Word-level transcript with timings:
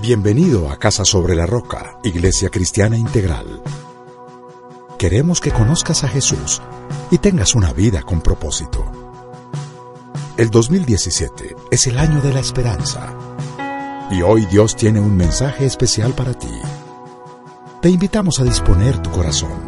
Bienvenido 0.00 0.70
a 0.70 0.78
Casa 0.78 1.04
sobre 1.04 1.34
la 1.34 1.46
Roca, 1.46 1.98
Iglesia 2.04 2.50
Cristiana 2.50 2.96
Integral. 2.96 3.62
Queremos 4.98 5.40
que 5.40 5.50
conozcas 5.50 6.04
a 6.04 6.08
Jesús 6.08 6.60
y 7.10 7.18
tengas 7.18 7.54
una 7.54 7.72
vida 7.72 8.02
con 8.02 8.20
propósito. 8.20 8.84
El 10.36 10.50
2017 10.50 11.56
es 11.70 11.86
el 11.86 11.98
año 11.98 12.20
de 12.20 12.32
la 12.32 12.40
esperanza. 12.40 13.14
Y 14.10 14.22
hoy 14.22 14.46
Dios 14.46 14.76
tiene 14.76 15.00
un 15.00 15.16
mensaje 15.16 15.64
especial 15.64 16.12
para 16.12 16.34
ti. 16.34 16.60
Te 17.80 17.88
invitamos 17.88 18.40
a 18.40 18.44
disponer 18.44 18.98
tu 18.98 19.10
corazón. 19.10 19.58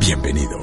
Bienvenido. 0.00 0.58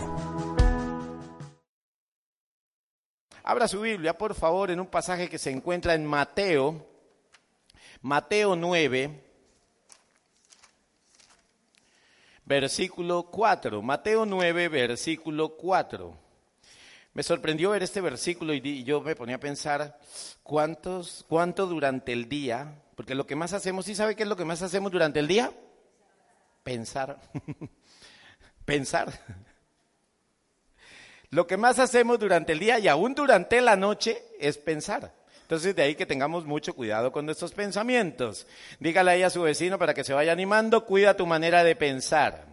Abra 3.43 3.67
su 3.67 3.81
Biblia, 3.81 4.17
por 4.17 4.33
favor, 4.33 4.71
en 4.71 4.79
un 4.79 4.87
pasaje 4.87 5.29
que 5.29 5.37
se 5.37 5.51
encuentra 5.51 5.93
en 5.93 6.05
Mateo, 6.05 6.90
Mateo 8.01 8.55
9, 8.55 9.23
versículo 12.45 13.23
4. 13.29 13.81
Mateo 13.83 14.25
9, 14.25 14.69
versículo 14.69 15.55
4. 15.55 16.17
Me 17.13 17.21
sorprendió 17.21 17.69
ver 17.69 17.83
este 17.83 18.01
versículo 18.01 18.55
y 18.55 18.83
yo 18.83 19.01
me 19.01 19.15
ponía 19.15 19.35
a 19.35 19.39
pensar 19.39 19.99
cuántos, 20.41 21.25
cuánto 21.29 21.67
durante 21.67 22.11
el 22.11 22.27
día, 22.27 22.81
porque 22.95 23.13
lo 23.13 23.27
que 23.27 23.35
más 23.35 23.53
hacemos, 23.53 23.85
¿sí 23.85 23.93
sabe 23.93 24.15
qué 24.15 24.23
es 24.23 24.29
lo 24.29 24.37
que 24.37 24.45
más 24.45 24.63
hacemos 24.63 24.91
durante 24.91 25.19
el 25.19 25.27
día? 25.27 25.53
Pensar. 26.63 27.19
Pensar. 28.65 29.11
Lo 31.29 31.45
que 31.45 31.57
más 31.57 31.77
hacemos 31.77 32.17
durante 32.19 32.53
el 32.53 32.59
día 32.59 32.79
y 32.79 32.87
aún 32.87 33.13
durante 33.13 33.61
la 33.61 33.75
noche 33.75 34.23
es 34.39 34.57
pensar. 34.57 35.20
Entonces 35.51 35.75
de 35.75 35.83
ahí 35.83 35.95
que 35.95 36.05
tengamos 36.05 36.45
mucho 36.45 36.73
cuidado 36.73 37.11
con 37.11 37.25
nuestros 37.25 37.51
pensamientos. 37.51 38.47
Dígale 38.79 39.11
ahí 39.11 39.23
a 39.23 39.29
su 39.29 39.41
vecino 39.41 39.77
para 39.77 39.93
que 39.93 40.05
se 40.05 40.13
vaya 40.13 40.31
animando, 40.31 40.85
cuida 40.85 41.17
tu 41.17 41.25
manera 41.25 41.61
de 41.65 41.75
pensar. 41.75 42.45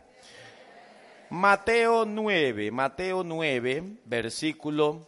Mateo 1.30 2.04
9, 2.04 2.72
Mateo 2.72 3.22
9, 3.22 3.98
versículo 4.04 5.06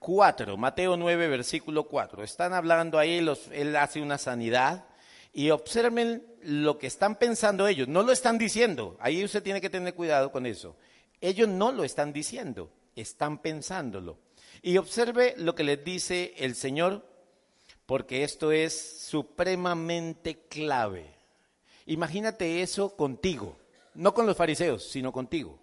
4, 0.00 0.56
Mateo 0.56 0.96
9, 0.96 1.28
versículo 1.28 1.84
4. 1.84 2.24
Están 2.24 2.52
hablando 2.52 2.98
ahí, 2.98 3.24
él 3.52 3.76
hace 3.76 4.02
una 4.02 4.18
sanidad 4.18 4.86
y 5.32 5.50
observen 5.50 6.26
lo 6.42 6.78
que 6.78 6.88
están 6.88 7.14
pensando 7.14 7.68
ellos. 7.68 7.86
No 7.86 8.02
lo 8.02 8.10
están 8.10 8.38
diciendo, 8.38 8.96
ahí 8.98 9.22
usted 9.22 9.44
tiene 9.44 9.60
que 9.60 9.70
tener 9.70 9.94
cuidado 9.94 10.32
con 10.32 10.46
eso. 10.46 10.74
Ellos 11.20 11.48
no 11.48 11.70
lo 11.70 11.84
están 11.84 12.12
diciendo, 12.12 12.72
están 12.96 13.38
pensándolo. 13.38 14.18
Y 14.62 14.76
observe 14.76 15.34
lo 15.36 15.54
que 15.54 15.64
les 15.64 15.82
dice 15.84 16.34
el 16.36 16.54
Señor, 16.54 17.06
porque 17.86 18.24
esto 18.24 18.52
es 18.52 19.00
supremamente 19.00 20.46
clave. 20.48 21.14
Imagínate 21.86 22.62
eso 22.62 22.96
contigo, 22.96 23.56
no 23.94 24.14
con 24.14 24.26
los 24.26 24.36
fariseos, 24.36 24.88
sino 24.88 25.12
contigo. 25.12 25.58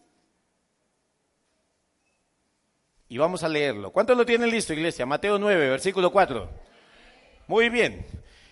Y 3.10 3.18
vamos 3.18 3.44
a 3.44 3.50
leerlo. 3.50 3.92
¿Cuántos 3.92 4.18
lo 4.18 4.26
tienen 4.26 4.50
listo, 4.50 4.74
iglesia? 4.74 5.06
Mateo 5.06 5.40
9, 5.40 5.70
versículo 5.70 6.12
4. 6.12 6.50
Muy 7.48 7.70
bien. 7.70 8.06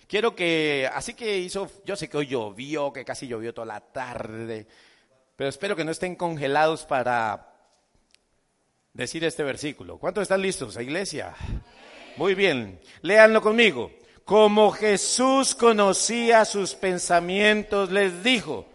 Quiero 0.08 0.34
que, 0.34 0.88
así 0.94 1.14
que 1.14 1.38
hizo, 1.38 1.68
yo 1.84 1.96
sé 1.96 2.08
que 2.08 2.16
hoy 2.16 2.28
llovió, 2.28 2.92
que 2.92 3.04
casi 3.04 3.26
llovió 3.26 3.52
toda 3.52 3.66
la 3.66 3.80
tarde, 3.80 4.66
pero 5.34 5.50
espero 5.50 5.74
que 5.74 5.84
no 5.84 5.90
estén 5.90 6.14
congelados 6.14 6.86
para 6.86 7.55
decir 8.96 9.24
este 9.24 9.42
versículo. 9.42 9.98
¿Cuántos 9.98 10.22
están 10.22 10.40
listos, 10.40 10.76
iglesia? 10.80 11.34
Muy 12.16 12.34
bien, 12.34 12.80
léanlo 13.02 13.42
conmigo. 13.42 13.90
Como 14.24 14.72
Jesús 14.72 15.54
conocía 15.54 16.44
sus 16.46 16.74
pensamientos, 16.74 17.92
les 17.92 18.24
dijo, 18.24 18.66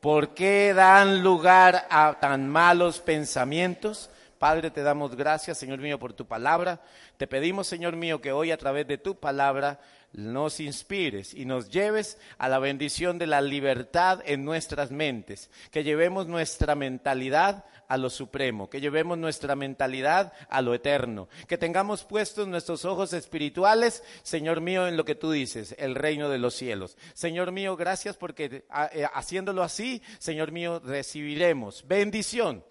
¿por 0.00 0.34
qué 0.34 0.74
dan 0.74 1.22
lugar 1.24 1.86
a 1.90 2.18
tan 2.20 2.48
malos 2.48 3.00
pensamientos? 3.00 4.10
Padre, 4.38 4.70
te 4.70 4.82
damos 4.82 5.16
gracias, 5.16 5.58
Señor 5.58 5.78
mío, 5.78 5.98
por 5.98 6.12
tu 6.12 6.26
palabra. 6.26 6.80
Te 7.16 7.26
pedimos, 7.26 7.66
Señor 7.66 7.96
mío, 7.96 8.20
que 8.20 8.32
hoy 8.32 8.50
a 8.50 8.58
través 8.58 8.86
de 8.86 8.98
tu 8.98 9.16
palabra 9.16 9.80
nos 10.12 10.60
inspires 10.60 11.34
y 11.34 11.44
nos 11.44 11.70
lleves 11.70 12.18
a 12.38 12.48
la 12.48 12.58
bendición 12.58 13.18
de 13.18 13.26
la 13.26 13.40
libertad 13.40 14.20
en 14.24 14.44
nuestras 14.44 14.90
mentes, 14.90 15.50
que 15.70 15.84
llevemos 15.84 16.26
nuestra 16.26 16.74
mentalidad 16.74 17.64
a 17.88 17.96
lo 17.96 18.08
supremo, 18.08 18.70
que 18.70 18.80
llevemos 18.80 19.18
nuestra 19.18 19.56
mentalidad 19.56 20.32
a 20.48 20.62
lo 20.62 20.74
eterno, 20.74 21.28
que 21.48 21.58
tengamos 21.58 22.04
puestos 22.04 22.46
nuestros 22.46 22.84
ojos 22.84 23.12
espirituales, 23.12 24.04
Señor 24.22 24.60
mío, 24.60 24.86
en 24.86 24.96
lo 24.96 25.04
que 25.04 25.16
tú 25.16 25.32
dices, 25.32 25.74
el 25.78 25.96
reino 25.96 26.28
de 26.28 26.38
los 26.38 26.54
cielos. 26.54 26.96
Señor 27.14 27.50
mío, 27.50 27.76
gracias 27.76 28.16
porque 28.16 28.64
eh, 28.92 29.06
haciéndolo 29.12 29.62
así, 29.62 30.02
Señor 30.18 30.52
mío, 30.52 30.80
recibiremos 30.84 31.86
bendición 31.86 32.62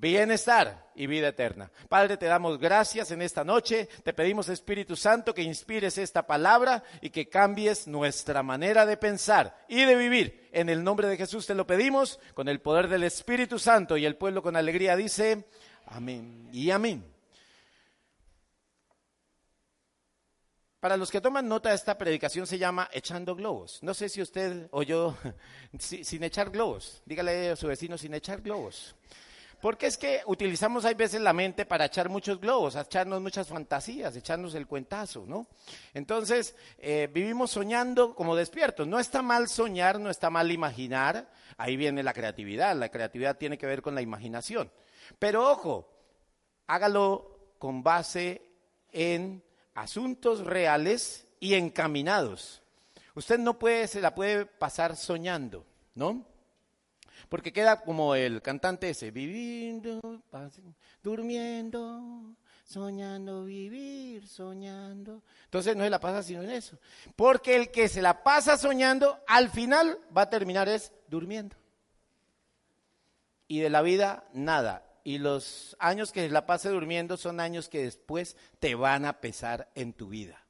bienestar 0.00 0.90
y 0.94 1.06
vida 1.06 1.28
eterna. 1.28 1.70
Padre, 1.88 2.16
te 2.16 2.26
damos 2.26 2.58
gracias 2.58 3.10
en 3.10 3.20
esta 3.20 3.44
noche. 3.44 3.88
Te 4.02 4.14
pedimos, 4.14 4.48
Espíritu 4.48 4.96
Santo, 4.96 5.34
que 5.34 5.42
inspires 5.42 5.98
esta 5.98 6.26
palabra 6.26 6.82
y 7.02 7.10
que 7.10 7.28
cambies 7.28 7.86
nuestra 7.86 8.42
manera 8.42 8.86
de 8.86 8.96
pensar 8.96 9.64
y 9.68 9.84
de 9.84 9.94
vivir. 9.94 10.48
En 10.52 10.68
el 10.70 10.82
nombre 10.82 11.06
de 11.06 11.18
Jesús 11.18 11.46
te 11.46 11.54
lo 11.54 11.66
pedimos, 11.66 12.18
con 12.34 12.48
el 12.48 12.60
poder 12.60 12.88
del 12.88 13.04
Espíritu 13.04 13.58
Santo. 13.58 13.96
Y 13.96 14.06
el 14.06 14.16
pueblo 14.16 14.42
con 14.42 14.56
alegría 14.56 14.96
dice, 14.96 15.44
amén 15.86 16.48
y 16.50 16.70
amén. 16.70 17.04
Para 20.80 20.96
los 20.96 21.10
que 21.10 21.20
toman 21.20 21.46
nota, 21.46 21.74
esta 21.74 21.98
predicación 21.98 22.46
se 22.46 22.56
llama 22.56 22.88
Echando 22.90 23.36
Globos. 23.36 23.82
No 23.82 23.92
sé 23.92 24.08
si 24.08 24.22
usted 24.22 24.66
o 24.70 24.82
yo, 24.82 25.14
sin 25.78 26.24
echar 26.24 26.48
globos. 26.48 27.02
Dígale 27.04 27.50
a 27.50 27.56
su 27.56 27.66
vecino, 27.66 27.98
sin 27.98 28.14
echar 28.14 28.40
globos. 28.40 28.96
Porque 29.60 29.86
es 29.86 29.98
que 29.98 30.22
utilizamos 30.26 30.84
hay 30.84 30.94
veces 30.94 31.20
la 31.20 31.34
mente 31.34 31.66
para 31.66 31.84
echar 31.84 32.08
muchos 32.08 32.40
globos, 32.40 32.76
echarnos 32.76 33.20
muchas 33.20 33.48
fantasías, 33.48 34.16
echarnos 34.16 34.54
el 34.54 34.66
cuentazo, 34.66 35.24
¿no? 35.26 35.48
Entonces, 35.92 36.54
eh, 36.78 37.08
vivimos 37.12 37.50
soñando 37.50 38.14
como 38.14 38.34
despiertos. 38.34 38.86
No 38.86 38.98
está 38.98 39.20
mal 39.20 39.48
soñar, 39.48 40.00
no 40.00 40.08
está 40.08 40.30
mal 40.30 40.50
imaginar. 40.50 41.30
Ahí 41.58 41.76
viene 41.76 42.02
la 42.02 42.14
creatividad. 42.14 42.74
La 42.74 42.88
creatividad 42.88 43.36
tiene 43.36 43.58
que 43.58 43.66
ver 43.66 43.82
con 43.82 43.94
la 43.94 44.00
imaginación. 44.00 44.70
Pero 45.18 45.50
ojo, 45.50 45.88
hágalo 46.66 47.54
con 47.58 47.82
base 47.82 48.42
en 48.92 49.42
asuntos 49.74 50.46
reales 50.46 51.26
y 51.38 51.54
encaminados. 51.54 52.62
Usted 53.14 53.38
no 53.38 53.58
puede, 53.58 53.88
se 53.88 54.00
la 54.00 54.14
puede 54.14 54.46
pasar 54.46 54.96
soñando, 54.96 55.66
¿no? 55.94 56.29
Porque 57.30 57.52
queda 57.52 57.80
como 57.80 58.16
el 58.16 58.42
cantante 58.42 58.90
ese, 58.90 59.12
viviendo, 59.12 60.00
durmiendo, 61.00 62.34
soñando 62.64 63.44
vivir, 63.44 64.26
soñando. 64.26 65.22
Entonces 65.44 65.76
no 65.76 65.84
se 65.84 65.90
la 65.90 66.00
pasa 66.00 66.24
sino 66.24 66.42
en 66.42 66.50
eso. 66.50 66.76
Porque 67.14 67.54
el 67.54 67.70
que 67.70 67.88
se 67.88 68.02
la 68.02 68.24
pasa 68.24 68.58
soñando, 68.58 69.20
al 69.28 69.48
final 69.48 69.96
va 70.14 70.22
a 70.22 70.28
terminar 70.28 70.68
es 70.68 70.92
durmiendo. 71.06 71.54
Y 73.46 73.60
de 73.60 73.70
la 73.70 73.82
vida, 73.82 74.24
nada. 74.32 74.84
Y 75.04 75.18
los 75.18 75.76
años 75.78 76.10
que 76.10 76.26
se 76.26 76.30
la 76.30 76.46
pase 76.46 76.68
durmiendo 76.68 77.16
son 77.16 77.38
años 77.38 77.68
que 77.68 77.84
después 77.84 78.36
te 78.58 78.74
van 78.74 79.04
a 79.04 79.20
pesar 79.20 79.70
en 79.76 79.92
tu 79.92 80.08
vida. 80.08 80.44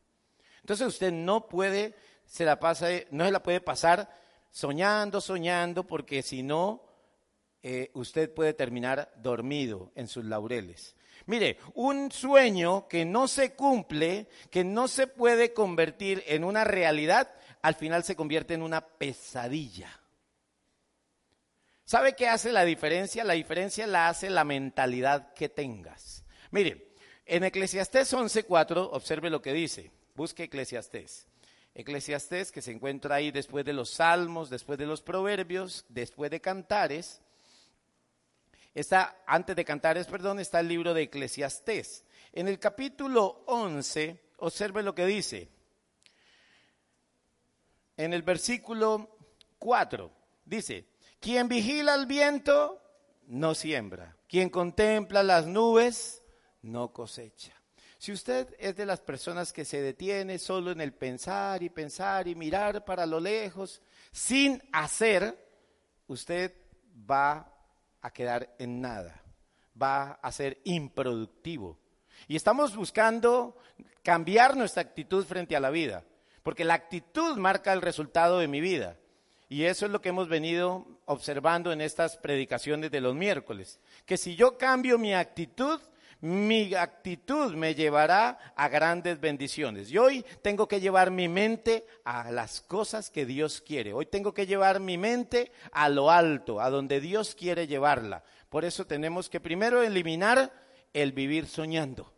Entonces 0.61 0.87
usted 0.87 1.13
no 1.13 1.47
puede, 1.47 1.95
se 2.25 2.47
la 2.47 2.59
pasa, 2.59 2.89
no 3.11 3.27
se 3.27 3.33
la 3.33 3.43
puede 3.43 3.61
pasar 3.61 4.19
soñando, 4.51 5.21
soñando, 5.21 5.87
porque 5.87 6.23
si 6.23 6.43
no, 6.43 6.83
eh, 7.63 7.91
usted 7.95 8.33
puede 8.33 8.55
terminar 8.55 9.13
dormido 9.17 9.93
en 9.95 10.09
sus 10.09 10.25
laureles. 10.25 10.97
Mire, 11.27 11.59
un 11.75 12.11
sueño 12.11 12.89
que 12.89 13.05
no 13.05 13.29
se 13.29 13.55
cumple, 13.55 14.29
que 14.51 14.65
no 14.65 14.89
se 14.89 15.07
puede 15.07 15.53
convertir 15.53 16.25
en 16.27 16.45
una 16.45 16.65
realidad, 16.65 17.31
al 17.63 17.75
final 17.75 18.05
se 18.05 18.17
convierte 18.17 18.55
en 18.55 18.63
una 18.63 18.81
pesadilla. 18.81 20.01
¿Sabe 21.85 22.15
qué 22.15 22.29
hace 22.29 22.53
la 22.53 22.65
diferencia? 22.65 23.25
La 23.25 23.35
diferencia 23.35 23.87
la 23.87 24.09
hace 24.09 24.31
la 24.31 24.45
mentalidad 24.45 25.35
que 25.35 25.49
tengas. 25.49 26.25
Mire, 26.51 26.95
en 27.27 27.45
Eclesiastés 27.45 28.13
11.4, 28.15 28.91
observe 28.93 29.29
lo 29.29 29.43
que 29.43 29.53
dice. 29.53 29.91
Busque 30.15 30.45
Eclesiastés. 30.45 31.30
Eclesiastés 31.75 32.51
que 32.51 32.63
se 32.63 32.73
encuentra 32.73 33.17
ahí 33.17 33.31
después 33.31 33.65
de 33.65 33.73
los 33.73 33.91
salmos, 33.91 34.51
después 34.51 34.79
de 34.79 34.87
los 34.87 35.03
proverbios, 35.03 35.85
después 35.89 36.31
de 36.31 36.41
cantares. 36.41 37.21
Está, 38.75 39.23
antes 39.27 39.57
de 39.57 39.65
cantares, 39.65 40.07
perdón, 40.07 40.41
está 40.41 40.61
el 40.61 40.69
libro 40.69 40.95
de 40.95 41.03
Eclesiastés. 41.03 42.05
En 42.33 42.49
el 42.49 42.59
capítulo 42.59 43.43
11, 43.47 44.21
observe 44.39 44.83
lo 44.83 44.95
que 44.95 45.07
dice. 45.07 45.49
En 47.97 48.13
el 48.13 48.23
versículo 48.23 49.17
4, 49.59 50.11
dice, 50.45 50.87
quien 51.21 51.49
vigila 51.49 51.95
el 51.95 52.07
viento 52.07 52.81
no 53.27 53.55
siembra, 53.55 54.17
quien 54.27 54.49
contempla 54.49 55.23
las 55.23 55.47
nubes 55.47 56.23
no 56.63 56.93
cosecha. 56.93 57.60
Si 58.01 58.13
usted 58.13 58.57
es 58.59 58.75
de 58.77 58.87
las 58.87 59.01
personas 59.01 59.53
que 59.53 59.67
se 59.67 59.83
detiene 59.83 60.39
solo 60.39 60.71
en 60.71 60.81
el 60.81 60.95
pensar 60.95 61.63
y 61.63 61.69
pensar 61.69 62.27
y 62.29 62.35
mirar 62.35 62.83
para 62.83 63.05
lo 63.05 63.21
lejos, 63.21 63.83
sin 64.11 64.63
hacer, 64.73 65.37
usted 66.07 66.51
va 67.09 67.55
a 68.01 68.11
quedar 68.11 68.57
en 68.59 68.81
nada, 68.81 69.21
va 69.81 70.13
a 70.13 70.33
ser 70.33 70.63
improductivo. 70.65 71.79
Y 72.27 72.37
estamos 72.37 72.75
buscando 72.75 73.59
cambiar 74.03 74.57
nuestra 74.57 74.81
actitud 74.81 75.27
frente 75.27 75.55
a 75.55 75.61
la 75.61 75.69
vida, 75.69 76.03
porque 76.43 76.65
la 76.65 76.73
actitud 76.73 77.37
marca 77.37 77.75
el 77.75 77.83
resultado 77.83 78.39
de 78.39 78.49
mi 78.49 78.63
vida. 78.63 78.97
Y 79.51 79.65
eso 79.65 79.85
es 79.85 79.93
lo 79.93 80.01
que 80.01 80.09
hemos 80.09 80.31
venido 80.31 80.87
observando 81.05 81.71
en 81.71 81.83
estas 81.83 82.17
predicaciones 82.17 82.91
de 82.91 83.03
los 83.03 83.15
miércoles, 83.15 83.79
que 84.07 84.17
si 84.17 84.37
yo 84.37 84.57
cambio 84.57 84.97
mi 84.97 85.13
actitud, 85.13 85.79
mi 86.21 86.75
actitud 86.75 87.55
me 87.55 87.75
llevará 87.75 88.39
a 88.55 88.69
grandes 88.69 89.21
bendiciones. 89.21 89.91
Y 89.91 89.99
hoy 89.99 90.25
tengo 90.43 90.69
que 90.69 90.81
llevar 90.81 91.11
mi 91.11 91.29
mente 91.29 91.87
a 92.05 92.31
las 92.31 92.61
cosas 92.61 93.11
que 93.11 93.25
Dios 93.25 93.61
quiere. 93.61 93.93
Hoy 93.93 94.07
tengo 94.07 94.35
que 94.35 94.47
llevar 94.47 94.81
mi 94.81 94.99
mente 94.99 95.53
a 95.73 95.89
lo 95.89 96.11
alto, 96.11 96.61
a 96.61 96.69
donde 96.69 97.01
Dios 97.01 97.35
quiere 97.35 97.67
llevarla. 97.67 98.23
Por 98.49 98.65
eso 98.65 98.87
tenemos 98.87 99.31
que 99.31 99.41
primero 99.41 99.83
eliminar 99.83 100.53
el 100.93 101.13
vivir 101.13 101.47
soñando. 101.47 102.13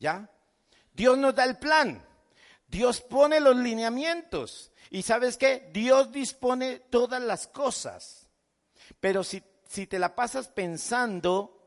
¿Ya? 0.00 0.30
Dios 0.92 1.18
nos 1.18 1.34
da 1.34 1.44
el 1.44 1.58
plan. 1.58 2.04
Dios 2.66 3.00
pone 3.00 3.40
los 3.40 3.56
lineamientos. 3.56 4.72
Y 4.90 5.02
sabes 5.02 5.36
qué? 5.36 5.70
Dios 5.72 6.10
dispone 6.10 6.80
todas 6.90 7.22
las 7.22 7.46
cosas. 7.46 8.28
Pero 9.00 9.22
si, 9.22 9.42
si 9.68 9.86
te 9.86 9.98
la 9.98 10.14
pasas 10.14 10.48
pensando, 10.48 11.57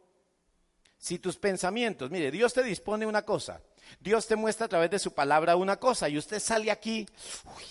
si 1.02 1.18
tus 1.18 1.36
pensamientos, 1.36 2.12
mire, 2.12 2.30
Dios 2.30 2.54
te 2.54 2.62
dispone 2.62 3.08
una 3.08 3.24
cosa, 3.24 3.60
Dios 4.00 4.28
te 4.28 4.36
muestra 4.36 4.68
a 4.68 4.70
través 4.70 4.92
de 4.92 5.00
su 5.00 5.12
palabra 5.14 5.56
una 5.56 5.78
cosa 5.78 6.08
y 6.08 6.16
usted 6.16 6.40
sale 6.40 6.70
aquí, 6.70 7.08
uy, 7.46 7.64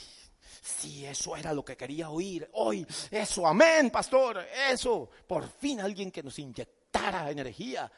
sí, 0.61 1.07
eso 1.07 1.37
era 1.37 1.55
lo 1.55 1.65
que 1.65 1.77
quería 1.77 2.11
oír, 2.11 2.51
hoy, 2.55 2.85
eso, 3.09 3.47
amén, 3.47 3.89
pastor, 3.91 4.45
eso, 4.69 5.09
por 5.29 5.49
fin 5.49 5.81
alguien 5.81 6.11
que 6.11 6.25
nos 6.25 6.41
inyectara 6.41 7.31
energía. 7.31 7.91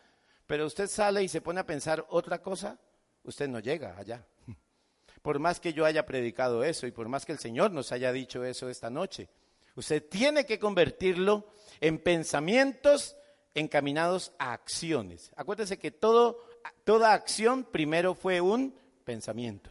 Pero 0.47 0.67
usted 0.67 0.87
sale 0.87 1.23
y 1.23 1.29
se 1.29 1.41
pone 1.41 1.61
a 1.61 1.67
pensar 1.67 2.05
otra 2.11 2.43
cosa, 2.43 2.79
usted 3.25 3.49
no 3.49 3.59
llega 3.59 3.97
allá. 3.97 4.27
Por 5.23 5.39
más 5.39 5.61
que 5.61 5.73
yo 5.73 5.87
haya 5.87 6.05
predicado 6.05 6.63
eso 6.63 6.87
y 6.87 6.91
por 6.93 7.09
más 7.09 7.25
que 7.25 7.33
el 7.33 7.39
Señor 7.39 7.71
nos 7.71 7.91
haya 7.91 8.13
dicho 8.13 8.45
eso 8.45 8.69
esta 8.69 8.91
noche, 8.91 9.31
usted 9.77 10.07
tiene 10.11 10.45
que 10.45 10.59
convertirlo 10.59 11.47
en 11.81 12.01
pensamientos 12.01 13.17
encaminados 13.55 14.33
a 14.39 14.53
acciones. 14.53 15.31
Acuérdese 15.37 15.79
que 15.79 15.91
todo, 15.91 16.45
toda 16.85 17.13
acción 17.13 17.65
primero 17.65 18.15
fue 18.15 18.41
un 18.41 18.75
pensamiento. 19.05 19.71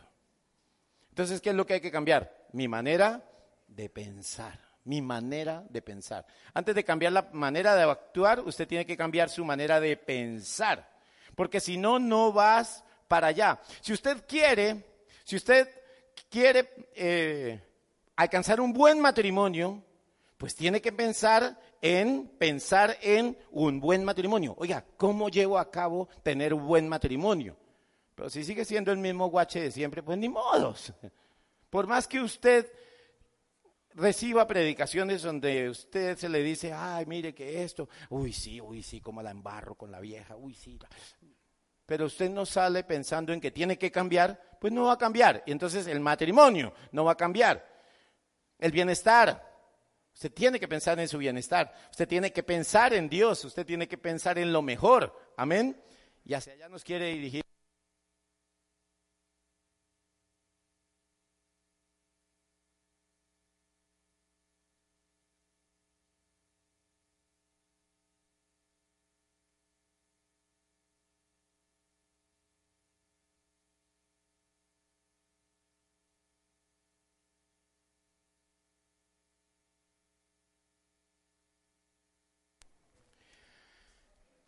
Entonces, 1.09 1.41
¿qué 1.41 1.49
es 1.49 1.55
lo 1.55 1.65
que 1.65 1.75
hay 1.75 1.81
que 1.81 1.91
cambiar? 1.91 2.47
Mi 2.53 2.67
manera 2.67 3.23
de 3.67 3.89
pensar, 3.89 4.59
mi 4.83 5.01
manera 5.01 5.63
de 5.69 5.81
pensar. 5.81 6.25
Antes 6.53 6.75
de 6.75 6.83
cambiar 6.83 7.13
la 7.13 7.29
manera 7.33 7.75
de 7.75 7.83
actuar, 7.83 8.39
usted 8.41 8.67
tiene 8.67 8.85
que 8.85 8.97
cambiar 8.97 9.29
su 9.29 9.43
manera 9.43 9.79
de 9.79 9.97
pensar, 9.97 10.89
porque 11.35 11.59
si 11.59 11.77
no, 11.77 11.99
no 11.99 12.31
vas 12.31 12.83
para 13.07 13.27
allá. 13.27 13.59
Si 13.81 13.93
usted 13.93 14.23
quiere 14.27 14.85
si 15.31 15.35
usted 15.35 15.69
quiere 16.29 16.73
eh, 16.93 17.61
alcanzar 18.15 18.59
un 18.59 18.73
buen 18.73 18.99
matrimonio, 18.99 19.83
pues 20.37 20.55
tiene 20.55 20.81
que 20.81 20.91
pensar 20.91 21.57
en 21.81 22.27
pensar 22.37 22.97
en 23.01 23.37
un 23.51 23.79
buen 23.79 24.03
matrimonio. 24.05 24.55
Oiga, 24.57 24.85
¿cómo 24.97 25.29
llevo 25.29 25.57
a 25.57 25.69
cabo 25.69 26.07
tener 26.23 26.53
un 26.53 26.65
buen 26.65 26.87
matrimonio? 26.87 27.57
Pero 28.15 28.29
si 28.29 28.43
sigue 28.43 28.63
siendo 28.65 28.91
el 28.91 28.99
mismo 28.99 29.27
guache 29.27 29.61
de 29.61 29.71
siempre, 29.71 30.03
pues 30.03 30.17
ni 30.17 30.29
modos. 30.29 30.93
Por 31.69 31.87
más 31.87 32.07
que 32.07 32.19
usted 32.19 32.71
reciba 33.95 34.47
predicaciones 34.47 35.23
donde 35.23 35.69
usted 35.69 36.17
se 36.17 36.29
le 36.29 36.43
dice, 36.43 36.71
ay, 36.71 37.05
mire 37.05 37.33
que 37.33 37.63
esto, 37.63 37.89
uy, 38.09 38.31
sí, 38.31 38.61
uy, 38.61 38.83
sí, 38.83 39.01
como 39.01 39.21
la 39.21 39.31
embarro 39.31 39.75
con 39.75 39.91
la 39.91 39.99
vieja, 39.99 40.35
uy, 40.35 40.53
sí, 40.53 40.77
pero 41.91 42.05
usted 42.05 42.29
no 42.29 42.45
sale 42.45 42.85
pensando 42.85 43.33
en 43.33 43.41
que 43.41 43.51
tiene 43.51 43.77
que 43.77 43.91
cambiar, 43.91 44.57
pues 44.61 44.71
no 44.71 44.85
va 44.85 44.93
a 44.93 44.97
cambiar. 44.97 45.43
Y 45.45 45.51
entonces 45.51 45.87
el 45.87 45.99
matrimonio 45.99 46.73
no 46.93 47.03
va 47.03 47.11
a 47.11 47.17
cambiar. 47.17 47.67
El 48.57 48.71
bienestar. 48.71 49.50
Usted 50.13 50.31
tiene 50.31 50.59
que 50.59 50.67
pensar 50.67 50.99
en 50.99 51.07
su 51.07 51.17
bienestar. 51.17 51.73
Usted 51.89 52.07
tiene 52.07 52.31
que 52.31 52.43
pensar 52.43 52.93
en 52.93 53.09
Dios. 53.09 53.43
Usted 53.45 53.65
tiene 53.65 53.87
que 53.87 53.97
pensar 53.97 54.37
en 54.37 54.53
lo 54.53 54.61
mejor. 54.61 55.17
Amén. 55.37 55.81
Y 56.25 56.33
hacia 56.33 56.53
allá 56.53 56.69
nos 56.69 56.83
quiere 56.83 57.07
dirigir. 57.07 57.40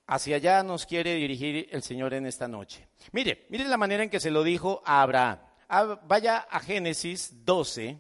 Hacia 0.06 0.36
allá 0.36 0.64
nos 0.64 0.86
quiere 0.86 1.16
dirigir 1.16 1.70
el 1.72 1.82
Señor 1.82 2.14
en 2.14 2.26
esta 2.26 2.48
noche. 2.48 2.88
Mire, 3.12 3.46
mire 3.50 3.66
la 3.66 3.78
manera 3.78 4.04
en 4.04 4.10
que 4.10 4.20
se 4.20 4.32
lo 4.32 4.44
dijo 4.44 4.82
a 4.86 5.02
Abraham. 5.02 5.40
Ah, 5.70 6.00
vaya 6.06 6.40
a 6.40 6.60
Génesis 6.60 7.46
12. 7.46 7.98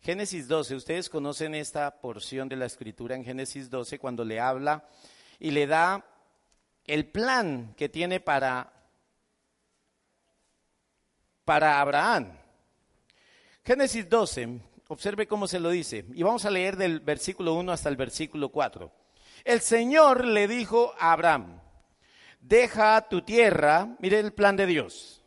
Génesis 0.00 0.46
12, 0.46 0.76
ustedes 0.76 1.08
conocen 1.08 1.54
esta 1.54 2.00
porción 2.00 2.48
de 2.48 2.56
la 2.56 2.66
escritura 2.66 3.16
en 3.16 3.24
Génesis 3.24 3.70
12 3.70 3.98
cuando 3.98 4.24
le 4.24 4.38
habla 4.38 4.86
y 5.40 5.50
le 5.50 5.66
da 5.66 6.04
el 6.84 7.06
plan 7.06 7.74
que 7.76 7.88
tiene 7.88 8.20
para, 8.20 8.72
para 11.44 11.80
Abraham. 11.80 12.38
Génesis 13.64 14.08
12, 14.08 14.60
observe 14.88 15.26
cómo 15.26 15.48
se 15.48 15.58
lo 15.58 15.70
dice. 15.70 16.04
Y 16.12 16.22
vamos 16.22 16.44
a 16.44 16.50
leer 16.50 16.76
del 16.76 17.00
versículo 17.00 17.54
1 17.54 17.72
hasta 17.72 17.88
el 17.88 17.96
versículo 17.96 18.50
4. 18.50 19.03
El 19.44 19.60
Señor 19.60 20.24
le 20.24 20.48
dijo 20.48 20.94
a 20.98 21.12
Abraham, 21.12 21.60
deja 22.40 23.08
tu 23.08 23.22
tierra, 23.22 23.94
mire 23.98 24.18
el 24.18 24.32
plan 24.32 24.56
de 24.56 24.64
Dios, 24.64 25.22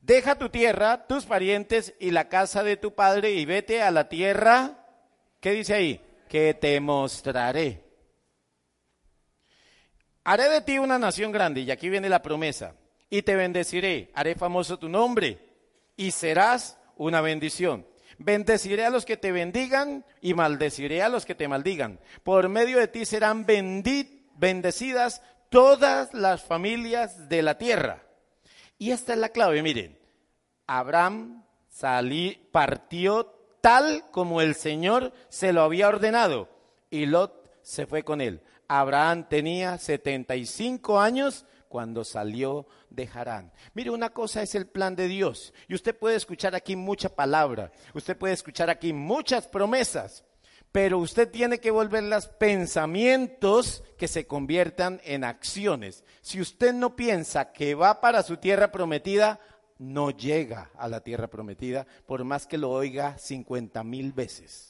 deja 0.00 0.36
tu 0.36 0.50
tierra, 0.50 1.08
tus 1.08 1.26
parientes 1.26 1.94
y 1.98 2.12
la 2.12 2.28
casa 2.28 2.62
de 2.62 2.76
tu 2.76 2.94
padre 2.94 3.32
y 3.32 3.44
vete 3.44 3.82
a 3.82 3.90
la 3.90 4.08
tierra, 4.08 4.86
¿qué 5.40 5.50
dice 5.50 5.74
ahí? 5.74 6.00
Que 6.28 6.54
te 6.54 6.78
mostraré. 6.78 7.84
Haré 10.22 10.48
de 10.48 10.60
ti 10.60 10.78
una 10.78 10.98
nación 10.98 11.32
grande, 11.32 11.62
y 11.62 11.72
aquí 11.72 11.88
viene 11.88 12.08
la 12.08 12.22
promesa, 12.22 12.76
y 13.08 13.22
te 13.22 13.34
bendeciré, 13.34 14.12
haré 14.14 14.36
famoso 14.36 14.78
tu 14.78 14.88
nombre, 14.88 15.38
y 15.96 16.12
serás 16.12 16.78
una 16.96 17.20
bendición. 17.20 17.89
Bendeciré 18.22 18.84
a 18.84 18.90
los 18.90 19.06
que 19.06 19.16
te 19.16 19.32
bendigan 19.32 20.04
y 20.20 20.34
maldeciré 20.34 21.02
a 21.02 21.08
los 21.08 21.24
que 21.24 21.34
te 21.34 21.48
maldigan. 21.48 21.98
Por 22.22 22.50
medio 22.50 22.78
de 22.78 22.86
ti 22.86 23.06
serán 23.06 23.46
bendecidas 23.46 25.22
todas 25.48 26.12
las 26.12 26.42
familias 26.42 27.30
de 27.30 27.40
la 27.40 27.56
tierra. 27.56 28.02
Y 28.78 28.90
esta 28.90 29.14
es 29.14 29.18
la 29.18 29.30
clave, 29.30 29.62
miren. 29.62 29.98
Abraham 30.66 31.44
salí, 31.70 32.46
partió 32.52 33.24
tal 33.62 34.04
como 34.10 34.42
el 34.42 34.54
Señor 34.54 35.14
se 35.30 35.54
lo 35.54 35.62
había 35.62 35.88
ordenado 35.88 36.50
y 36.90 37.06
Lot 37.06 37.50
se 37.62 37.86
fue 37.86 38.02
con 38.02 38.20
él. 38.20 38.42
Abraham 38.68 39.28
tenía 39.30 39.78
75 39.78 41.00
años 41.00 41.46
cuando 41.70 42.02
salió 42.04 42.66
de 42.90 43.08
Harán. 43.14 43.52
Mire, 43.74 43.90
una 43.90 44.10
cosa 44.10 44.42
es 44.42 44.56
el 44.56 44.66
plan 44.66 44.96
de 44.96 45.06
Dios. 45.06 45.54
Y 45.68 45.74
usted 45.74 45.96
puede 45.96 46.16
escuchar 46.16 46.56
aquí 46.56 46.74
mucha 46.74 47.08
palabra, 47.08 47.70
usted 47.94 48.18
puede 48.18 48.34
escuchar 48.34 48.68
aquí 48.68 48.92
muchas 48.92 49.46
promesas, 49.46 50.24
pero 50.72 50.98
usted 50.98 51.30
tiene 51.30 51.60
que 51.60 51.70
volver 51.70 52.02
los 52.02 52.26
pensamientos 52.26 53.84
que 53.96 54.08
se 54.08 54.26
conviertan 54.26 55.00
en 55.04 55.22
acciones. 55.22 56.04
Si 56.22 56.40
usted 56.40 56.74
no 56.74 56.96
piensa 56.96 57.52
que 57.52 57.76
va 57.76 58.00
para 58.00 58.24
su 58.24 58.36
tierra 58.38 58.72
prometida, 58.72 59.38
no 59.78 60.10
llega 60.10 60.72
a 60.76 60.88
la 60.88 61.00
tierra 61.00 61.28
prometida, 61.28 61.86
por 62.04 62.24
más 62.24 62.48
que 62.48 62.58
lo 62.58 62.70
oiga 62.70 63.16
50 63.16 63.84
mil 63.84 64.12
veces. 64.12 64.69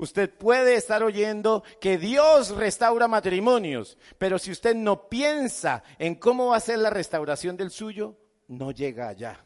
Usted 0.00 0.30
puede 0.30 0.76
estar 0.76 1.02
oyendo 1.02 1.62
que 1.78 1.98
Dios 1.98 2.56
restaura 2.56 3.06
matrimonios, 3.06 3.98
pero 4.16 4.38
si 4.38 4.50
usted 4.50 4.74
no 4.74 5.10
piensa 5.10 5.84
en 5.98 6.14
cómo 6.14 6.46
va 6.46 6.56
a 6.56 6.60
ser 6.60 6.78
la 6.78 6.88
restauración 6.88 7.54
del 7.54 7.70
suyo, 7.70 8.16
no 8.48 8.70
llega 8.70 9.08
allá. 9.08 9.44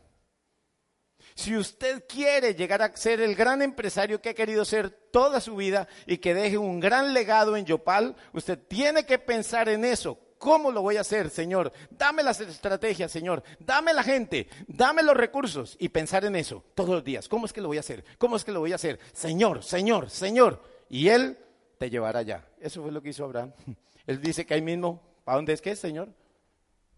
Si 1.35 1.57
usted 1.57 2.05
quiere 2.07 2.55
llegar 2.55 2.83
a 2.83 2.97
ser 2.97 3.21
el 3.21 3.35
gran 3.35 3.63
empresario 3.63 4.21
que 4.23 4.29
ha 4.29 4.35
querido 4.35 4.65
ser 4.65 4.91
toda 4.91 5.41
su 5.41 5.57
vida 5.57 5.89
y 6.07 6.19
que 6.19 6.35
deje 6.35 6.57
un 6.57 6.79
gran 6.79 7.13
legado 7.13 7.57
en 7.57 7.65
Yopal, 7.65 8.15
usted 8.33 8.57
tiene 8.57 9.05
que 9.05 9.19
pensar 9.19 9.69
en 9.69 9.85
eso. 9.85 10.21
¿Cómo 10.45 10.71
lo 10.71 10.83
voy 10.83 10.99
a 10.99 11.01
hacer, 11.01 11.31
Señor? 11.31 11.73
Dame 11.89 12.23
las 12.23 12.39
estrategias, 12.39 13.11
Señor. 13.11 13.43
Dame 13.61 13.95
la 13.95 14.03
gente, 14.03 14.47
dame 14.69 15.03
los 15.03 15.17
recursos 15.17 15.75
y 15.81 15.89
pensar 15.89 16.27
en 16.27 16.37
eso 16.37 16.63
todos 16.75 16.91
los 16.91 17.03
días. 17.03 17.31
¿Cómo 17.31 17.47
es 17.47 17.53
que 17.55 17.63
lo 17.63 17.69
voy 17.69 17.79
a 17.79 17.81
hacer? 17.81 18.05
¿Cómo 18.19 18.37
es 18.37 18.45
que 18.45 18.53
lo 18.53 18.61
voy 18.61 18.73
a 18.73 18.75
hacer? 18.75 19.01
Señor, 19.15 19.63
Señor, 19.65 20.11
Señor. 20.11 20.63
Y 20.91 21.09
Él 21.09 21.39
te 21.79 21.89
llevará 21.89 22.19
allá. 22.19 22.47
Eso 22.61 22.83
fue 22.83 22.93
lo 22.93 23.01
que 23.01 23.09
hizo 23.09 23.25
Abraham. 23.25 23.55
Él 24.07 24.21
dice 24.21 24.45
que 24.45 24.53
ahí 24.53 24.61
mismo, 24.61 25.01
¿a 25.25 25.35
dónde 25.35 25.55
es 25.55 25.63
que 25.63 25.71
es, 25.71 25.79
Señor? 25.79 26.11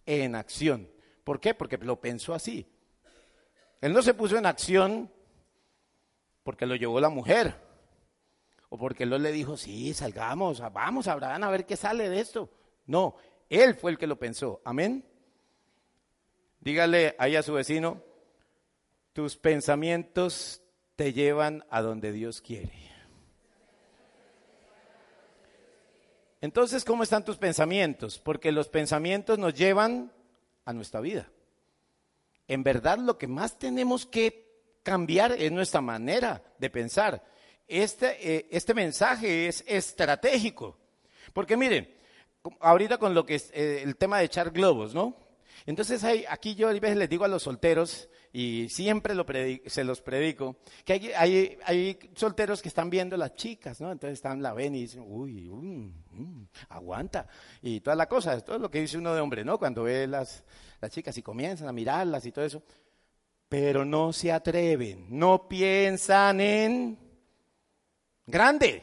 En 0.07 0.35
acción. 0.35 0.91
¿Por 1.23 1.39
qué? 1.39 1.55
Porque 1.55 1.79
lo 1.79 2.01
pensó 2.01 2.35
así. 2.35 2.67
Él 3.81 3.93
no 3.93 4.03
se 4.03 4.15
puso 4.15 4.37
en 4.37 4.47
acción 4.47 5.09
porque 6.43 6.67
lo 6.67 6.75
llevó 6.75 6.99
la 6.99 7.11
mujer. 7.11 7.55
O 8.71 8.77
porque 8.77 9.05
él 9.05 9.11
le 9.11 9.31
dijo, 9.31 9.57
sí, 9.57 9.95
salgamos, 9.95 10.61
vamos, 10.73 11.07
Abraham, 11.07 11.45
a 11.45 11.51
ver 11.51 11.65
qué 11.65 11.77
sale 11.77 12.09
de 12.09 12.19
esto. 12.19 12.51
No, 12.87 13.17
él 13.49 13.75
fue 13.75 13.91
el 13.93 13.99
que 13.99 14.07
lo 14.07 14.19
pensó. 14.19 14.61
Amén. 14.65 15.05
Dígale 16.61 17.15
ahí 17.19 17.37
a 17.37 17.43
su 17.43 17.53
vecino, 17.53 18.03
tus 19.13 19.37
pensamientos 19.37 20.63
te 20.97 21.13
llevan 21.13 21.65
a 21.71 21.81
donde 21.81 22.11
Dios 22.11 22.41
quiere. 22.41 22.73
Entonces, 26.41 26.85
¿cómo 26.85 27.03
están 27.03 27.25
tus 27.25 27.37
pensamientos? 27.37 28.19
Porque 28.19 28.53
los 28.53 28.69
pensamientos 28.69 29.39
nos 29.39 29.55
llevan 29.55 30.13
a 30.65 30.73
nuestra 30.73 31.01
vida. 31.01 31.31
En 32.49 32.63
verdad, 32.63 32.99
lo 32.99 33.17
que 33.19 33.27
más 33.27 33.59
tenemos 33.59 34.07
que 34.07 34.47
cambiar 34.83 35.33
es 35.33 35.51
nuestra 35.51 35.81
manera 35.81 36.43
de 36.59 36.71
pensar. 36.71 37.25
Este, 37.67 38.37
eh, 38.37 38.49
este 38.51 38.75
mensaje 38.75 39.49
es 39.49 39.65
estratégico. 39.67 40.79
Porque 41.33 41.57
miren, 41.57 41.96
ahorita 42.61 42.99
con 42.99 43.15
lo 43.15 43.25
que 43.25 43.37
es 43.37 43.51
eh, 43.55 43.83
el 43.83 43.97
tema 43.97 44.19
de 44.19 44.25
echar 44.25 44.51
globos, 44.51 44.95
¿no? 44.95 45.17
Entonces 45.65 46.05
hay, 46.05 46.25
aquí 46.29 46.55
yo 46.55 46.69
a 46.69 46.73
veces 46.73 46.97
les 46.97 47.09
digo 47.09 47.25
a 47.25 47.29
los 47.29 47.43
solteros, 47.43 48.09
y 48.33 48.69
siempre 48.69 49.15
se 49.65 49.83
los 49.83 50.03
predico, 50.03 50.57
que 50.85 51.15
hay, 51.17 51.99
solteros 52.15 52.61
que 52.61 52.69
están 52.69 52.91
viendo 52.91 53.17
las 53.17 53.35
chicas, 53.35 53.81
¿no? 53.81 53.91
Entonces 53.91 54.19
están, 54.19 54.43
la 54.43 54.53
ven 54.53 54.75
y 54.75 54.83
dicen, 54.83 55.05
uy, 55.07 55.51
aguanta, 56.69 57.27
y 57.63 57.81
toda 57.81 57.97
la 57.97 58.07
cosa, 58.07 58.39
todo 58.43 58.59
lo 58.59 58.71
que 58.71 58.83
dice 58.83 58.99
uno 58.99 59.15
de 59.15 59.23
hombre, 59.23 59.43
¿no? 59.43 59.59
Cuando 59.59 59.85
ve 59.85 60.07
las, 60.07 60.45
las 60.83 60.91
chicas 60.91 61.17
y 61.17 61.23
comienzan 61.23 61.67
a 61.67 61.73
mirarlas 61.73 62.27
y 62.27 62.33
todo 62.33 62.45
eso, 62.45 62.63
pero 63.49 63.87
no 63.87 64.13
se 64.13 64.31
atreven, 64.31 65.07
no 65.09 65.49
piensan 65.49 66.41
en 66.41 66.99
grande, 68.27 68.83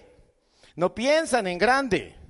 no 0.76 0.96
piensan 0.96 1.46
en 1.46 1.60
grande. 1.60 2.23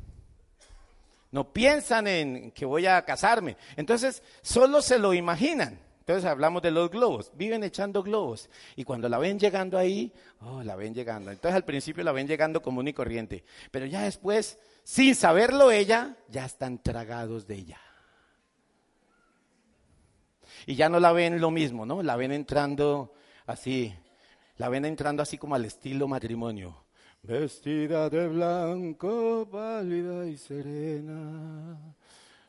No 1.34 1.52
piensan 1.52 2.06
en 2.06 2.52
que 2.52 2.64
voy 2.64 2.86
a 2.86 3.04
casarme. 3.04 3.58
Entonces, 3.76 4.22
solo 4.44 4.84
se 4.84 5.00
lo 5.00 5.16
imaginan. 5.16 5.80
Entonces 5.98 6.26
hablamos 6.26 6.62
de 6.62 6.70
los 6.70 6.92
globos. 6.92 7.32
Viven 7.34 7.64
echando 7.64 8.04
globos. 8.04 8.52
Y 8.76 8.84
cuando 8.84 9.10
la 9.10 9.18
ven 9.18 9.40
llegando 9.40 9.80
ahí, 9.80 10.14
oh, 10.42 10.62
la 10.62 10.76
ven 10.76 10.94
llegando. 10.94 11.32
Entonces 11.32 11.56
al 11.56 11.66
principio 11.66 12.04
la 12.04 12.12
ven 12.12 12.28
llegando 12.28 12.62
común 12.62 12.88
y 12.88 12.94
corriente. 12.94 13.44
Pero 13.72 13.88
ya 13.88 14.04
después, 14.04 14.60
sin 14.84 15.16
saberlo 15.16 15.72
ella, 15.72 16.16
ya 16.30 16.46
están 16.46 16.78
tragados 16.78 17.48
de 17.48 17.56
ella. 17.56 17.82
Y 20.68 20.76
ya 20.76 20.88
no 20.88 21.00
la 21.00 21.14
ven 21.14 21.42
lo 21.42 21.50
mismo, 21.50 21.84
¿no? 21.84 22.04
La 22.04 22.16
ven 22.16 22.32
entrando 22.32 23.16
así. 23.48 23.92
La 24.58 24.70
ven 24.70 24.86
entrando 24.86 25.24
así 25.24 25.40
como 25.40 25.56
al 25.56 25.66
estilo 25.66 26.08
matrimonio. 26.08 26.84
Vestida 27.24 28.10
de 28.10 28.28
blanco, 28.28 29.48
pálida 29.50 30.26
y 30.26 30.36
serena, 30.36 31.80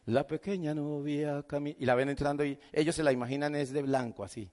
la 0.07 0.27
pequeña 0.27 0.75
novia 0.75 1.45
camina. 1.47 1.77
Y 1.79 1.87
la 1.87 1.95
ven 1.95 2.09
entrando 2.09 2.45
y 2.45 2.59
ellos 2.73 2.97
se 2.97 3.05
la 3.05 3.13
imaginan 3.13 3.55
es 3.55 3.73
de 3.73 3.83
blanco 3.83 4.25
así. 4.25 4.51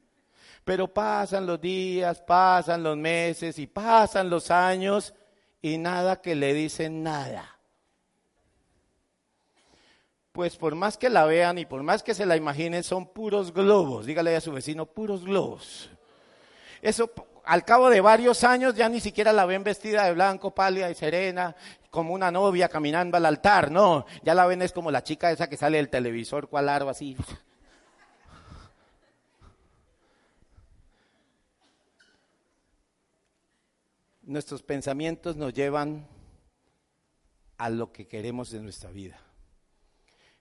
Pero 0.64 0.88
pasan 0.94 1.48
los 1.48 1.60
días, 1.60 2.22
pasan 2.22 2.84
los 2.84 2.96
meses 2.98 3.58
y 3.58 3.66
pasan 3.66 4.30
los 4.30 4.52
años 4.52 5.12
y 5.60 5.80
nada 5.80 6.22
que 6.22 6.36
le 6.36 6.54
dicen 6.54 7.02
nada. 7.02 7.58
Pues 10.32 10.56
por 10.56 10.76
más 10.76 11.00
que 11.00 11.10
la 11.10 11.26
vean 11.26 11.58
y 11.58 11.66
por 11.66 11.82
más 11.82 12.04
que 12.04 12.14
se 12.14 12.28
la 12.28 12.38
imaginen, 12.38 12.84
son 12.84 13.08
puros 13.08 13.52
globos. 13.52 14.06
Dígale 14.06 14.36
a 14.36 14.42
su 14.42 14.52
vecino, 14.52 14.86
puros 14.86 15.26
globos. 15.26 15.90
Eso 16.80 17.12
al 17.44 17.66
cabo 17.66 17.90
de 17.90 18.02
varios 18.02 18.44
años 18.44 18.76
ya 18.76 18.90
ni 18.90 19.00
siquiera 19.00 19.34
la 19.34 19.46
ven 19.46 19.64
vestida 19.64 20.06
de 20.06 20.14
blanco, 20.14 20.54
pálida 20.54 20.90
y 20.90 20.96
serena, 20.96 21.56
como 21.90 22.14
una 22.14 22.32
novia 22.32 22.70
caminando 22.70 23.18
al 23.18 23.26
altar, 23.26 23.72
no, 23.72 24.06
ya 24.24 24.34
la 24.34 24.46
ven 24.46 24.62
es 24.62 24.72
como 24.72 24.92
la 24.92 25.04
chica 25.04 25.32
esa 25.32 25.50
que 25.50 25.58
sale 25.58 25.78
del 25.78 25.90
televisor, 25.90 26.48
cual 26.48 26.70
aro 26.70 26.90
así. 26.90 27.18
Nuestros 34.24 34.64
pensamientos 34.64 35.36
nos 35.36 35.54
llevan 35.54 36.08
a 37.58 37.70
lo 37.70 37.92
que 37.92 38.08
queremos 38.08 38.52
de 38.52 38.62
nuestra 38.62 38.90
vida. 38.90 39.20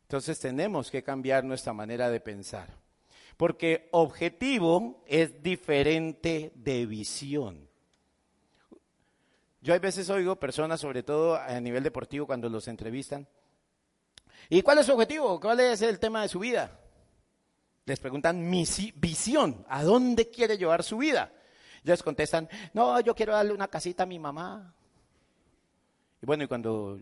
Entonces 0.03 0.39
tenemos 0.39 0.91
que 0.91 1.03
cambiar 1.03 1.45
nuestra 1.45 1.73
manera 1.73 2.09
de 2.11 2.21
pensar. 2.21 2.69
Porque 3.41 3.89
objetivo 3.93 5.03
es 5.07 5.43
diferente 5.43 6.53
de 6.57 6.85
visión. 6.85 7.71
Yo 9.63 9.73
a 9.73 9.79
veces 9.79 10.11
oigo 10.11 10.37
personas, 10.37 10.79
sobre 10.79 11.03
todo 11.03 11.37
a 11.37 11.59
nivel 11.59 11.83
deportivo, 11.83 12.27
cuando 12.27 12.51
los 12.51 12.69
entrevistan. 12.69 13.27
¿Y 14.51 14.61
cuál 14.61 14.77
es 14.77 14.85
su 14.85 14.93
objetivo? 14.93 15.41
¿Cuál 15.41 15.59
es 15.61 15.81
el 15.81 15.99
tema 15.99 16.21
de 16.21 16.29
su 16.29 16.41
vida? 16.41 16.81
Les 17.87 17.99
preguntan 17.99 18.47
mi 18.47 18.67
visión, 18.97 19.65
¿a 19.71 19.85
dónde 19.85 20.29
quiere 20.29 20.59
llevar 20.59 20.83
su 20.83 20.99
vida? 20.99 21.33
Ellos 21.83 22.03
contestan, 22.03 22.47
no, 22.75 23.01
yo 23.01 23.15
quiero 23.15 23.33
darle 23.33 23.55
una 23.55 23.69
casita 23.69 24.03
a 24.03 24.07
mi 24.07 24.19
mamá. 24.19 24.75
Y 26.21 26.27
bueno, 26.27 26.45
y 26.45 26.47
cuando 26.47 27.01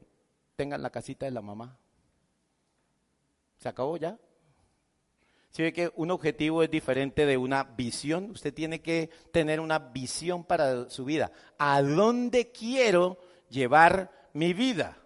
tengan 0.54 0.83
la 0.83 0.90
casita 0.90 1.26
de 1.26 1.33
la 1.33 1.42
mamá, 1.42 1.76
¿se 3.57 3.68
acabó 3.68 3.97
ya? 3.97 4.16
Si 5.58 5.72
que 5.72 5.90
un 5.96 6.12
objetivo 6.12 6.62
es 6.62 6.70
diferente 6.70 7.26
de 7.26 7.36
una 7.36 7.64
visión, 7.64 8.30
usted 8.30 8.54
tiene 8.54 8.80
que 8.80 9.10
tener 9.32 9.58
una 9.58 9.80
visión 9.80 10.44
para 10.44 10.88
su 10.88 11.04
vida. 11.04 11.32
¿A 11.58 11.82
dónde 11.82 12.52
quiero 12.52 13.18
llevar 13.50 14.30
mi 14.34 14.52
vida? 14.52 14.96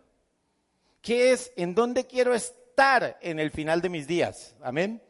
¿Qué 1.00 1.32
es? 1.32 1.54
¿En 1.56 1.74
dónde 1.74 2.06
quiero 2.06 2.34
estar 2.34 3.18
en 3.22 3.40
el 3.40 3.50
final 3.50 3.80
de 3.80 3.88
mis 3.88 4.06
días? 4.06 4.54
Amén. 4.60 5.00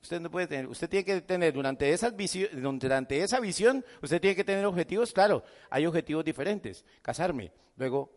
Usted 0.00 0.18
no 0.18 0.30
puede 0.30 0.46
tener, 0.46 0.66
usted 0.66 0.88
tiene 0.88 1.04
que 1.04 1.20
tener 1.20 1.52
durante 1.52 1.92
esa 1.92 2.08
visión, 2.08 2.78
durante 2.78 3.22
esa 3.22 3.38
visión, 3.38 3.84
usted 4.00 4.18
tiene 4.18 4.34
que 4.34 4.44
tener 4.44 4.64
objetivos, 4.64 5.12
claro, 5.12 5.44
hay 5.68 5.84
objetivos 5.84 6.24
diferentes. 6.24 6.86
Casarme, 7.02 7.52
luego 7.76 8.10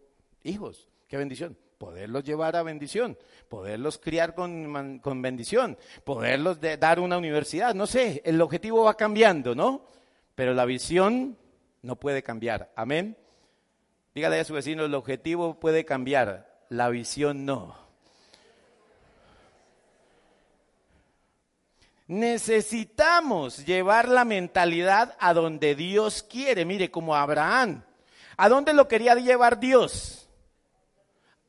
hijos, 0.44 0.88
qué 1.10 1.18
bendición 1.18 1.58
poderlos 1.84 2.24
llevar 2.24 2.56
a 2.56 2.64
bendición, 2.64 3.18
poderlos 3.50 3.98
criar 3.98 4.36
con, 4.36 5.00
con 5.00 5.22
bendición, 5.22 5.78
poderlos 6.06 6.60
dar 6.80 7.02
una 7.02 7.18
universidad, 7.18 7.76
no 7.76 7.88
sé, 7.88 8.22
el 8.24 8.40
objetivo 8.40 8.86
va 8.86 8.96
cambiando, 8.96 9.54
¿no? 9.54 9.86
Pero 10.34 10.54
la 10.54 10.64
visión 10.64 11.38
no 11.82 11.98
puede 11.98 12.24
cambiar, 12.24 12.72
amén. 12.78 13.18
Dígale 14.16 14.40
a 14.40 14.46
su 14.46 14.54
vecino, 14.54 14.86
el 14.86 14.96
objetivo 14.96 15.60
puede 15.60 15.84
cambiar, 15.84 16.64
la 16.70 16.88
visión 16.88 17.44
no. 17.44 17.78
Necesitamos 22.08 23.66
llevar 23.66 24.08
la 24.08 24.24
mentalidad 24.24 25.18
a 25.20 25.34
donde 25.34 25.76
Dios 25.76 26.24
quiere, 26.24 26.64
mire, 26.64 26.90
como 26.90 27.14
Abraham. 27.14 27.84
¿A 28.38 28.48
dónde 28.48 28.74
lo 28.74 28.88
quería 28.88 29.16
llevar 29.16 29.60
Dios? 29.60 30.23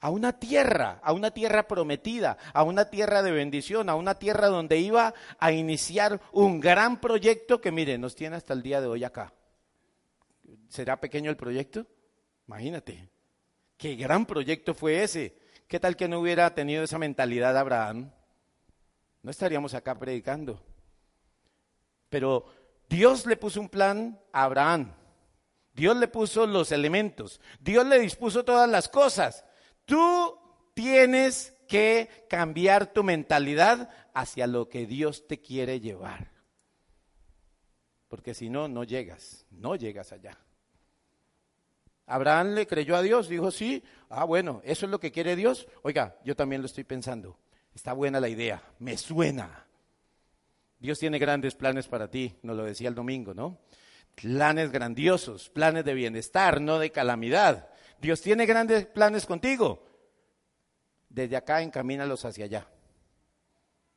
A 0.05 0.11
una 0.11 0.39
tierra, 0.39 1.01
a 1.03 1.15
una 1.15 1.31
tierra 1.31 1.67
prometida, 1.67 2.37
a 2.53 2.63
una 2.63 2.91
tierra 2.91 3.23
de 3.23 3.31
bendición, 3.31 3.89
a 3.89 3.95
una 3.95 4.17
tierra 4.17 4.49
donde 4.49 4.77
iba 4.77 5.15
a 5.39 5.51
iniciar 5.51 6.21
un 6.31 6.61
gran 6.61 7.01
proyecto 7.01 7.59
que, 7.59 7.73
mire, 7.73 7.97
nos 7.97 8.15
tiene 8.15 8.37
hasta 8.37 8.53
el 8.53 8.63
día 8.63 8.83
de 8.83 8.87
hoy 8.87 9.03
acá. 9.03 9.33
¿Será 10.69 11.01
pequeño 11.01 11.31
el 11.31 11.39
proyecto? 11.39 11.87
Imagínate. 12.47 13.09
Qué 13.79 13.97
gran 13.97 14.27
proyecto 14.27 14.75
fue 14.75 15.03
ese. 15.03 15.39
¿Qué 15.69 15.81
tal 15.81 15.97
que 15.97 16.07
no 16.07 16.21
hubiera 16.21 16.55
tenido 16.55 16.85
esa 16.85 16.99
mentalidad 16.99 17.57
Abraham? 17.57 18.11
no 19.23 19.31
estaríamos 19.31 19.73
acá 19.73 19.99
predicando. 19.99 20.61
Pero 22.11 22.45
Dios 22.91 23.25
le 23.25 23.39
puso 23.39 23.59
un 23.59 23.71
plan 23.71 24.21
a 24.35 24.45
Abraham. 24.45 24.93
Dios 25.73 25.97
le 25.97 26.09
puso 26.09 26.47
los 26.47 26.73
elementos. 26.73 27.41
Dios 27.59 27.87
le 27.87 27.99
dispuso 28.01 28.45
todas 28.45 28.69
las 28.69 28.91
cosas. 28.91 29.47
Tú 29.85 30.39
tienes 30.75 31.55
que 31.69 32.27
cambiar 32.29 32.93
tu 32.93 33.03
mentalidad 33.03 33.91
hacia 34.13 34.47
lo 34.47 34.69
que 34.69 34.87
Dios 34.87 35.27
te 35.27 35.41
quiere 35.41 35.81
llevar. 35.81 36.31
Porque 38.09 38.35
si 38.35 38.49
no, 38.49 38.69
no 38.69 38.85
llegas, 38.85 39.47
no 39.51 39.77
llegas 39.77 40.13
allá. 40.13 40.39
Abraham 42.07 42.55
le 42.55 42.67
creyó 42.67 42.97
a 42.97 43.03
Dios, 43.03 43.29
dijo, 43.29 43.51
sí, 43.51 43.83
ah, 44.11 44.25
bueno, 44.25 44.61
eso 44.65 44.87
es 44.87 44.91
lo 44.91 45.01
que 45.01 45.11
quiere 45.11 45.37
Dios. 45.37 45.67
Oiga, 45.83 46.19
yo 46.25 46.37
también 46.37 46.61
lo 46.61 46.67
estoy 46.67 46.85
pensando. 46.85 47.39
Está 47.75 47.93
buena 47.93 48.21
la 48.21 48.29
idea, 48.29 48.63
me 48.79 48.97
suena. 48.97 49.67
Dios 50.79 50.99
tiene 50.99 51.19
grandes 51.19 51.55
planes 51.55 51.89
para 51.89 52.11
ti, 52.11 52.35
nos 52.43 52.57
lo 52.57 52.65
decía 52.65 52.89
el 52.89 52.95
domingo, 52.95 53.33
¿no? 53.33 53.59
Planes 54.15 54.71
grandiosos, 54.71 55.49
planes 55.49 55.85
de 55.85 55.95
bienestar, 55.95 56.61
no 56.61 56.79
de 56.79 56.93
calamidad. 56.93 57.71
Dios 58.05 58.21
tiene 58.21 58.45
grandes 58.45 58.85
planes 58.85 59.25
contigo. 59.25 59.83
Desde 61.09 61.39
acá 61.39 61.63
encamínalos 61.63 62.27
hacia 62.27 62.45
allá. 62.45 62.69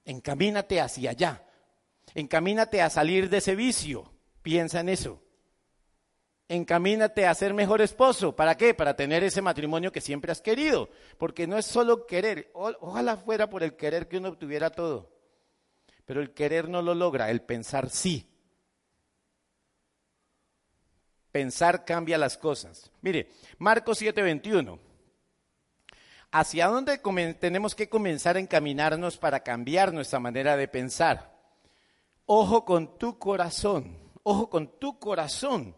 Encamínate 0.06 0.80
hacia 0.80 1.10
allá. 1.10 1.44
Encamínate 2.16 2.82
a 2.82 2.90
salir 2.90 3.30
de 3.30 3.40
ese 3.40 3.54
vicio. 3.54 4.14
Piensa 4.42 4.80
en 4.80 4.88
eso 4.88 5.22
encamínate 6.50 7.26
a 7.26 7.36
ser 7.36 7.54
mejor 7.54 7.82
esposo. 7.82 8.34
¿Para 8.34 8.56
qué? 8.56 8.74
Para 8.74 8.96
tener 8.96 9.26
ese 9.26 9.42
matrimonio 9.42 9.92
que 9.92 10.00
siempre 10.00 10.32
has 10.32 10.42
querido. 10.42 10.90
Porque 11.18 11.46
no 11.46 11.58
es 11.58 11.66
solo 11.66 12.06
querer. 12.06 12.50
ojalá 12.54 13.18
fuera 13.18 13.50
por 13.50 13.62
el 13.62 13.76
querer 13.76 14.08
que 14.08 14.20
uno 14.20 14.30
obtuviera 14.30 14.70
todo. 14.70 15.12
Pero 16.06 16.22
el 16.22 16.34
querer 16.34 16.70
no 16.70 16.82
lo 16.82 16.96
logra, 16.96 17.30
el 17.30 17.42
pensar 17.42 17.90
sí. 17.90 18.26
Pensar 21.38 21.86
cambia 21.86 22.18
las 22.18 22.36
cosas. 22.36 22.90
Mire, 23.02 23.30
Marcos 23.60 24.02
7:21. 24.02 24.80
¿Hacia 26.32 26.66
dónde 26.66 26.98
tenemos 27.36 27.76
que 27.76 27.88
comenzar 27.88 28.38
a 28.38 28.40
encaminarnos 28.40 29.18
para 29.18 29.42
cambiar 29.42 29.94
nuestra 29.94 30.20
manera 30.20 30.58
de 30.58 30.68
pensar? 30.68 31.38
Ojo 32.26 32.66
con 32.66 32.98
tu 32.98 33.20
corazón, 33.20 34.00
ojo 34.24 34.50
con 34.50 34.80
tu 34.80 34.98
corazón. 34.98 35.76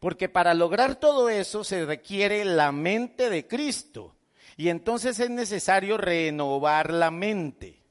Porque 0.00 0.28
para 0.28 0.52
lograr 0.52 0.96
todo 0.96 1.28
eso 1.28 1.62
se 1.62 1.86
requiere 1.86 2.44
la 2.44 2.72
mente 2.72 3.30
de 3.30 3.46
Cristo. 3.46 4.16
Y 4.56 4.68
entonces 4.68 5.20
es 5.20 5.30
necesario 5.30 5.96
renovar 5.96 6.92
la 6.92 7.12
mente. 7.12 7.84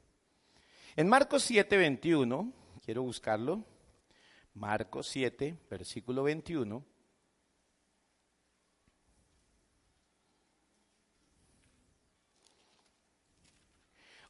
En 0.98 1.08
Marcos 1.08 1.44
7, 1.44 1.78
21, 1.78 2.52
quiero 2.84 3.02
buscarlo. 3.02 3.64
Marcos 4.54 5.08
7, 5.08 5.58
versículo 5.70 6.24
21. 6.24 6.86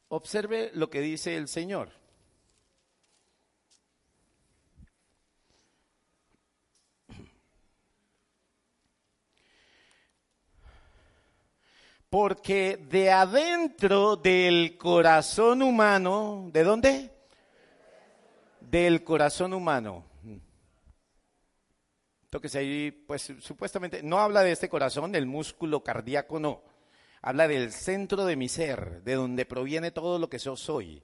Observe 0.08 0.70
lo 0.74 0.90
que 0.90 1.00
dice 1.00 1.36
el 1.36 1.48
Señor. 1.48 1.90
Porque 12.10 12.76
de 12.76 13.10
adentro 13.10 14.16
del 14.16 14.76
corazón 14.76 15.62
humano, 15.62 16.50
¿de 16.52 16.62
dónde? 16.62 17.10
Del 18.60 19.02
corazón 19.02 19.54
humano. 19.54 20.11
Tóquese 22.32 22.60
ahí, 22.60 22.90
pues 22.90 23.30
supuestamente, 23.40 24.02
no 24.02 24.18
habla 24.18 24.40
de 24.40 24.52
este 24.52 24.70
corazón, 24.70 25.12
del 25.12 25.26
músculo 25.26 25.84
cardíaco, 25.84 26.40
no. 26.40 26.62
Habla 27.20 27.46
del 27.46 27.72
centro 27.72 28.24
de 28.24 28.36
mi 28.36 28.48
ser, 28.48 29.02
de 29.02 29.16
donde 29.16 29.44
proviene 29.44 29.90
todo 29.90 30.18
lo 30.18 30.30
que 30.30 30.38
yo 30.38 30.56
soy. 30.56 31.02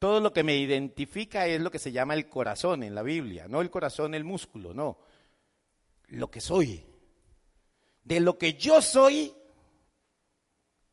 Todo 0.00 0.18
lo 0.18 0.32
que 0.32 0.42
me 0.42 0.56
identifica 0.56 1.46
es 1.46 1.60
lo 1.60 1.70
que 1.70 1.78
se 1.78 1.92
llama 1.92 2.14
el 2.14 2.28
corazón 2.28 2.82
en 2.82 2.96
la 2.96 3.04
Biblia, 3.04 3.46
no 3.46 3.60
el 3.60 3.70
corazón, 3.70 4.12
el 4.14 4.24
músculo, 4.24 4.74
no. 4.74 4.98
Lo 6.08 6.28
que 6.28 6.40
soy. 6.40 6.84
De 8.02 8.18
lo 8.18 8.36
que 8.36 8.54
yo 8.54 8.82
soy 8.82 9.32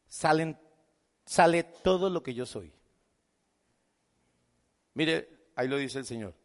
salen, 0.08 0.60
sale 1.26 1.64
todo 1.64 2.12
lo 2.12 2.22
que 2.22 2.36
yo 2.36 2.46
soy. 2.46 2.72
Mire, 4.94 5.50
ahí 5.56 5.68
lo 5.68 5.78
dice 5.78 5.98
el 5.98 6.06
Señor. 6.06 6.36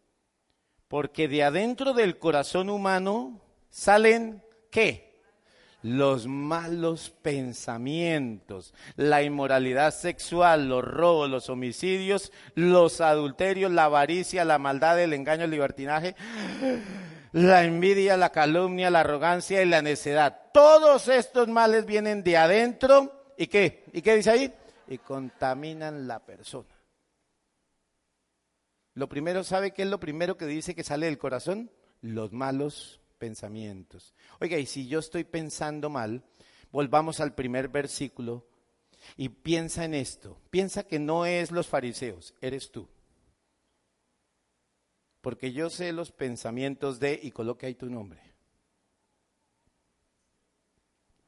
Porque 0.92 1.26
de 1.26 1.42
adentro 1.42 1.94
del 1.94 2.18
corazón 2.18 2.68
humano 2.68 3.40
salen, 3.70 4.42
¿qué? 4.70 5.22
Los 5.80 6.26
malos 6.26 7.08
pensamientos, 7.08 8.74
la 8.96 9.22
inmoralidad 9.22 9.94
sexual, 9.94 10.68
los 10.68 10.84
robos, 10.84 11.30
los 11.30 11.48
homicidios, 11.48 12.30
los 12.56 13.00
adulterios, 13.00 13.72
la 13.72 13.84
avaricia, 13.84 14.44
la 14.44 14.58
maldad, 14.58 15.00
el 15.00 15.14
engaño, 15.14 15.44
el 15.44 15.50
libertinaje, 15.50 16.14
la 17.32 17.64
envidia, 17.64 18.18
la 18.18 18.28
calumnia, 18.28 18.90
la 18.90 19.00
arrogancia 19.00 19.62
y 19.62 19.66
la 19.70 19.80
necedad. 19.80 20.42
Todos 20.52 21.08
estos 21.08 21.48
males 21.48 21.86
vienen 21.86 22.22
de 22.22 22.36
adentro 22.36 23.22
¿Y 23.38 23.46
qué? 23.46 23.84
¿Y 23.94 24.02
qué 24.02 24.16
dice 24.16 24.30
ahí? 24.30 24.52
Y 24.88 24.98
contaminan 24.98 26.06
la 26.06 26.18
persona. 26.18 26.68
Lo 28.94 29.08
primero, 29.08 29.42
¿sabe 29.44 29.72
qué 29.72 29.82
es 29.82 29.88
lo 29.88 30.00
primero 30.00 30.36
que 30.36 30.46
dice 30.46 30.74
que 30.74 30.84
sale 30.84 31.06
del 31.06 31.18
corazón? 31.18 31.70
Los 32.00 32.32
malos 32.32 33.00
pensamientos. 33.18 34.14
Oiga, 34.40 34.58
y 34.58 34.66
si 34.66 34.88
yo 34.88 34.98
estoy 34.98 35.24
pensando 35.24 35.88
mal, 35.88 36.24
volvamos 36.70 37.20
al 37.20 37.34
primer 37.34 37.68
versículo 37.68 38.46
y 39.16 39.28
piensa 39.28 39.84
en 39.84 39.94
esto. 39.94 40.40
Piensa 40.50 40.84
que 40.84 40.98
no 40.98 41.24
es 41.24 41.50
los 41.50 41.68
fariseos, 41.68 42.34
eres 42.40 42.70
tú. 42.70 42.88
Porque 45.20 45.52
yo 45.52 45.70
sé 45.70 45.92
los 45.92 46.10
pensamientos 46.10 46.98
de, 46.98 47.18
y 47.22 47.30
coloque 47.30 47.66
ahí 47.66 47.74
tu 47.74 47.88
nombre. 47.88 48.20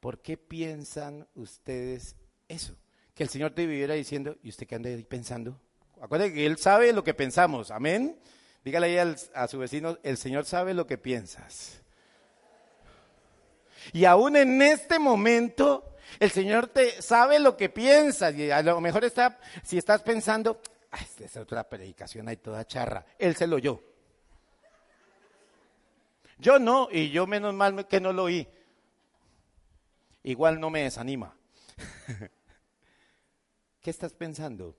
¿Por 0.01 0.21
qué 0.21 0.37
piensan 0.37 1.27
ustedes 1.33 2.15
eso? 2.47 2.75
Que 3.15 3.23
el 3.23 3.29
Señor 3.29 3.51
te 3.51 3.65
viviera 3.65 3.93
diciendo, 3.93 4.37
¿y 4.43 4.49
usted 4.49 4.67
qué 4.67 4.75
anda 4.75 4.89
ahí 4.89 5.03
pensando? 5.03 5.59
Acuérdense 6.01 6.33
que 6.33 6.45
Él 6.45 6.57
sabe 6.57 6.93
lo 6.93 7.03
que 7.03 7.13
pensamos, 7.13 7.71
amén. 7.71 8.19
Dígale 8.63 8.99
ahí 8.99 9.15
a 9.33 9.47
su 9.47 9.59
vecino, 9.59 9.97
el 10.03 10.17
Señor 10.17 10.45
sabe 10.45 10.73
lo 10.73 10.87
que 10.87 10.97
piensas. 10.97 11.81
Y 13.93 14.05
aún 14.05 14.35
en 14.35 14.61
este 14.61 14.97
momento, 14.97 15.95
el 16.19 16.31
Señor 16.31 16.67
te 16.67 17.01
sabe 17.01 17.39
lo 17.39 17.55
que 17.55 17.69
piensas. 17.69 18.33
Y 18.35 18.49
a 18.49 18.61
lo 18.63 18.81
mejor 18.81 19.05
está, 19.05 19.39
si 19.63 19.77
estás 19.77 20.01
pensando, 20.01 20.61
ah, 20.91 20.99
esta 21.01 21.25
es 21.25 21.37
otra 21.37 21.67
predicación, 21.69 22.27
hay 22.27 22.37
toda 22.37 22.65
charra. 22.65 23.05
Él 23.19 23.35
se 23.35 23.45
lo 23.45 23.57
oyó. 23.57 23.83
Yo 26.39 26.59
no, 26.59 26.89
y 26.91 27.11
yo 27.11 27.27
menos 27.27 27.53
mal 27.53 27.87
que 27.87 28.01
no 28.01 28.11
lo 28.11 28.23
oí 28.23 28.47
igual 30.25 30.59
no 30.59 30.69
me 30.69 30.83
desanima. 30.83 31.35
¿Qué 33.81 33.89
estás 33.89 34.13
pensando? 34.13 34.75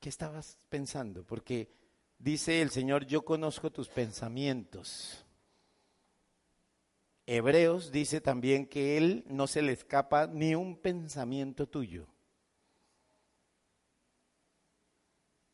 ¿Qué 0.00 0.08
estabas 0.08 0.58
pensando? 0.70 1.24
Porque 1.24 1.70
dice 2.18 2.62
el 2.62 2.70
Señor, 2.70 3.04
yo 3.06 3.22
conozco 3.22 3.70
tus 3.70 3.88
pensamientos. 3.88 5.26
Hebreos 7.26 7.92
dice 7.92 8.22
también 8.22 8.66
que 8.66 8.96
Él 8.96 9.24
no 9.28 9.46
se 9.46 9.60
le 9.60 9.72
escapa 9.72 10.26
ni 10.26 10.54
un 10.54 10.76
pensamiento 10.76 11.68
tuyo. 11.68 12.08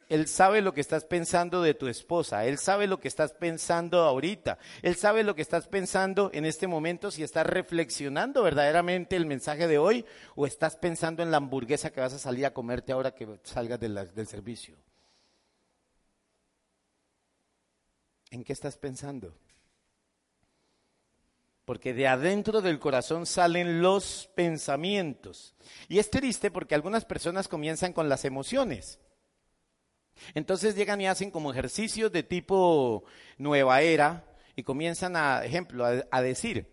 Él 0.09 0.29
sabe 0.29 0.63
lo 0.63 0.73
que 0.73 0.81
estás 0.81 1.05
pensando 1.05 1.63
de 1.63 1.75
tu 1.75 1.89
esposa, 1.89 2.45
Él 2.47 2.59
sabe 2.59 2.87
lo 2.87 3.01
que 3.01 3.09
estás 3.09 3.33
pensando 3.33 4.03
ahorita, 4.03 4.59
Él 4.83 4.95
sabe 4.95 5.25
lo 5.25 5.35
que 5.35 5.43
estás 5.43 5.67
pensando 5.67 6.31
en 6.33 6.45
este 6.45 6.69
momento, 6.69 7.11
si 7.11 7.25
estás 7.25 7.47
reflexionando 7.47 8.43
verdaderamente 8.45 9.17
el 9.17 9.27
mensaje 9.27 9.67
de 9.67 9.79
hoy 9.79 10.05
o 10.37 10.47
estás 10.47 10.77
pensando 10.77 11.23
en 11.23 11.33
la 11.33 11.39
hamburguesa 11.39 11.91
que 11.91 12.01
vas 12.01 12.13
a 12.13 12.19
salir 12.19 12.47
a 12.47 12.55
comerte 12.55 12.93
ahora 12.93 13.15
que 13.15 13.27
salgas 13.43 13.81
del 13.81 14.27
servicio. 14.29 14.77
¿En 18.31 18.45
qué 18.45 18.53
estás 18.53 18.77
pensando? 18.77 19.37
Porque 21.65 21.95
de 21.95 22.07
adentro 22.07 22.61
del 22.61 22.79
corazón 22.79 23.27
salen 23.27 23.83
los 23.83 24.31
pensamientos. 24.37 25.57
Y 25.89 25.99
es 25.99 26.11
triste 26.11 26.53
porque 26.53 26.77
algunas 26.77 27.05
personas 27.05 27.49
comienzan 27.49 27.93
con 27.93 28.09
las 28.09 28.25
emociones. 28.25 29.01
Entonces 30.35 30.75
llegan 30.75 31.01
y 31.01 31.07
hacen 31.07 31.31
como 31.31 31.51
ejercicios 31.51 32.11
de 32.13 32.23
tipo 32.23 33.05
nueva 33.39 33.81
era 33.83 34.25
y 34.55 34.63
comienzan 34.63 35.17
a, 35.17 35.45
ejemplo, 35.45 35.85
a, 35.85 36.23
decir 36.23 36.67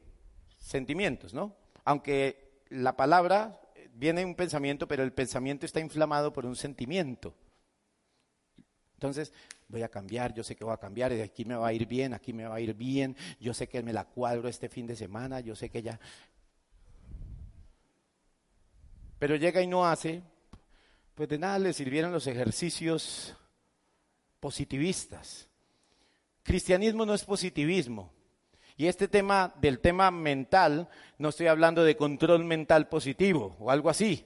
sentimientos, 0.58 1.34
¿no? 1.34 1.56
Aunque 1.84 2.62
la 2.70 2.96
palabra 2.96 3.60
viene 3.94 4.26
un 4.26 4.36
pensamiento, 4.36 4.88
pero 4.88 5.04
el 5.04 5.14
pensamiento 5.14 5.66
está 5.66 5.80
inflamado 5.80 6.32
por 6.32 6.46
un 6.46 6.56
sentimiento. 6.56 7.36
Entonces, 8.96 9.34
voy 9.68 9.84
a 9.84 9.90
cambiar, 9.90 10.34
yo 10.34 10.44
sé 10.44 10.56
que 10.56 10.64
voy 10.64 10.74
a 10.74 10.78
cambiar, 10.78 11.12
aquí 11.12 11.44
me 11.44 11.56
va 11.56 11.68
a 11.68 11.74
ir 11.74 11.86
bien, 11.86 12.14
aquí 12.14 12.32
me 12.32 12.46
va 12.46 12.56
a 12.56 12.62
ir 12.62 12.74
bien, 12.74 13.18
yo 13.40 13.54
sé 13.54 13.68
que 13.68 13.84
me 13.84 13.92
la 13.92 14.06
cuadro 14.06 14.48
este 14.48 14.70
fin 14.70 14.88
de 14.88 14.96
semana, 14.96 15.42
yo 15.42 15.56
sé 15.56 15.70
que 15.70 15.82
ya... 15.82 16.00
Pero 19.20 19.36
llega 19.36 19.62
y 19.62 19.68
no 19.68 19.86
hace, 19.86 20.22
pues 21.15 21.30
de 21.30 21.38
nada 21.38 21.60
le 21.60 21.73
sirvieron 21.73 22.12
los 22.12 22.28
ejercicios 22.28 23.36
positivistas. 24.39 25.47
Cristianismo 26.43 27.06
no 27.06 27.13
es 27.13 27.23
positivismo. 27.23 28.12
Y 28.76 28.88
este 28.88 29.08
tema 29.08 29.54
del 29.62 29.80
tema 29.80 30.10
mental, 30.12 30.89
no 31.17 31.30
estoy 31.30 31.47
hablando 31.47 31.84
de 31.84 31.95
control 31.95 32.43
mental 32.43 32.89
positivo 32.89 33.56
o 33.60 33.69
algo 33.69 33.89
así. 33.89 34.26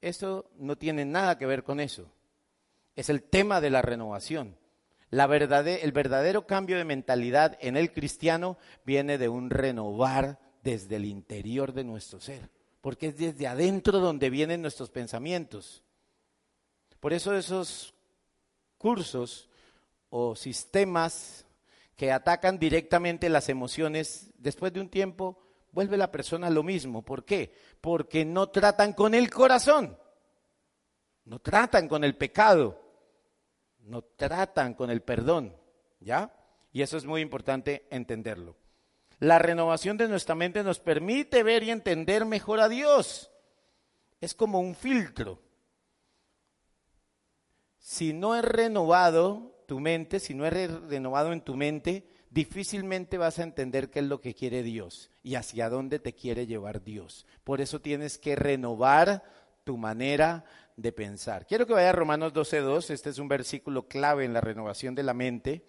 Esto 0.00 0.50
no 0.56 0.76
tiene 0.76 1.04
nada 1.04 1.36
que 1.38 1.46
ver 1.46 1.64
con 1.64 1.80
eso. 1.80 2.12
Es 2.94 3.08
el 3.10 3.22
tema 3.22 3.60
de 3.60 3.70
la 3.70 3.82
renovación. 3.82 4.56
La 5.10 5.24
el 5.24 5.92
verdadero 5.92 6.46
cambio 6.46 6.76
de 6.76 6.84
mentalidad 6.84 7.56
en 7.60 7.76
el 7.76 7.92
cristiano 7.92 8.58
viene 8.84 9.18
de 9.18 9.28
un 9.28 9.50
renovar 9.50 10.38
desde 10.62 10.96
el 10.96 11.06
interior 11.06 11.72
de 11.72 11.84
nuestro 11.84 12.20
ser, 12.20 12.50
porque 12.80 13.08
es 13.08 13.16
desde 13.16 13.46
adentro 13.46 13.98
donde 13.98 14.30
vienen 14.30 14.62
nuestros 14.62 14.90
pensamientos. 14.90 15.82
Por 17.00 17.12
eso 17.12 17.34
esos 17.34 17.94
cursos 18.76 19.48
o 20.10 20.34
sistemas 20.36 21.46
que 21.96 22.12
atacan 22.12 22.58
directamente 22.58 23.28
las 23.28 23.48
emociones, 23.48 24.30
después 24.38 24.72
de 24.72 24.80
un 24.80 24.88
tiempo 24.88 25.38
vuelve 25.72 25.96
la 25.96 26.12
persona 26.12 26.48
lo 26.50 26.62
mismo. 26.62 27.02
¿Por 27.02 27.24
qué? 27.24 27.52
Porque 27.80 28.24
no 28.24 28.48
tratan 28.48 28.92
con 28.92 29.14
el 29.14 29.30
corazón, 29.30 29.98
no 31.24 31.40
tratan 31.40 31.88
con 31.88 32.04
el 32.04 32.16
pecado, 32.16 32.80
no 33.80 34.02
tratan 34.02 34.74
con 34.74 34.90
el 34.90 35.02
perdón, 35.02 35.56
¿ya? 36.00 36.32
Y 36.72 36.82
eso 36.82 36.96
es 36.96 37.04
muy 37.04 37.20
importante 37.20 37.86
entenderlo. 37.90 38.56
La 39.20 39.38
renovación 39.38 39.96
de 39.96 40.08
nuestra 40.08 40.34
mente 40.34 40.62
nos 40.62 40.78
permite 40.78 41.42
ver 41.42 41.62
y 41.64 41.70
entender 41.70 42.24
mejor 42.24 42.60
a 42.60 42.68
Dios. 42.68 43.30
Es 44.20 44.34
como 44.34 44.60
un 44.60 44.74
filtro. 44.74 45.42
Si 47.78 48.12
no 48.12 48.36
es 48.36 48.44
renovado, 48.44 49.64
tu 49.66 49.80
mente, 49.80 50.20
si 50.20 50.34
no 50.34 50.46
eres 50.46 50.70
renovado 50.82 51.32
en 51.32 51.40
tu 51.40 51.56
mente, 51.56 52.06
difícilmente 52.30 53.18
vas 53.18 53.38
a 53.38 53.42
entender 53.42 53.90
qué 53.90 54.00
es 54.00 54.06
lo 54.06 54.20
que 54.20 54.34
quiere 54.34 54.62
Dios 54.62 55.10
y 55.22 55.34
hacia 55.34 55.68
dónde 55.68 55.98
te 55.98 56.14
quiere 56.14 56.46
llevar 56.46 56.82
Dios. 56.82 57.26
Por 57.44 57.60
eso 57.60 57.80
tienes 57.80 58.18
que 58.18 58.36
renovar 58.36 59.24
tu 59.64 59.76
manera 59.76 60.44
de 60.76 60.92
pensar. 60.92 61.46
Quiero 61.46 61.66
que 61.66 61.72
vaya 61.72 61.90
a 61.90 61.92
Romanos 61.92 62.32
12.2, 62.32 62.90
este 62.90 63.10
es 63.10 63.18
un 63.18 63.28
versículo 63.28 63.88
clave 63.88 64.24
en 64.24 64.32
la 64.32 64.40
renovación 64.40 64.94
de 64.94 65.02
la 65.02 65.14
mente. 65.14 65.64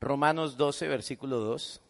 Romanos 0.00 0.56
12, 0.56 0.88
versículo 0.88 1.38
2. 1.40 1.80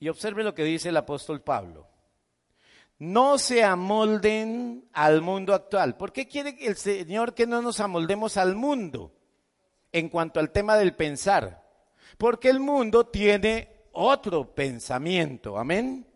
Y 0.00 0.08
observe 0.08 0.44
lo 0.44 0.54
que 0.54 0.64
dice 0.64 0.90
el 0.90 0.96
apóstol 0.96 1.40
Pablo 1.42 1.88
no 2.98 3.38
se 3.38 3.62
amolden 3.62 4.88
al 4.92 5.22
mundo 5.22 5.54
actual. 5.54 5.96
¿Por 5.96 6.12
qué 6.12 6.26
quiere 6.26 6.56
el 6.60 6.76
Señor 6.76 7.34
que 7.34 7.46
no 7.46 7.62
nos 7.62 7.80
amoldemos 7.80 8.36
al 8.36 8.56
mundo 8.56 9.12
en 9.92 10.08
cuanto 10.08 10.40
al 10.40 10.50
tema 10.50 10.76
del 10.76 10.94
pensar? 10.94 11.64
Porque 12.16 12.48
el 12.48 12.58
mundo 12.58 13.06
tiene 13.06 13.86
otro 13.92 14.54
pensamiento, 14.54 15.58
amén. 15.58 16.06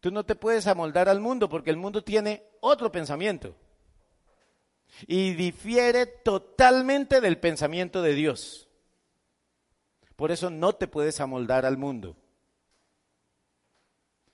Tú 0.00 0.10
no 0.10 0.24
te 0.24 0.34
puedes 0.34 0.66
amoldar 0.66 1.10
al 1.10 1.20
mundo 1.20 1.48
porque 1.48 1.70
el 1.70 1.76
mundo 1.76 2.02
tiene 2.02 2.42
otro 2.60 2.90
pensamiento 2.90 3.54
y 5.06 5.34
difiere 5.34 6.06
totalmente 6.06 7.20
del 7.20 7.38
pensamiento 7.38 8.02
de 8.02 8.14
Dios. 8.14 8.68
Por 10.16 10.30
eso 10.30 10.50
no 10.50 10.74
te 10.74 10.86
puedes 10.86 11.20
amoldar 11.20 11.64
al 11.64 11.78
mundo. 11.78 12.16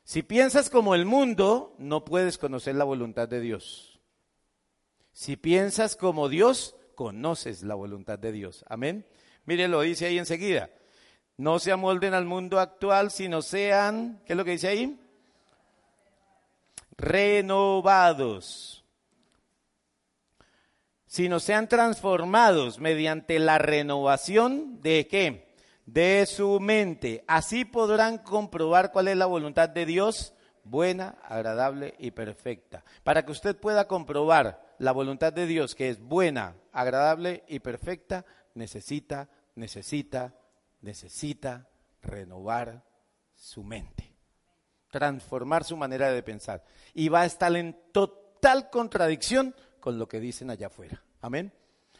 Si 0.02 0.22
piensas 0.22 0.70
como 0.70 0.94
el 0.94 1.04
mundo, 1.04 1.74
no 1.78 2.04
puedes 2.04 2.38
conocer 2.38 2.76
la 2.76 2.84
voluntad 2.84 3.28
de 3.28 3.40
Dios. 3.40 4.00
Si 5.12 5.36
piensas 5.36 5.96
como 5.96 6.28
Dios, 6.28 6.76
conoces 6.94 7.62
la 7.62 7.74
voluntad 7.74 8.18
de 8.18 8.32
Dios. 8.32 8.64
Amén. 8.68 9.06
Mire, 9.44 9.66
lo 9.68 9.80
dice 9.80 10.06
ahí 10.06 10.18
enseguida. 10.18 10.70
No 11.36 11.58
se 11.58 11.72
amolden 11.72 12.14
al 12.14 12.24
mundo 12.24 12.60
actual, 12.60 13.10
sino 13.10 13.42
sean, 13.42 14.22
¿qué 14.26 14.32
es 14.32 14.36
lo 14.36 14.44
que 14.44 14.52
dice 14.52 14.68
ahí? 14.68 14.98
Renovados. 16.96 18.85
Sino 21.16 21.40
sean 21.40 21.66
transformados 21.66 22.78
mediante 22.78 23.38
la 23.38 23.56
renovación 23.56 24.82
de 24.82 25.08
qué? 25.08 25.46
de 25.86 26.26
su 26.26 26.60
mente. 26.60 27.24
Así 27.26 27.64
podrán 27.64 28.18
comprobar 28.18 28.92
cuál 28.92 29.08
es 29.08 29.16
la 29.16 29.24
voluntad 29.24 29.70
de 29.70 29.86
Dios, 29.86 30.34
buena, 30.62 31.16
agradable 31.22 31.94
y 31.98 32.10
perfecta. 32.10 32.84
Para 33.02 33.24
que 33.24 33.32
usted 33.32 33.56
pueda 33.56 33.88
comprobar 33.88 34.74
la 34.78 34.92
voluntad 34.92 35.32
de 35.32 35.46
Dios, 35.46 35.74
que 35.74 35.88
es 35.88 36.00
buena, 36.00 36.56
agradable 36.70 37.44
y 37.48 37.60
perfecta, 37.60 38.26
necesita, 38.52 39.30
necesita, 39.54 40.34
necesita 40.82 41.66
renovar 42.02 42.84
su 43.34 43.62
mente, 43.64 44.14
transformar 44.90 45.64
su 45.64 45.78
manera 45.78 46.12
de 46.12 46.22
pensar. 46.22 46.62
Y 46.92 47.08
va 47.08 47.22
a 47.22 47.26
estar 47.26 47.56
en 47.56 47.74
total 47.92 48.68
contradicción 48.68 49.54
con 49.80 49.98
lo 49.98 50.08
que 50.08 50.20
dicen 50.20 50.50
allá 50.50 50.66
afuera. 50.66 51.05
Amén. 51.26 51.52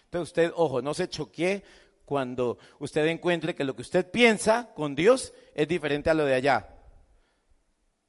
Entonces 0.05 0.29
usted, 0.29 0.53
ojo, 0.55 0.81
no 0.81 0.95
se 0.95 1.09
choquee 1.09 1.65
cuando 2.05 2.59
usted 2.79 3.05
encuentre 3.07 3.57
que 3.57 3.65
lo 3.65 3.75
que 3.75 3.83
usted 3.83 4.09
piensa 4.09 4.73
con 4.73 4.95
Dios 4.95 5.35
es 5.53 5.67
diferente 5.67 6.11
a 6.11 6.15
lo 6.15 6.25
de 6.25 6.35
allá. 6.35 6.69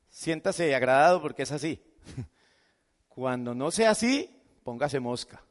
Siéntase 0.07 0.75
agradado 0.75 1.19
porque 1.19 1.41
es 1.41 1.51
así. 1.51 1.81
Cuando 3.07 3.55
no 3.55 3.71
sea 3.71 3.89
así, 3.89 4.29
póngase 4.63 4.99
mosca, 4.99 5.43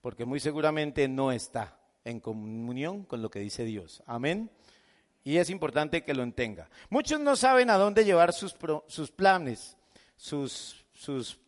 porque 0.00 0.24
muy 0.24 0.40
seguramente 0.40 1.06
no 1.08 1.30
está 1.30 1.78
en 2.02 2.18
comunión 2.18 3.04
con 3.04 3.20
lo 3.20 3.30
que 3.30 3.40
dice 3.40 3.64
Dios. 3.64 4.02
Amén. 4.06 4.50
Y 5.24 5.36
es 5.36 5.50
importante 5.50 6.04
que 6.04 6.14
lo 6.14 6.22
entenga. 6.22 6.70
Muchos 6.88 7.20
no 7.20 7.36
saben 7.36 7.68
a 7.68 7.76
dónde 7.76 8.06
llevar 8.06 8.32
sus, 8.32 8.56
sus 8.86 9.10
planes, 9.10 9.76
sus, 10.16 10.86
sus, 10.94 11.38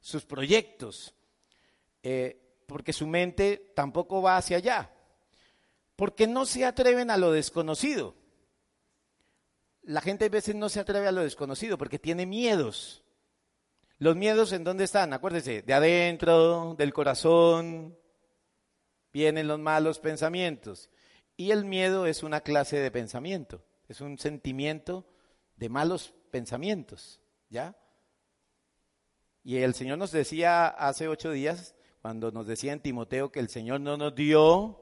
sus 0.00 0.24
proyectos, 0.24 1.15
eh, 2.08 2.62
porque 2.66 2.92
su 2.92 3.06
mente 3.06 3.72
tampoco 3.74 4.22
va 4.22 4.36
hacia 4.36 4.58
allá 4.58 4.92
porque 5.96 6.26
no 6.26 6.44
se 6.44 6.64
atreven 6.64 7.10
a 7.10 7.16
lo 7.16 7.32
desconocido. 7.32 8.14
La 9.82 10.02
gente 10.02 10.26
a 10.26 10.28
veces 10.28 10.54
no 10.54 10.68
se 10.68 10.80
atreve 10.80 11.08
a 11.08 11.12
lo 11.12 11.22
desconocido 11.22 11.78
porque 11.78 11.98
tiene 11.98 12.26
miedos. 12.26 13.02
Los 13.98 14.14
miedos 14.14 14.52
en 14.52 14.62
dónde 14.62 14.84
están? 14.84 15.14
Acuérdese, 15.14 15.62
de 15.62 15.72
adentro, 15.72 16.74
del 16.76 16.92
corazón, 16.92 17.98
vienen 19.12 19.48
los 19.48 19.58
malos 19.58 19.98
pensamientos. 19.98 20.90
Y 21.34 21.50
el 21.50 21.64
miedo 21.64 22.06
es 22.06 22.22
una 22.22 22.42
clase 22.42 22.78
de 22.78 22.90
pensamiento, 22.90 23.64
es 23.88 24.00
un 24.00 24.18
sentimiento 24.18 25.06
de 25.56 25.68
malos 25.70 26.14
pensamientos, 26.30 27.20
¿ya? 27.48 27.76
Y 29.42 29.58
el 29.58 29.74
Señor 29.74 29.98
nos 29.98 30.12
decía 30.12 30.66
hace 30.66 31.08
ocho 31.08 31.30
días, 31.30 31.74
cuando 32.06 32.30
nos 32.30 32.46
decía 32.46 32.72
en 32.72 32.78
Timoteo 32.78 33.32
que 33.32 33.40
el 33.40 33.48
Señor 33.48 33.80
no 33.80 33.96
nos 33.96 34.14
dio 34.14 34.78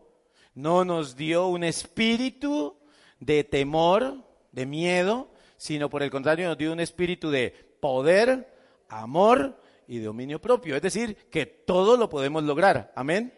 no 0.53 0.85
nos 0.85 1.17
dio 1.17 1.47
un 1.47 1.65
espíritu 1.65 2.77
de 3.19 3.45
temor, 3.45 4.23
de 4.53 4.67
miedo, 4.67 5.31
sino 5.57 5.89
por 5.89 6.03
el 6.03 6.11
contrario 6.11 6.47
nos 6.49 6.59
dio 6.59 6.71
un 6.71 6.81
espíritu 6.81 7.31
de 7.31 7.77
poder, 7.81 8.55
amor 8.91 9.59
y 9.89 10.01
dominio 10.01 10.39
propio. 10.39 10.77
Es 10.77 10.83
decir, 10.83 11.17
que 11.31 11.47
todo 11.47 11.97
lo 11.97 12.11
podemos 12.11 12.45
lograr. 12.45 12.93
Amén. 12.95 13.33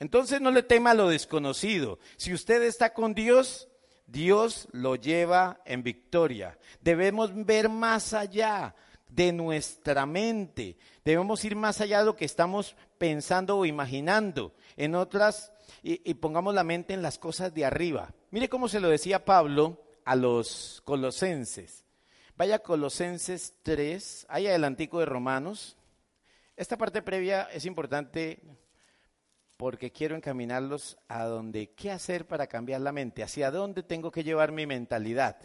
Entonces 0.00 0.40
no 0.40 0.50
le 0.50 0.64
tema 0.64 0.94
lo 0.94 1.08
desconocido. 1.08 2.00
Si 2.16 2.34
usted 2.34 2.60
está 2.64 2.92
con 2.92 3.14
Dios, 3.14 3.68
Dios 4.08 4.66
lo 4.72 4.96
lleva 4.96 5.60
en 5.64 5.84
victoria. 5.84 6.58
Debemos 6.80 7.30
ver 7.46 7.68
más 7.68 8.14
allá 8.14 8.74
de 9.14 9.32
nuestra 9.32 10.06
mente. 10.06 10.76
Debemos 11.04 11.44
ir 11.44 11.56
más 11.56 11.80
allá 11.80 12.00
de 12.00 12.06
lo 12.06 12.16
que 12.16 12.24
estamos 12.24 12.76
pensando 12.98 13.56
o 13.58 13.66
imaginando. 13.66 14.54
En 14.76 14.94
otras, 14.94 15.52
y, 15.82 16.14
pongamos 16.14 16.54
la 16.54 16.64
mente 16.64 16.94
en 16.94 17.02
las 17.02 17.18
cosas 17.18 17.54
de 17.54 17.64
arriba. 17.64 18.12
Mire 18.30 18.48
cómo 18.48 18.68
se 18.68 18.80
lo 18.80 18.88
decía 18.88 19.24
Pablo 19.24 19.80
a 20.04 20.16
los 20.16 20.82
colosenses. 20.84 21.84
Vaya 22.36 22.58
Colosenses 22.58 23.54
3, 23.62 24.26
ahí 24.28 24.48
adelantico 24.48 24.98
de 24.98 25.06
Romanos. 25.06 25.76
Esta 26.56 26.76
parte 26.76 27.00
previa 27.00 27.42
es 27.52 27.64
importante 27.64 28.42
porque 29.56 29.92
quiero 29.92 30.16
encaminarlos 30.16 30.98
a 31.06 31.24
donde, 31.24 31.70
¿qué 31.74 31.92
hacer 31.92 32.26
para 32.26 32.48
cambiar 32.48 32.80
la 32.80 32.90
mente? 32.90 33.22
¿Hacia 33.22 33.52
dónde 33.52 33.84
tengo 33.84 34.10
que 34.10 34.24
llevar 34.24 34.50
mi 34.50 34.66
mentalidad? 34.66 35.36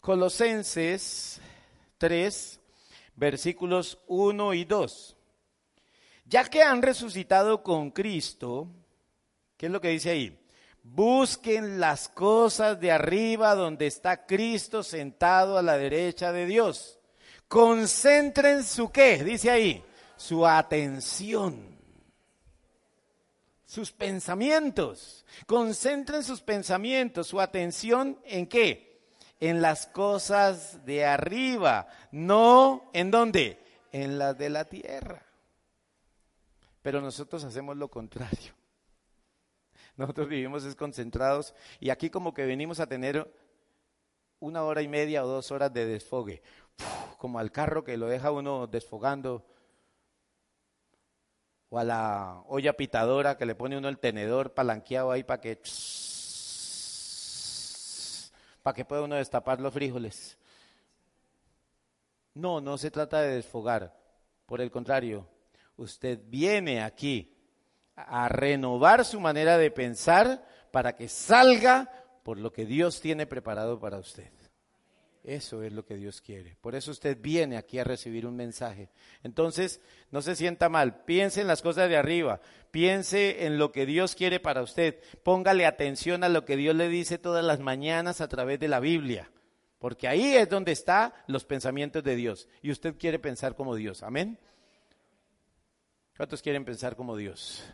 Colosenses 0.00 1.40
3, 1.98 2.60
versículos 3.14 3.98
1 4.06 4.54
y 4.54 4.64
2. 4.64 5.16
Ya 6.26 6.44
que 6.44 6.62
han 6.62 6.82
resucitado 6.82 7.62
con 7.62 7.90
Cristo, 7.90 8.68
¿qué 9.56 9.66
es 9.66 9.72
lo 9.72 9.80
que 9.80 9.88
dice 9.88 10.10
ahí? 10.10 10.38
Busquen 10.82 11.80
las 11.80 12.08
cosas 12.08 12.80
de 12.80 12.92
arriba 12.92 13.54
donde 13.54 13.86
está 13.86 14.26
Cristo 14.26 14.82
sentado 14.82 15.58
a 15.58 15.62
la 15.62 15.76
derecha 15.76 16.32
de 16.32 16.46
Dios. 16.46 16.98
Concentren 17.48 18.64
su 18.64 18.90
qué, 18.90 19.22
dice 19.22 19.50
ahí, 19.50 19.84
su 20.16 20.46
atención, 20.46 21.76
sus 23.64 23.92
pensamientos. 23.92 25.24
Concentren 25.46 26.22
sus 26.22 26.40
pensamientos, 26.40 27.28
su 27.28 27.40
atención 27.40 28.20
en 28.24 28.46
qué? 28.46 28.95
En 29.40 29.60
las 29.60 29.86
cosas 29.86 30.84
de 30.84 31.04
arriba, 31.04 31.88
no 32.10 32.90
en 32.92 33.10
dónde? 33.10 33.58
En 33.92 34.18
las 34.18 34.36
de 34.36 34.48
la 34.48 34.64
tierra. 34.64 35.22
Pero 36.82 37.00
nosotros 37.00 37.44
hacemos 37.44 37.76
lo 37.76 37.88
contrario. 37.88 38.54
Nosotros 39.96 40.28
vivimos 40.28 40.62
desconcentrados 40.62 41.54
y 41.80 41.90
aquí 41.90 42.10
como 42.10 42.32
que 42.32 42.46
venimos 42.46 42.80
a 42.80 42.86
tener 42.86 43.32
una 44.40 44.62
hora 44.62 44.82
y 44.82 44.88
media 44.88 45.24
o 45.24 45.26
dos 45.26 45.50
horas 45.50 45.72
de 45.72 45.86
desfogue, 45.86 46.42
como 47.18 47.38
al 47.38 47.50
carro 47.50 47.84
que 47.84 47.96
lo 47.96 48.06
deja 48.06 48.30
uno 48.30 48.66
desfogando, 48.66 49.44
o 51.68 51.78
a 51.78 51.84
la 51.84 52.42
olla 52.46 52.74
pitadora 52.74 53.36
que 53.36 53.46
le 53.46 53.54
pone 53.54 53.76
uno 53.76 53.88
el 53.88 53.98
tenedor 53.98 54.54
palanqueado 54.54 55.10
ahí 55.10 55.24
para 55.24 55.40
que 55.40 55.60
para 58.66 58.74
que 58.74 58.84
pueda 58.84 59.02
uno 59.02 59.14
destapar 59.14 59.60
los 59.60 59.72
frijoles. 59.72 60.36
No, 62.34 62.60
no 62.60 62.76
se 62.76 62.90
trata 62.90 63.22
de 63.22 63.36
desfogar. 63.36 63.96
Por 64.44 64.60
el 64.60 64.72
contrario, 64.72 65.28
usted 65.76 66.18
viene 66.26 66.82
aquí 66.82 67.32
a 67.94 68.28
renovar 68.28 69.04
su 69.04 69.20
manera 69.20 69.56
de 69.56 69.70
pensar 69.70 70.44
para 70.72 70.96
que 70.96 71.08
salga 71.08 71.92
por 72.24 72.38
lo 72.38 72.52
que 72.52 72.66
Dios 72.66 73.00
tiene 73.00 73.24
preparado 73.24 73.78
para 73.78 73.98
usted. 73.98 74.32
Eso 75.26 75.64
es 75.64 75.72
lo 75.72 75.84
que 75.84 75.96
Dios 75.96 76.20
quiere. 76.20 76.56
Por 76.60 76.76
eso 76.76 76.92
usted 76.92 77.18
viene 77.20 77.56
aquí 77.56 77.80
a 77.80 77.84
recibir 77.84 78.26
un 78.26 78.36
mensaje. 78.36 78.90
Entonces, 79.24 79.80
no 80.12 80.22
se 80.22 80.36
sienta 80.36 80.68
mal. 80.68 81.02
Piense 81.04 81.40
en 81.40 81.48
las 81.48 81.62
cosas 81.62 81.88
de 81.88 81.96
arriba. 81.96 82.40
Piense 82.70 83.44
en 83.44 83.58
lo 83.58 83.72
que 83.72 83.86
Dios 83.86 84.14
quiere 84.14 84.38
para 84.38 84.62
usted. 84.62 85.00
Póngale 85.24 85.66
atención 85.66 86.22
a 86.22 86.28
lo 86.28 86.44
que 86.44 86.56
Dios 86.56 86.76
le 86.76 86.88
dice 86.88 87.18
todas 87.18 87.44
las 87.44 87.58
mañanas 87.58 88.20
a 88.20 88.28
través 88.28 88.60
de 88.60 88.68
la 88.68 88.78
Biblia. 88.78 89.28
Porque 89.80 90.06
ahí 90.06 90.36
es 90.36 90.48
donde 90.48 90.70
están 90.70 91.12
los 91.26 91.44
pensamientos 91.44 92.04
de 92.04 92.14
Dios. 92.14 92.46
Y 92.62 92.70
usted 92.70 92.94
quiere 92.96 93.18
pensar 93.18 93.56
como 93.56 93.74
Dios. 93.74 94.04
Amén. 94.04 94.38
¿Cuántos 96.16 96.40
quieren 96.40 96.64
pensar 96.64 96.94
como 96.94 97.16
Dios? 97.16 97.64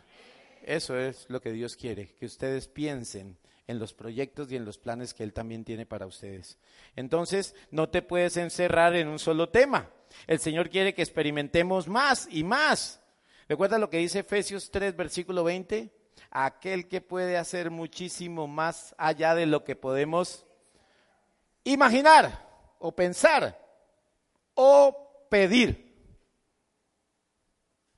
Eso 0.63 0.97
es 0.97 1.29
lo 1.29 1.39
que 1.39 1.51
Dios 1.51 1.75
quiere, 1.75 2.15
que 2.15 2.25
ustedes 2.25 2.67
piensen 2.67 3.37
en 3.67 3.79
los 3.79 3.93
proyectos 3.93 4.51
y 4.51 4.55
en 4.55 4.65
los 4.65 4.77
planes 4.77 5.13
que 5.13 5.23
Él 5.23 5.33
también 5.33 5.63
tiene 5.63 5.85
para 5.85 6.05
ustedes. 6.05 6.57
Entonces, 6.95 7.55
no 7.71 7.89
te 7.89 8.01
puedes 8.01 8.37
encerrar 8.37 8.95
en 8.95 9.07
un 9.07 9.19
solo 9.19 9.49
tema. 9.49 9.89
El 10.27 10.39
Señor 10.39 10.69
quiere 10.69 10.93
que 10.93 11.01
experimentemos 11.01 11.87
más 11.87 12.27
y 12.29 12.43
más. 12.43 13.01
¿Recuerda 13.47 13.77
lo 13.77 13.89
que 13.89 13.97
dice 13.97 14.19
Efesios 14.19 14.71
3, 14.71 14.95
versículo 14.95 15.43
20? 15.43 15.91
Aquel 16.31 16.87
que 16.87 17.01
puede 17.01 17.37
hacer 17.37 17.71
muchísimo 17.71 18.47
más 18.47 18.95
allá 18.97 19.35
de 19.35 19.45
lo 19.45 19.63
que 19.63 19.75
podemos 19.75 20.45
imaginar 21.63 22.47
o 22.79 22.93
pensar 22.93 23.59
o 24.55 25.27
pedir. 25.29 25.93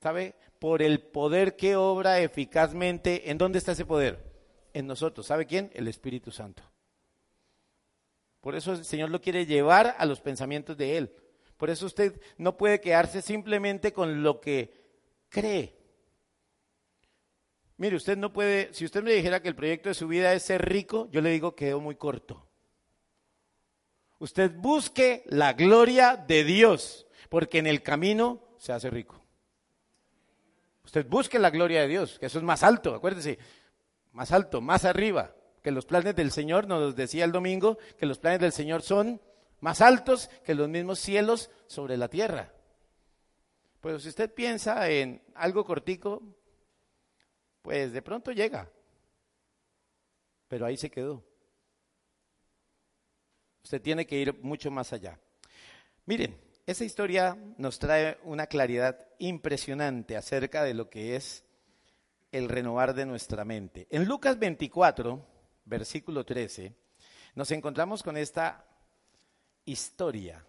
¿Sabe? 0.01 0.36
por 0.65 0.82
el 0.82 0.99
poder 0.99 1.56
que 1.56 1.75
obra 1.75 2.19
eficazmente. 2.21 3.30
¿En 3.30 3.38
dónde 3.38 3.60
está 3.60 3.73
ese 3.73 3.86
poder? 3.86 4.24
En 4.75 4.88
nosotros. 4.88 5.25
¿Sabe 5.25 5.45
quién? 5.45 5.71
El 5.73 5.88
Espíritu 5.88 6.31
Santo. 6.31 6.61
Por 8.41 8.55
eso 8.55 8.73
el 8.73 8.83
Señor 8.83 9.09
lo 9.09 9.21
quiere 9.21 9.45
llevar 9.45 9.95
a 9.97 10.05
los 10.05 10.19
pensamientos 10.19 10.75
de 10.75 10.97
Él. 10.97 11.15
Por 11.55 11.69
eso 11.69 11.85
usted 11.85 12.19
no 12.38 12.57
puede 12.57 12.81
quedarse 12.81 13.21
simplemente 13.21 13.93
con 13.93 14.21
lo 14.21 14.41
que 14.41 14.73
cree. 15.29 15.77
Mire, 17.77 17.95
usted 17.95 18.17
no 18.17 18.33
puede, 18.33 18.73
si 18.73 18.83
usted 18.83 19.01
me 19.01 19.13
dijera 19.13 19.41
que 19.41 19.47
el 19.47 19.55
proyecto 19.55 19.88
de 19.88 19.95
su 19.95 20.09
vida 20.09 20.33
es 20.33 20.43
ser 20.43 20.67
rico, 20.67 21.07
yo 21.09 21.21
le 21.21 21.29
digo 21.29 21.55
que 21.55 21.67
quedó 21.67 21.79
muy 21.79 21.95
corto. 21.95 22.45
Usted 24.19 24.51
busque 24.57 25.23
la 25.27 25.53
gloria 25.53 26.17
de 26.17 26.43
Dios, 26.43 27.07
porque 27.29 27.59
en 27.59 27.67
el 27.67 27.81
camino 27.81 28.43
se 28.57 28.73
hace 28.73 28.89
rico. 28.89 29.23
Usted 30.83 31.07
busque 31.07 31.39
la 31.39 31.49
gloria 31.49 31.79
de 31.79 31.88
Dios, 31.88 32.19
que 32.19 32.25
eso 32.25 32.39
es 32.39 32.43
más 32.43 32.61
alto, 32.61 32.93
acuérdese, 32.93 33.39
más 34.15 34.32
alto, 34.32 34.62
más 34.62 34.86
arriba, 34.86 35.36
que 35.62 35.71
los 35.71 35.86
planes 35.86 36.15
del 36.15 36.32
Señor, 36.32 36.67
nos 36.67 36.95
decía 36.95 37.25
el 37.25 37.34
domingo, 37.34 37.78
que 37.97 38.06
los 38.06 38.17
planes 38.17 38.39
del 38.39 38.54
Señor 38.54 38.82
son 38.82 39.21
más 39.60 39.82
altos 39.82 40.30
que 40.45 40.56
los 40.56 40.69
mismos 40.69 40.99
cielos 40.99 41.51
sobre 41.67 41.97
la 41.97 42.08
tierra. 42.08 42.54
Pues 43.82 44.04
si 44.04 44.10
usted 44.10 44.34
piensa 44.34 44.89
en 44.89 45.21
algo 45.36 45.65
cortico, 45.65 46.23
pues 47.62 47.91
de 47.91 48.01
pronto 48.01 48.32
llega, 48.32 48.71
pero 50.47 50.65
ahí 50.65 50.78
se 50.78 50.89
quedó. 50.89 51.21
Usted 53.65 53.82
tiene 53.82 54.08
que 54.08 54.17
ir 54.17 54.34
mucho 54.41 54.71
más 54.71 54.93
allá. 54.93 55.19
Miren, 56.06 56.39
esa 56.65 56.86
historia 56.86 57.38
nos 57.58 57.80
trae 57.80 58.17
una 58.23 58.47
claridad 58.47 59.08
impresionante 59.19 60.15
acerca 60.15 60.63
de 60.63 60.73
lo 60.73 60.89
que 60.89 61.17
es 61.17 61.44
el 62.37 62.49
renovar 62.49 62.93
de 62.93 63.05
nuestra 63.05 63.45
mente. 63.45 63.87
En 63.89 64.03
Lucas 64.05 64.37
24, 64.37 65.25
versículo 65.63 66.25
13, 66.25 66.75
nos 67.33 67.49
encontramos 67.51 68.03
con 68.03 68.17
esta 68.17 68.65
historia. 69.63 70.45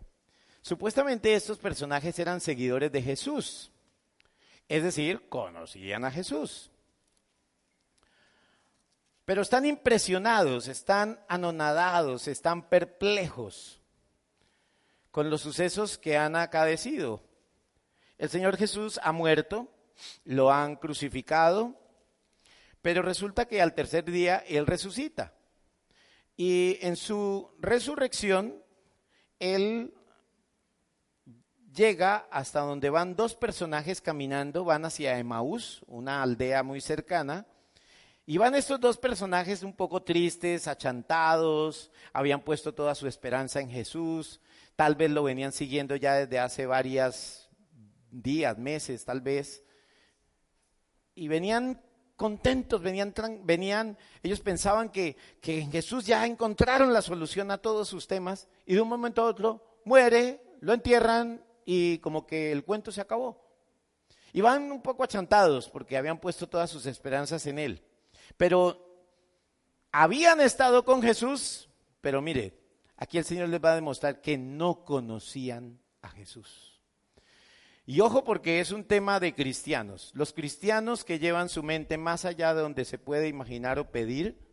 Supuestamente 0.62 1.32
estos 1.32 1.58
personajes 1.58 2.18
eran 2.18 2.40
seguidores 2.40 2.90
de 2.90 3.02
Jesús, 3.02 3.70
es 4.68 4.82
decir, 4.82 5.28
conocían 5.28 6.04
a 6.04 6.10
Jesús. 6.10 6.72
Pero 9.24 9.42
están 9.42 9.64
impresionados, 9.64 10.66
están 10.66 11.20
anonadados, 11.28 12.26
están 12.26 12.68
perplejos 12.68 13.80
con 15.12 15.30
los 15.30 15.40
sucesos 15.40 15.98
que 15.98 16.16
han 16.16 16.34
acadecido. 16.34 17.22
El 18.18 18.28
Señor 18.28 18.56
Jesús 18.56 18.98
ha 19.04 19.12
muerto, 19.12 19.72
lo 20.24 20.52
han 20.52 20.76
crucificado, 20.76 21.74
pero 22.82 23.02
resulta 23.02 23.46
que 23.46 23.60
al 23.60 23.74
tercer 23.74 24.04
día 24.04 24.44
Él 24.46 24.66
resucita. 24.66 25.34
Y 26.36 26.78
en 26.82 26.96
su 26.96 27.50
resurrección, 27.58 28.62
Él 29.38 29.94
llega 31.74 32.26
hasta 32.30 32.60
donde 32.60 32.90
van 32.90 33.16
dos 33.16 33.34
personajes 33.34 34.00
caminando, 34.00 34.64
van 34.64 34.84
hacia 34.84 35.18
Emaús, 35.18 35.82
una 35.86 36.22
aldea 36.22 36.62
muy 36.62 36.80
cercana, 36.80 37.46
y 38.24 38.38
van 38.38 38.56
estos 38.56 38.80
dos 38.80 38.98
personajes 38.98 39.62
un 39.62 39.72
poco 39.72 40.02
tristes, 40.02 40.66
achantados, 40.66 41.92
habían 42.12 42.40
puesto 42.40 42.74
toda 42.74 42.94
su 42.94 43.06
esperanza 43.06 43.60
en 43.60 43.70
Jesús, 43.70 44.40
tal 44.74 44.96
vez 44.96 45.10
lo 45.10 45.22
venían 45.22 45.52
siguiendo 45.52 45.94
ya 45.94 46.14
desde 46.14 46.40
hace 46.40 46.66
varios 46.66 47.48
días, 48.10 48.58
meses, 48.58 49.04
tal 49.04 49.20
vez, 49.20 49.62
y 51.16 51.26
venían 51.26 51.82
contentos, 52.14 52.80
venían, 52.80 53.12
venían 53.42 53.98
ellos 54.22 54.40
pensaban 54.40 54.90
que, 54.90 55.16
que 55.40 55.60
en 55.60 55.72
Jesús 55.72 56.06
ya 56.06 56.24
encontraron 56.24 56.92
la 56.92 57.02
solución 57.02 57.50
a 57.50 57.58
todos 57.58 57.88
sus 57.88 58.06
temas, 58.06 58.46
y 58.64 58.74
de 58.74 58.80
un 58.80 58.88
momento 58.88 59.22
a 59.22 59.26
otro 59.26 59.80
muere, 59.84 60.40
lo 60.60 60.72
entierran 60.72 61.44
y 61.64 61.98
como 61.98 62.24
que 62.24 62.52
el 62.52 62.64
cuento 62.64 62.92
se 62.92 63.00
acabó. 63.00 63.44
Y 64.32 64.40
van 64.42 64.70
un 64.70 64.82
poco 64.82 65.02
achantados 65.02 65.68
porque 65.68 65.96
habían 65.96 66.20
puesto 66.20 66.48
todas 66.48 66.70
sus 66.70 66.86
esperanzas 66.86 67.46
en 67.46 67.58
Él. 67.58 67.82
Pero 68.36 68.86
habían 69.90 70.40
estado 70.40 70.84
con 70.84 71.02
Jesús, 71.02 71.68
pero 72.00 72.20
mire, 72.22 72.54
Aquí 72.96 73.18
el 73.18 73.24
Señor 73.24 73.48
les 73.48 73.62
va 73.62 73.72
a 73.72 73.76
demostrar 73.76 74.20
que 74.22 74.38
no 74.38 74.84
conocían 74.84 75.80
a 76.00 76.08
Jesús. 76.08 76.75
Y 77.86 78.00
ojo 78.00 78.24
porque 78.24 78.58
es 78.58 78.72
un 78.72 78.82
tema 78.82 79.20
de 79.20 79.32
cristianos. 79.32 80.10
Los 80.12 80.32
cristianos 80.32 81.04
que 81.04 81.20
llevan 81.20 81.48
su 81.48 81.62
mente 81.62 81.96
más 81.96 82.24
allá 82.24 82.52
de 82.52 82.60
donde 82.60 82.84
se 82.84 82.98
puede 82.98 83.28
imaginar 83.28 83.78
o 83.78 83.92
pedir, 83.92 84.44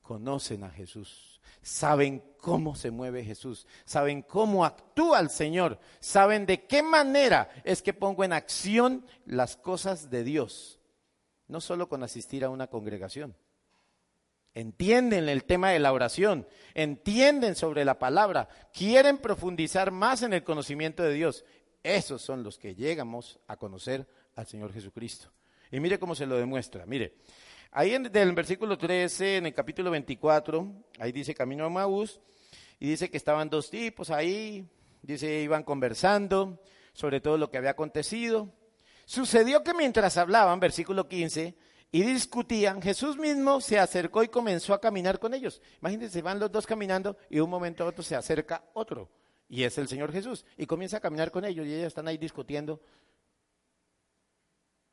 conocen 0.00 0.64
a 0.64 0.70
Jesús, 0.70 1.40
saben 1.60 2.24
cómo 2.38 2.74
se 2.74 2.90
mueve 2.90 3.22
Jesús, 3.22 3.66
saben 3.84 4.22
cómo 4.22 4.64
actúa 4.64 5.20
el 5.20 5.28
Señor, 5.28 5.78
saben 6.00 6.46
de 6.46 6.66
qué 6.66 6.82
manera 6.82 7.50
es 7.64 7.82
que 7.82 7.92
pongo 7.92 8.24
en 8.24 8.32
acción 8.32 9.06
las 9.26 9.56
cosas 9.56 10.10
de 10.10 10.24
Dios, 10.24 10.80
no 11.48 11.60
solo 11.60 11.88
con 11.88 12.02
asistir 12.02 12.44
a 12.44 12.50
una 12.50 12.66
congregación. 12.66 13.36
Entienden 14.54 15.28
el 15.28 15.44
tema 15.44 15.70
de 15.70 15.78
la 15.78 15.92
oración, 15.92 16.46
entienden 16.74 17.54
sobre 17.54 17.84
la 17.84 17.98
palabra, 17.98 18.48
quieren 18.72 19.18
profundizar 19.18 19.90
más 19.90 20.22
en 20.22 20.34
el 20.34 20.44
conocimiento 20.44 21.02
de 21.02 21.14
Dios. 21.14 21.44
Esos 21.82 22.20
son 22.20 22.42
los 22.42 22.58
que 22.58 22.74
llegamos 22.74 23.40
a 23.46 23.56
conocer 23.56 24.06
al 24.36 24.46
Señor 24.46 24.72
Jesucristo. 24.72 25.30
Y 25.70 25.80
mire 25.80 25.98
cómo 25.98 26.14
se 26.14 26.26
lo 26.26 26.36
demuestra. 26.36 26.84
Mire, 26.84 27.14
ahí 27.70 27.94
en 27.94 28.14
el 28.14 28.32
versículo 28.32 28.76
13, 28.76 29.38
en 29.38 29.46
el 29.46 29.54
capítulo 29.54 29.90
24, 29.90 30.70
ahí 30.98 31.12
dice 31.12 31.34
camino 31.34 31.64
a 31.64 31.70
Maús, 31.70 32.20
y 32.78 32.88
dice 32.88 33.10
que 33.10 33.16
estaban 33.16 33.48
dos 33.48 33.70
tipos 33.70 34.10
ahí, 34.10 34.66
dice, 35.00 35.40
iban 35.40 35.62
conversando 35.62 36.60
sobre 36.92 37.20
todo 37.20 37.38
lo 37.38 37.50
que 37.50 37.58
había 37.58 37.70
acontecido. 37.70 38.52
Sucedió 39.06 39.62
que 39.62 39.72
mientras 39.72 40.16
hablaban, 40.16 40.60
versículo 40.60 41.08
15, 41.08 41.54
y 41.94 42.02
discutían, 42.02 42.80
Jesús 42.80 43.18
mismo 43.18 43.60
se 43.60 43.78
acercó 43.78 44.22
y 44.22 44.28
comenzó 44.28 44.72
a 44.72 44.80
caminar 44.80 45.18
con 45.18 45.34
ellos. 45.34 45.60
Imagínense, 45.78 46.22
van 46.22 46.40
los 46.40 46.50
dos 46.50 46.66
caminando 46.66 47.18
y 47.28 47.36
de 47.36 47.42
un 47.42 47.50
momento 47.50 47.84
a 47.84 47.88
otro 47.88 48.02
se 48.02 48.16
acerca 48.16 48.64
otro, 48.72 49.10
y 49.46 49.62
es 49.62 49.76
el 49.76 49.88
Señor 49.88 50.10
Jesús, 50.10 50.46
y 50.56 50.64
comienza 50.64 50.96
a 50.96 51.00
caminar 51.00 51.30
con 51.30 51.44
ellos, 51.44 51.66
y 51.66 51.74
ellos 51.74 51.88
están 51.88 52.08
ahí 52.08 52.16
discutiendo. 52.16 52.80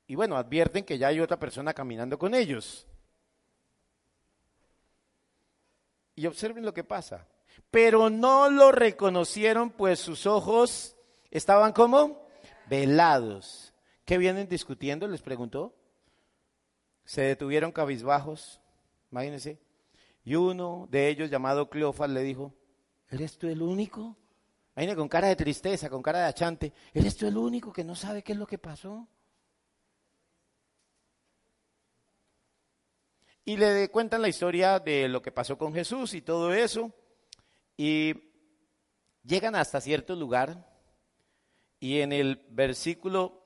Y 0.08 0.16
bueno, 0.16 0.36
advierten 0.36 0.84
que 0.84 0.98
ya 0.98 1.08
hay 1.08 1.22
otra 1.22 1.40
persona 1.40 1.74
caminando 1.74 2.20
con 2.20 2.36
ellos. 2.36 2.86
Y 6.16 6.26
observen 6.26 6.66
lo 6.66 6.74
que 6.74 6.84
pasa. 6.84 7.28
Pero 7.72 8.10
no 8.10 8.50
lo 8.50 8.74
reconocieron, 8.74 9.70
pues 9.70 10.00
sus 10.00 10.26
ojos 10.26 10.98
estaban 11.32 11.72
como 11.72 12.28
velados. 12.68 13.74
¿Qué 14.04 14.18
vienen 14.18 14.50
discutiendo? 14.50 15.08
Les 15.08 15.22
preguntó 15.22 15.79
se 17.10 17.22
detuvieron 17.22 17.72
cabizbajos, 17.72 18.62
imagínense, 19.12 19.58
y 20.24 20.36
uno 20.36 20.88
de 20.92 21.08
ellos 21.08 21.32
llamado 21.32 21.68
Cleofas 21.68 22.08
le 22.08 22.22
dijo, 22.22 22.54
¿eres 23.10 23.36
tú 23.36 23.48
el 23.48 23.64
único? 23.64 24.16
Imagínense 24.76 24.96
con 24.96 25.10
cara 25.10 25.28
de 25.28 25.36
tristeza, 25.36 25.90
con 25.90 26.04
cara 26.04 26.20
de 26.20 26.26
achante, 26.26 26.72
¿eres 26.94 27.18
tú 27.18 27.26
el 27.26 27.36
único 27.36 27.74
que 27.74 27.84
no 27.84 27.96
sabe 27.96 28.22
qué 28.22 28.34
es 28.34 28.38
lo 28.38 28.46
que 28.46 28.60
pasó? 28.60 29.08
Y 33.44 33.58
le 33.58 33.90
cuentan 33.90 34.22
la 34.22 34.30
historia 34.30 34.78
de 34.78 35.10
lo 35.10 35.20
que 35.24 35.32
pasó 35.32 35.58
con 35.58 35.74
Jesús 35.74 36.14
y 36.14 36.22
todo 36.22 36.54
eso, 36.54 36.94
y 37.76 38.14
llegan 39.24 39.56
hasta 39.56 39.82
cierto 39.82 40.16
lugar, 40.16 40.64
y 41.80 42.02
en 42.02 42.14
el 42.14 42.46
versículo... 42.52 43.42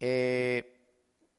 Eh, 0.00 0.75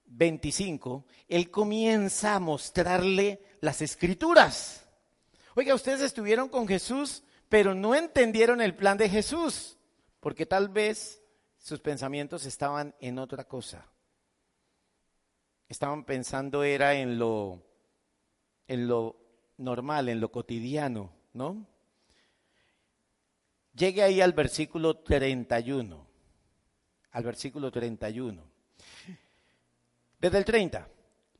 25, 0.08 1.06
él 1.28 1.52
comienza 1.52 2.36
a 2.36 2.40
mostrarle 2.40 3.42
las 3.62 3.82
escrituras. 3.82 4.88
Oiga, 5.56 5.76
ustedes 5.76 6.02
estuvieron 6.02 6.50
con 6.50 6.68
Jesús, 6.68 7.24
pero 7.50 7.74
no 7.74 7.96
entendieron 7.96 8.62
el 8.62 8.76
plan 8.76 8.98
de 8.98 9.10
Jesús, 9.10 9.78
porque 10.20 10.46
tal 10.46 10.70
vez 10.70 11.22
sus 11.58 11.80
pensamientos 11.80 12.46
estaban 12.46 12.96
en 13.00 13.20
otra 13.20 13.46
cosa. 13.46 13.92
Estaban 15.68 16.06
pensando 16.06 16.64
era 16.64 16.94
en 16.96 17.20
lo 17.20 17.64
en 18.68 18.88
lo 18.88 19.18
normal, 19.58 20.10
en 20.10 20.20
lo 20.20 20.32
cotidiano, 20.32 21.14
¿no? 21.34 21.68
Llegue 23.74 24.04
ahí 24.04 24.22
al 24.22 24.34
versículo 24.34 24.98
31. 24.98 26.08
Al 27.12 27.24
versículo 27.24 27.72
31. 27.72 28.57
Desde 30.20 30.38
el 30.38 30.46
30. 30.46 30.90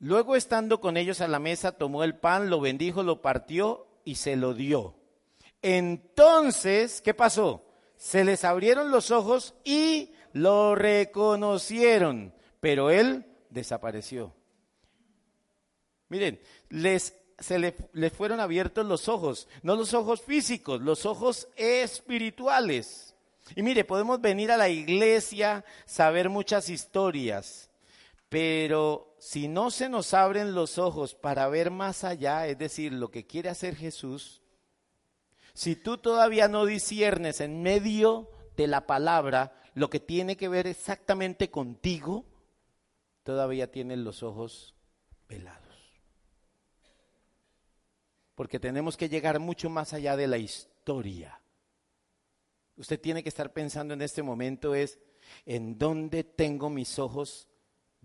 Luego 0.00 0.36
estando 0.36 0.80
con 0.80 0.96
ellos 0.96 1.20
a 1.20 1.28
la 1.28 1.40
mesa, 1.40 1.72
tomó 1.72 2.04
el 2.04 2.16
pan, 2.16 2.50
lo 2.50 2.60
bendijo, 2.60 3.02
lo 3.02 3.20
partió 3.20 3.88
y 4.04 4.14
se 4.14 4.36
lo 4.36 4.54
dio. 4.54 4.94
Entonces, 5.60 7.00
¿qué 7.02 7.14
pasó? 7.14 7.64
Se 7.96 8.24
les 8.24 8.44
abrieron 8.44 8.92
los 8.92 9.10
ojos 9.10 9.54
y 9.64 10.12
lo 10.32 10.76
reconocieron, 10.76 12.32
pero 12.60 12.90
él 12.90 13.26
desapareció. 13.50 14.34
Miren, 16.08 16.40
les, 16.68 17.16
se 17.38 17.58
les 17.58 18.12
fueron 18.12 18.38
abiertos 18.38 18.86
los 18.86 19.08
ojos, 19.08 19.48
no 19.62 19.74
los 19.74 19.94
ojos 19.94 20.22
físicos, 20.22 20.80
los 20.80 21.04
ojos 21.06 21.48
espirituales. 21.56 23.16
Y 23.56 23.62
mire, 23.62 23.84
podemos 23.84 24.20
venir 24.20 24.52
a 24.52 24.56
la 24.56 24.68
iglesia, 24.68 25.64
saber 25.86 26.28
muchas 26.28 26.68
historias, 26.68 27.67
pero 28.28 29.16
si 29.18 29.48
no 29.48 29.70
se 29.70 29.88
nos 29.88 30.12
abren 30.12 30.54
los 30.54 30.78
ojos 30.78 31.14
para 31.14 31.48
ver 31.48 31.70
más 31.70 32.04
allá, 32.04 32.46
es 32.46 32.58
decir, 32.58 32.92
lo 32.92 33.10
que 33.10 33.26
quiere 33.26 33.48
hacer 33.48 33.74
Jesús, 33.74 34.42
si 35.54 35.76
tú 35.76 35.98
todavía 35.98 36.46
no 36.46 36.66
disiernes 36.66 37.40
en 37.40 37.62
medio 37.62 38.30
de 38.56 38.66
la 38.66 38.86
palabra 38.86 39.60
lo 39.74 39.88
que 39.88 40.00
tiene 40.00 40.36
que 40.36 40.48
ver 40.48 40.66
exactamente 40.66 41.50
contigo, 41.50 42.26
todavía 43.22 43.70
tienes 43.70 43.98
los 43.98 44.22
ojos 44.22 44.74
velados. 45.28 45.66
Porque 48.34 48.60
tenemos 48.60 48.96
que 48.96 49.08
llegar 49.08 49.40
mucho 49.40 49.70
más 49.70 49.92
allá 49.94 50.16
de 50.16 50.26
la 50.26 50.38
historia. 50.38 51.40
Usted 52.76 53.00
tiene 53.00 53.22
que 53.22 53.28
estar 53.28 53.52
pensando 53.52 53.94
en 53.94 54.02
este 54.02 54.22
momento 54.22 54.74
es, 54.74 55.00
¿en 55.44 55.78
dónde 55.78 56.22
tengo 56.22 56.70
mis 56.70 56.98
ojos 56.98 57.47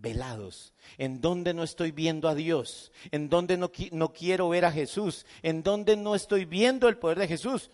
velados, 0.03 0.73
en 0.97 1.21
donde 1.21 1.53
no 1.53 1.63
estoy 1.63 1.91
viendo 1.91 2.27
a 2.27 2.35
Dios, 2.35 2.91
en 3.09 3.29
donde 3.29 3.57
no, 3.57 3.71
no, 3.91 4.11
quiero 4.11 4.49
ver 4.49 4.65
a 4.65 4.71
Jesús, 4.71 5.25
en 5.41 5.63
donde 5.63 5.95
no 5.95 6.13
estoy 6.13 6.43
viendo 6.43 6.89
el 6.89 6.97
poder 6.97 7.17
de 7.17 7.27
Jesús, 7.27 7.71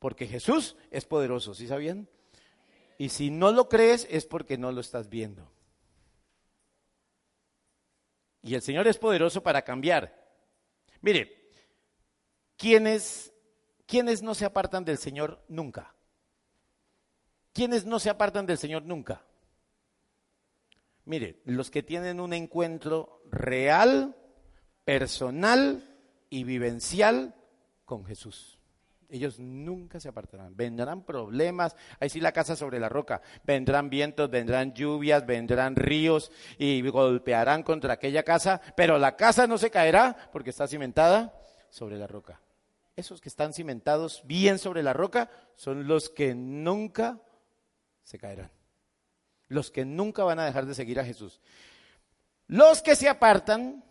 porque 0.00 0.26
Jesús 0.26 0.76
es 0.90 1.06
poderoso, 1.06 1.54
¿sí 1.54 1.68
sabían? 1.68 2.08
Y 2.98 3.10
si 3.10 3.30
no 3.30 3.52
lo 3.52 3.68
crees 3.68 4.08
es 4.10 4.26
porque 4.26 4.58
no 4.58 4.72
lo 4.72 4.80
estás 4.80 5.08
viendo. 5.08 5.48
Y 8.42 8.56
el 8.56 8.62
Señor 8.62 8.88
es 8.88 8.98
poderoso 8.98 9.42
para 9.44 9.62
cambiar. 9.62 10.28
Mire, 11.00 11.52
¿quiénes, 12.56 13.32
¿quiénes 13.86 14.20
no 14.20 14.34
se 14.34 14.44
apartan 14.44 14.84
del 14.84 14.98
Señor 14.98 15.44
nunca? 15.46 15.94
¿Quiénes 17.52 17.84
no 17.86 18.00
se 18.00 18.10
apartan 18.10 18.46
del 18.46 18.58
Señor 18.58 18.82
nunca? 18.82 19.27
Mire, 21.08 21.40
los 21.46 21.70
que 21.70 21.82
tienen 21.82 22.20
un 22.20 22.34
encuentro 22.34 23.22
real, 23.30 24.14
personal 24.84 25.82
y 26.28 26.44
vivencial 26.44 27.34
con 27.86 28.04
Jesús. 28.04 28.60
Ellos 29.08 29.40
nunca 29.40 30.00
se 30.00 30.10
apartarán. 30.10 30.54
Vendrán 30.54 31.06
problemas, 31.06 31.74
ahí 31.98 32.10
sí 32.10 32.20
la 32.20 32.32
casa 32.32 32.56
sobre 32.56 32.78
la 32.78 32.90
roca. 32.90 33.22
Vendrán 33.42 33.88
vientos, 33.88 34.28
vendrán 34.28 34.74
lluvias, 34.74 35.24
vendrán 35.24 35.76
ríos 35.76 36.30
y 36.58 36.86
golpearán 36.86 37.62
contra 37.62 37.94
aquella 37.94 38.22
casa, 38.22 38.60
pero 38.76 38.98
la 38.98 39.16
casa 39.16 39.46
no 39.46 39.56
se 39.56 39.70
caerá 39.70 40.14
porque 40.30 40.50
está 40.50 40.68
cimentada 40.68 41.40
sobre 41.70 41.96
la 41.96 42.06
roca. 42.06 42.42
Esos 42.96 43.22
que 43.22 43.30
están 43.30 43.54
cimentados 43.54 44.20
bien 44.26 44.58
sobre 44.58 44.82
la 44.82 44.92
roca 44.92 45.30
son 45.56 45.88
los 45.88 46.10
que 46.10 46.34
nunca 46.34 47.18
se 48.02 48.18
caerán 48.18 48.57
los 49.48 49.70
que 49.70 49.84
nunca 49.84 50.24
van 50.24 50.38
a 50.38 50.44
dejar 50.44 50.66
de 50.66 50.74
seguir 50.74 51.00
a 51.00 51.04
Jesús. 51.04 51.40
Los 52.46 52.82
que 52.82 52.96
se 52.96 53.08
apartan 53.08 53.84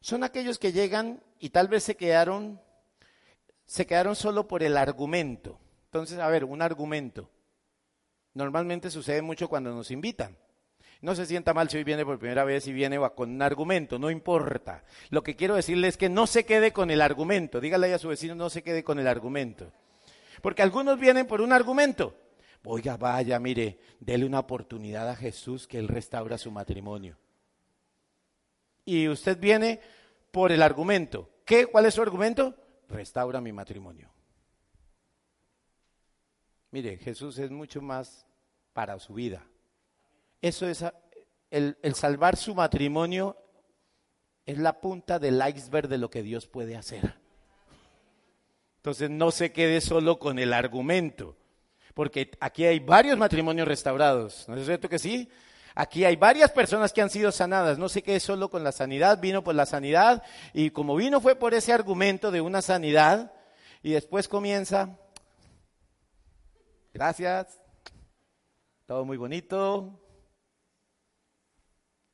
son 0.00 0.24
aquellos 0.24 0.58
que 0.58 0.72
llegan 0.72 1.22
y 1.38 1.50
tal 1.50 1.68
vez 1.68 1.84
se 1.84 1.96
quedaron, 1.96 2.60
se 3.66 3.86
quedaron 3.86 4.16
solo 4.16 4.46
por 4.48 4.62
el 4.62 4.76
argumento. 4.76 5.58
Entonces, 5.86 6.18
a 6.18 6.28
ver, 6.28 6.44
un 6.44 6.60
argumento. 6.60 7.30
Normalmente 8.34 8.90
sucede 8.90 9.22
mucho 9.22 9.48
cuando 9.48 9.72
nos 9.72 9.90
invitan. 9.90 10.36
No 11.00 11.14
se 11.14 11.26
sienta 11.26 11.52
mal 11.54 11.68
si 11.68 11.76
hoy 11.76 11.84
viene 11.84 12.04
por 12.04 12.18
primera 12.18 12.44
vez 12.44 12.66
y 12.66 12.72
viene 12.72 12.98
con 13.14 13.30
un 13.30 13.42
argumento, 13.42 13.98
no 13.98 14.10
importa. 14.10 14.84
Lo 15.10 15.22
que 15.22 15.36
quiero 15.36 15.54
decirle 15.54 15.88
es 15.88 15.98
que 15.98 16.08
no 16.08 16.26
se 16.26 16.44
quede 16.44 16.72
con 16.72 16.90
el 16.90 17.02
argumento. 17.02 17.60
Dígale 17.60 17.92
a 17.92 17.98
su 17.98 18.08
vecino, 18.08 18.34
no 18.34 18.48
se 18.48 18.62
quede 18.62 18.82
con 18.82 18.98
el 18.98 19.06
argumento. 19.06 19.70
Porque 20.40 20.62
algunos 20.62 20.98
vienen 20.98 21.26
por 21.26 21.42
un 21.42 21.52
argumento 21.52 22.14
Oiga, 22.64 22.96
vaya, 22.96 23.38
mire, 23.38 23.78
dele 24.00 24.24
una 24.24 24.40
oportunidad 24.40 25.08
a 25.08 25.16
Jesús 25.16 25.66
que 25.66 25.78
Él 25.78 25.88
restaura 25.88 26.38
su 26.38 26.50
matrimonio. 26.50 27.18
Y 28.86 29.08
usted 29.08 29.38
viene 29.38 29.80
por 30.30 30.50
el 30.50 30.62
argumento. 30.62 31.30
¿Qué? 31.44 31.66
¿Cuál 31.66 31.86
es 31.86 31.94
su 31.94 32.02
argumento? 32.02 32.54
Restaura 32.88 33.40
mi 33.40 33.52
matrimonio. 33.52 34.10
Mire, 36.70 36.96
Jesús 36.98 37.38
es 37.38 37.50
mucho 37.50 37.82
más 37.82 38.26
para 38.72 38.98
su 38.98 39.14
vida. 39.14 39.46
Eso 40.40 40.66
es 40.66 40.84
el, 41.50 41.76
el 41.82 41.94
salvar 41.94 42.36
su 42.36 42.54
matrimonio 42.54 43.36
es 44.46 44.58
la 44.58 44.80
punta 44.80 45.18
del 45.18 45.42
iceberg 45.46 45.88
de 45.88 45.98
lo 45.98 46.10
que 46.10 46.22
Dios 46.22 46.46
puede 46.46 46.76
hacer. 46.76 47.14
Entonces 48.76 49.08
no 49.10 49.30
se 49.30 49.52
quede 49.52 49.80
solo 49.80 50.18
con 50.18 50.38
el 50.38 50.52
argumento, 50.52 51.36
porque 51.94 52.30
aquí 52.40 52.64
hay 52.64 52.80
varios 52.80 53.16
matrimonios 53.16 53.66
restaurados, 53.66 54.48
¿no 54.48 54.56
es 54.56 54.66
cierto 54.66 54.88
que 54.88 54.98
sí? 54.98 55.28
Aquí 55.76 56.04
hay 56.04 56.14
varias 56.14 56.52
personas 56.52 56.92
que 56.92 57.02
han 57.02 57.10
sido 57.10 57.32
sanadas, 57.32 57.78
no 57.78 57.88
se 57.88 58.02
quede 58.02 58.20
solo 58.20 58.48
con 58.48 58.62
la 58.62 58.70
sanidad, 58.70 59.20
vino 59.20 59.42
por 59.42 59.54
la 59.54 59.66
sanidad 59.66 60.22
y 60.52 60.70
como 60.70 60.94
vino 60.94 61.20
fue 61.20 61.34
por 61.34 61.54
ese 61.54 61.72
argumento 61.72 62.30
de 62.30 62.40
una 62.40 62.62
sanidad 62.62 63.32
y 63.82 63.92
después 63.92 64.28
comienza, 64.28 64.98
gracias, 66.92 67.60
todo 68.86 69.04
muy 69.04 69.16
bonito, 69.16 70.00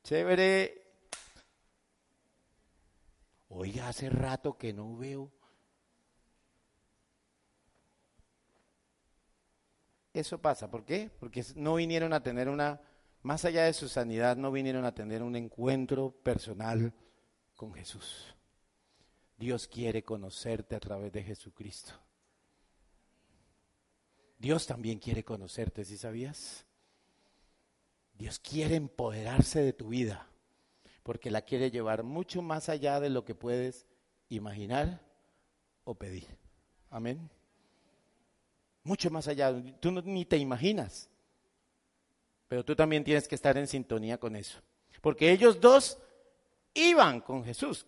chévere. 0.03 0.81
Oiga, 3.49 3.89
hace 3.89 4.09
rato 4.09 4.57
que 4.57 4.73
no 4.73 4.95
veo 4.95 5.29
Eso 10.13 10.41
pasa, 10.41 10.69
¿por 10.69 10.83
qué? 10.83 11.09
Porque 11.19 11.43
no 11.55 11.75
vinieron 11.75 12.13
a 12.13 12.21
tener 12.21 12.49
una, 12.49 12.81
más 13.21 13.45
allá 13.45 13.63
de 13.63 13.73
su 13.73 13.87
sanidad, 13.87 14.35
no 14.35 14.51
vinieron 14.51 14.83
a 14.85 14.93
tener 14.93 15.23
un 15.23 15.35
encuentro 15.35 16.11
personal 16.11 16.93
con 17.55 17.73
Jesús. 17.73 18.35
Dios 19.37 19.67
quiere 19.67 20.03
conocerte 20.03 20.75
a 20.75 20.79
través 20.79 21.11
de 21.13 21.23
Jesucristo. 21.23 21.93
Dios 24.37 24.67
también 24.67 24.99
quiere 24.99 25.23
conocerte, 25.23 25.85
¿sí 25.85 25.97
sabías? 25.97 26.65
Dios 28.13 28.39
quiere 28.39 28.75
empoderarse 28.75 29.61
de 29.61 29.73
tu 29.73 29.89
vida, 29.89 30.27
porque 31.03 31.31
la 31.31 31.43
quiere 31.43 31.71
llevar 31.71 32.03
mucho 32.03 32.41
más 32.41 32.67
allá 32.67 32.99
de 32.99 33.09
lo 33.09 33.23
que 33.23 33.33
puedes 33.33 33.87
imaginar 34.29 35.01
o 35.85 35.95
pedir. 35.95 36.37
Amén 36.89 37.29
mucho 38.83 39.09
más 39.09 39.27
allá, 39.27 39.53
tú 39.79 39.91
ni 39.91 40.25
te 40.25 40.37
imaginas. 40.37 41.09
Pero 42.47 42.65
tú 42.65 42.75
también 42.75 43.03
tienes 43.03 43.27
que 43.27 43.35
estar 43.35 43.57
en 43.57 43.67
sintonía 43.67 44.17
con 44.17 44.35
eso. 44.35 44.59
Porque 45.01 45.31
ellos 45.31 45.59
dos 45.59 45.97
iban 46.73 47.21
con 47.21 47.43
Jesús, 47.43 47.85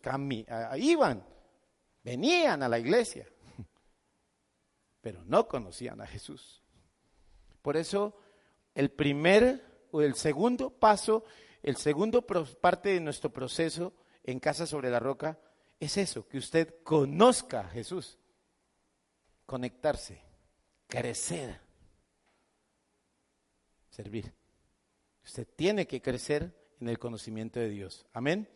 iban, 0.77 1.25
venían 2.03 2.63
a 2.63 2.69
la 2.69 2.79
iglesia, 2.79 3.27
pero 5.01 5.23
no 5.25 5.47
conocían 5.47 6.01
a 6.01 6.07
Jesús. 6.07 6.61
Por 7.61 7.77
eso 7.77 8.17
el 8.75 8.91
primer 8.91 9.87
o 9.91 10.01
el 10.01 10.15
segundo 10.15 10.69
paso, 10.69 11.23
el 11.61 11.77
segundo 11.77 12.25
parte 12.25 12.89
de 12.89 12.99
nuestro 12.99 13.31
proceso 13.31 13.93
en 14.23 14.39
Casa 14.39 14.65
sobre 14.65 14.89
la 14.89 14.99
Roca 14.99 15.39
es 15.79 15.97
eso, 15.97 16.27
que 16.27 16.37
usted 16.37 16.81
conozca 16.83 17.61
a 17.61 17.69
Jesús, 17.69 18.17
conectarse 19.45 20.32
crecer. 20.93 21.59
Servir. 23.89 24.31
Usted 25.25 25.47
tiene 25.55 25.87
que 25.87 26.03
crecer 26.03 26.55
en 26.79 26.87
el 26.87 26.99
conocimiento 26.99 27.59
de 27.59 27.69
Dios. 27.69 28.05
Amén. 28.13 28.47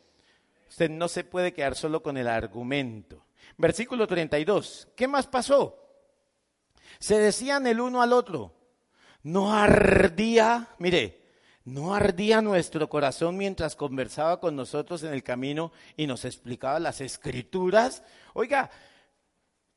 Usted 0.69 0.91
no 0.91 1.07
se 1.07 1.23
puede 1.23 1.51
quedar 1.51 1.75
solo 1.75 2.03
con 2.03 2.15
el 2.15 2.27
argumento. 2.27 3.25
Versículo 3.57 4.05
32. 4.05 4.87
¿Qué 4.95 5.07
más 5.07 5.25
pasó? 5.25 5.83
Se 6.99 7.17
decían 7.17 7.65
el 7.65 7.81
uno 7.81 8.03
al 8.03 8.13
otro. 8.13 8.53
No 9.23 9.51
ardía, 9.51 10.75
mire, 10.77 11.19
no 11.65 11.95
ardía 11.95 12.43
nuestro 12.43 12.87
corazón 12.87 13.35
mientras 13.35 13.75
conversaba 13.75 14.39
con 14.39 14.55
nosotros 14.55 15.01
en 15.01 15.11
el 15.11 15.23
camino 15.23 15.71
y 15.95 16.05
nos 16.05 16.23
explicaba 16.23 16.79
las 16.79 17.01
escrituras. 17.01 18.03
Oiga, 18.35 18.69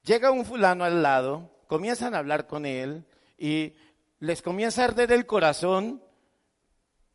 llega 0.03 0.31
un 0.31 0.45
fulano 0.45 0.85
al 0.85 1.03
lado 1.03 1.60
comienzan 1.71 2.17
a 2.17 2.19
hablar 2.19 2.49
con 2.49 2.67
él 2.67 3.05
y 3.39 3.75
les 4.19 4.43
comienza 4.43 4.83
a 4.83 4.87
arder 4.87 5.13
el 5.13 5.25
corazón 5.25 6.03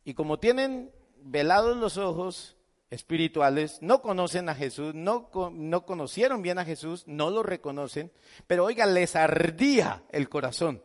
y 0.02 0.14
como 0.14 0.38
tienen 0.38 0.90
velados 1.18 1.76
los 1.76 1.98
ojos 1.98 2.56
espirituales, 2.88 3.76
no 3.82 4.00
conocen 4.00 4.48
a 4.48 4.54
Jesús, 4.54 4.94
no, 4.94 5.28
no 5.52 5.84
conocieron 5.84 6.40
bien 6.40 6.58
a 6.58 6.64
Jesús, 6.64 7.04
no 7.06 7.28
lo 7.28 7.42
reconocen, 7.42 8.10
pero 8.46 8.64
oiga, 8.64 8.86
les 8.86 9.14
ardía 9.14 10.04
el 10.08 10.30
corazón. 10.30 10.82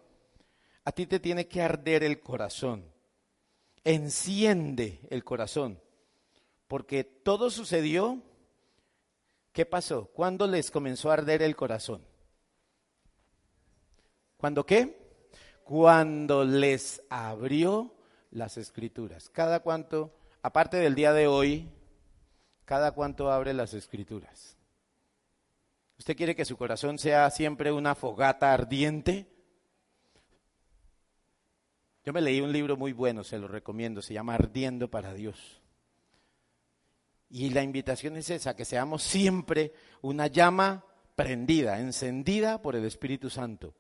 A 0.84 0.92
ti 0.92 1.06
te 1.06 1.22
tiene 1.22 1.48
que 1.48 1.62
arder 1.62 2.04
el 2.04 2.20
corazón. 2.20 2.84
Enciende 3.86 5.00
el 5.10 5.24
corazón. 5.24 5.80
Porque 6.68 7.06
todo 7.06 7.50
sucedió. 7.50 8.22
¿Qué 9.54 9.66
pasó? 9.66 10.08
¿Cuándo 10.08 10.46
les 10.46 10.72
comenzó 10.72 11.10
a 11.10 11.14
arder 11.14 11.42
el 11.42 11.56
corazón? 11.56 12.11
¿Cuándo 14.42 14.66
qué? 14.66 14.98
Cuando 15.64 16.44
les 16.44 17.04
abrió 17.12 17.94
las 18.32 18.58
escrituras. 18.58 19.30
Cada 19.30 19.60
cuanto, 19.60 20.18
aparte 20.42 20.78
del 20.78 20.96
día 20.96 21.14
de 21.14 21.28
hoy, 21.28 21.70
cada 22.66 22.92
cuanto 22.94 23.32
abre 23.32 23.54
las 23.54 23.76
escrituras. 23.76 24.58
¿Usted 26.00 26.18
quiere 26.18 26.36
que 26.36 26.46
su 26.46 26.58
corazón 26.58 26.98
sea 26.98 27.30
siempre 27.30 27.72
una 27.72 27.94
fogata 27.94 28.52
ardiente? 28.52 29.28
Yo 32.04 32.12
me 32.12 32.22
leí 32.22 32.42
un 32.42 32.52
libro 32.52 32.76
muy 32.76 32.94
bueno, 32.94 33.24
se 33.24 33.38
lo 33.38 33.48
recomiendo, 33.48 34.02
se 34.02 34.16
llama 34.16 34.34
Ardiendo 34.34 34.90
para 34.90 35.14
Dios. 35.14 35.62
Y 37.30 37.52
la 37.52 37.62
invitación 37.62 38.18
es 38.18 38.32
esa, 38.32 38.56
que 38.56 38.66
seamos 38.66 39.04
siempre 39.04 39.72
una 40.02 40.26
llama 40.26 40.84
prendida, 41.14 41.80
encendida 41.80 42.60
por 42.60 42.76
el 42.76 42.86
Espíritu 42.86 43.30
Santo 43.30 43.76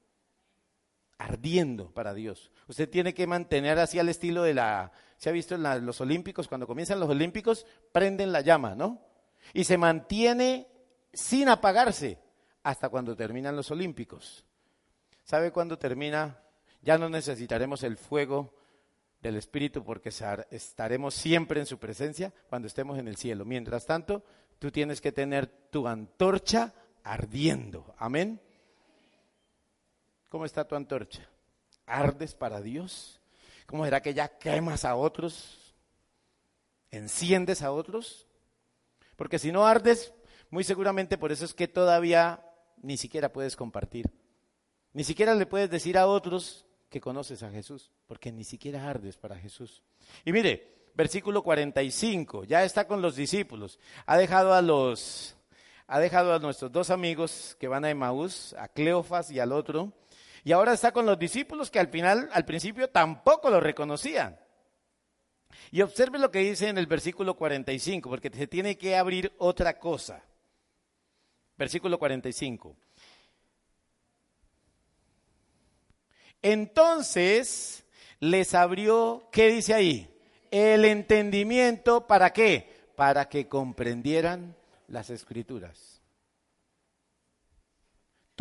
ardiendo 1.22 1.92
para 1.92 2.14
Dios. 2.14 2.52
Usted 2.68 2.90
tiene 2.90 3.14
que 3.14 3.28
mantener 3.28 3.78
así 3.80 4.00
al 4.00 4.10
estilo 4.10 4.44
de 4.44 4.54
la... 4.54 4.92
¿Se 5.18 5.30
ha 5.30 5.32
visto 5.32 5.56
en 5.56 5.86
los 5.86 6.02
Olímpicos? 6.02 6.48
Cuando 6.48 6.66
comienzan 6.66 7.00
los 7.00 7.10
Olímpicos, 7.10 7.68
prenden 7.92 8.32
la 8.32 8.42
llama, 8.42 8.74
¿no? 8.74 9.00
Y 9.54 9.66
se 9.66 9.78
mantiene 9.78 10.68
sin 11.14 11.48
apagarse 11.50 12.18
hasta 12.64 12.90
cuando 12.90 13.16
terminan 13.16 13.56
los 13.56 13.70
Olímpicos. 13.70 14.44
¿Sabe 15.24 15.52
cuándo 15.52 15.78
termina? 15.78 16.40
Ya 16.82 16.98
no 16.98 17.08
necesitaremos 17.08 17.84
el 17.84 17.98
fuego 17.98 18.56
del 19.22 19.36
Espíritu 19.36 19.84
porque 19.84 20.10
estaremos 20.50 21.14
siempre 21.14 21.60
en 21.60 21.68
su 21.68 21.78
presencia 21.78 22.34
cuando 22.50 22.68
estemos 22.68 22.98
en 22.98 23.08
el 23.08 23.18
cielo. 23.18 23.46
Mientras 23.46 23.86
tanto, 23.86 24.24
tú 24.58 24.72
tienes 24.72 25.02
que 25.02 25.12
tener 25.12 25.46
tu 25.70 25.88
antorcha 25.88 26.74
ardiendo. 27.04 27.94
Amén. 28.00 28.42
¿Cómo 30.32 30.46
está 30.46 30.66
tu 30.66 30.76
antorcha? 30.76 31.28
¿Ardes 31.86 32.34
para 32.34 32.62
Dios? 32.62 33.20
¿Cómo 33.66 33.84
será 33.84 34.02
que 34.02 34.14
ya 34.14 34.30
quemas 34.30 34.86
a 34.86 34.96
otros? 34.96 35.76
¿Enciendes 36.90 37.62
a 37.62 37.74
otros? 37.74 38.28
Porque 39.18 39.40
si 39.40 39.52
no 39.52 39.68
ardes, 39.68 40.14
muy 40.50 40.64
seguramente 40.64 41.18
por 41.18 41.34
eso 41.34 41.44
es 41.44 41.54
que 41.54 41.68
todavía 41.68 42.42
ni 42.82 42.96
siquiera 42.96 43.34
puedes 43.34 43.58
compartir. 43.58 44.10
Ni 44.94 45.04
siquiera 45.04 45.36
le 45.36 45.46
puedes 45.48 45.70
decir 45.70 45.98
a 45.98 46.08
otros 46.08 46.66
que 46.90 47.02
conoces 47.02 47.44
a 47.44 47.52
Jesús, 47.52 47.92
porque 48.08 48.32
ni 48.32 48.46
siquiera 48.46 48.90
ardes 48.90 49.18
para 49.18 49.38
Jesús. 49.38 49.84
Y 50.24 50.32
mire, 50.32 50.88
versículo 50.96 51.44
45, 51.44 52.46
ya 52.46 52.64
está 52.64 52.88
con 52.88 53.02
los 53.02 53.18
discípulos. 53.18 53.80
Ha 54.06 54.18
dejado 54.18 54.54
a 54.54 54.62
los 54.62 55.36
ha 55.88 56.00
dejado 56.00 56.34
a 56.34 56.40
nuestros 56.40 56.72
dos 56.72 56.90
amigos 56.90 57.58
que 57.60 57.68
van 57.68 57.84
a 57.84 57.90
Emaús, 57.90 58.54
a 58.58 58.70
Cleofas 58.70 59.30
y 59.30 59.42
al 59.42 59.52
otro, 59.52 59.92
y 60.44 60.52
ahora 60.52 60.74
está 60.74 60.92
con 60.92 61.06
los 61.06 61.20
discípulos 61.20 61.70
que 61.70 61.80
al 61.80 61.88
final, 61.88 62.30
al 62.34 62.46
principio 62.46 62.90
tampoco 62.90 63.50
lo 63.50 63.60
reconocían. 63.60 64.40
Y 65.72 65.82
observe 65.82 66.18
lo 66.18 66.32
que 66.32 66.40
dice 66.40 66.70
en 66.70 66.78
el 66.78 66.88
versículo 66.88 67.36
45, 67.36 68.10
porque 68.10 68.30
se 68.30 68.48
tiene 68.48 68.78
que 68.78 68.96
abrir 68.96 69.32
otra 69.38 69.78
cosa. 69.78 70.24
Versículo 71.58 72.00
45. 72.00 72.76
Entonces 76.42 77.86
les 78.20 78.56
abrió, 78.56 79.28
¿qué 79.32 79.50
dice 79.50 79.74
ahí? 79.74 80.08
El 80.50 80.86
entendimiento, 80.86 82.08
¿para 82.08 82.32
qué? 82.34 82.72
Para 82.96 83.30
que 83.30 83.48
comprendieran 83.48 84.56
las 84.88 85.10
escrituras. 85.10 85.91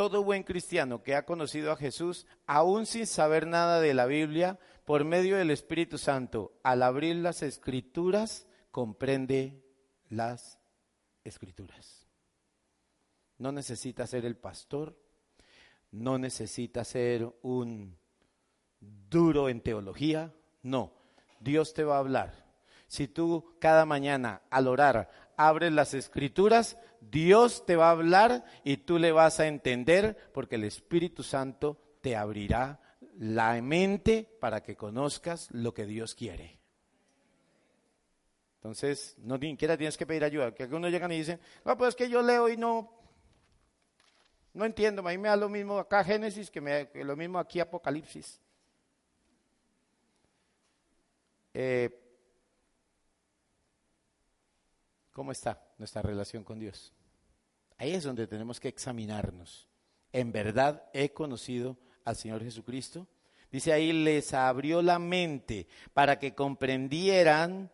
Todo 0.01 0.25
buen 0.25 0.45
cristiano 0.45 1.03
que 1.03 1.15
ha 1.15 1.27
conocido 1.27 1.71
a 1.71 1.77
Jesús, 1.77 2.27
aún 2.47 2.87
sin 2.87 3.07
saber 3.07 3.47
nada 3.47 3.83
de 3.83 3.93
la 3.93 4.07
Biblia, 4.07 4.59
por 4.87 5.05
medio 5.05 5.37
del 5.37 5.51
Espíritu 5.51 5.99
Santo, 5.99 6.59
al 6.63 6.83
abrir 6.83 7.17
las 7.17 7.43
escrituras, 7.43 8.47
comprende 8.71 9.63
las 10.09 10.59
escrituras. 11.23 12.07
No 13.37 13.53
necesita 13.53 14.07
ser 14.07 14.25
el 14.25 14.39
pastor, 14.39 14.99
no 15.91 16.17
necesita 16.17 16.83
ser 16.83 17.31
un 17.43 17.99
duro 18.81 19.51
en 19.51 19.61
teología, 19.61 20.33
no. 20.63 20.95
Dios 21.41 21.75
te 21.75 21.85
va 21.85 21.97
a 21.97 21.99
hablar. 21.99 22.47
Si 22.89 23.07
tú 23.07 23.55
cada 23.61 23.85
mañana 23.85 24.41
al 24.49 24.67
orar 24.67 25.11
abres 25.49 25.73
las 25.73 25.95
escrituras, 25.95 26.79
Dios 27.01 27.65
te 27.67 27.77
va 27.77 27.89
a 27.89 27.93
hablar 27.93 28.45
y 28.65 28.79
tú 28.79 28.99
le 28.99 29.13
vas 29.13 29.41
a 29.41 29.47
entender 29.47 30.17
porque 30.33 30.57
el 30.57 30.65
Espíritu 30.65 31.23
Santo 31.23 31.81
te 32.01 32.17
abrirá 32.17 32.81
la 33.19 33.61
mente 33.63 34.29
para 34.41 34.63
que 34.63 34.77
conozcas 34.77 35.49
lo 35.51 35.75
que 35.75 35.87
Dios 35.87 36.15
quiere. 36.15 36.59
Entonces, 38.57 39.17
no 39.19 39.39
ni 39.39 39.53
siquiera 39.53 39.77
tienes 39.77 39.97
que 39.97 40.07
pedir 40.07 40.23
ayuda. 40.23 40.55
Que 40.55 40.65
algunos 40.65 40.91
llegan 40.91 41.11
y 41.13 41.19
dicen, 41.19 41.41
no, 41.65 41.79
pues 41.79 41.91
es 41.91 41.97
que 41.97 42.11
yo 42.11 42.21
leo 42.21 42.49
y 42.51 42.59
no, 42.59 42.93
no 44.53 44.65
entiendo. 44.67 45.01
A 45.01 45.11
mí 45.11 45.17
me 45.19 45.29
da 45.29 45.37
lo 45.37 45.49
mismo 45.49 45.79
acá 45.79 46.05
Génesis 46.05 46.51
que, 46.51 46.61
me, 46.61 46.91
lo 46.93 47.17
mismo 47.17 47.39
aquí 47.39 47.59
Apocalipsis. 47.59 48.39
Eh, 51.55 52.10
¿Cómo 55.13 55.33
está 55.33 55.63
nuestra 55.79 56.03
relación 56.03 56.45
con 56.45 56.59
Dios? 56.59 56.93
Ahí 57.79 57.93
es 57.93 58.05
donde 58.05 58.27
tenemos 58.27 58.61
que 58.61 58.69
examinarnos. 58.69 59.69
¿En 60.13 60.33
verdad 60.33 60.85
he 60.93 61.13
conocido 61.13 61.79
al 62.05 62.17
Señor 62.17 62.43
Jesucristo? 62.43 63.07
Dice 63.51 63.73
ahí, 63.73 63.93
les 63.93 64.33
abrió 64.35 64.83
la 64.83 64.99
mente 64.99 65.67
para 65.93 66.19
que 66.19 66.35
comprendieran 66.35 67.71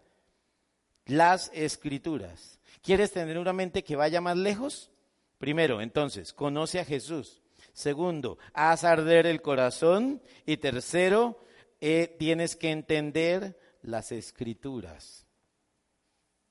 las 1.05 1.51
escrituras. 1.53 2.59
¿Quieres 2.83 3.13
tener 3.13 3.39
una 3.39 3.53
mente 3.53 3.85
que 3.85 3.97
vaya 3.97 4.21
más 4.21 4.37
lejos? 4.37 4.91
Primero, 5.39 5.81
entonces, 5.81 6.33
conoce 6.33 6.81
a 6.81 6.85
Jesús. 6.85 7.43
Segundo, 7.73 8.39
haz 8.55 8.85
arder 8.85 9.27
el 9.27 9.43
corazón. 9.43 10.23
Y 10.47 10.57
tercero, 10.57 11.45
eh, 11.81 12.15
tienes 12.19 12.57
que 12.57 12.71
entender 12.71 13.59
las 13.83 14.13
escrituras. 14.13 15.26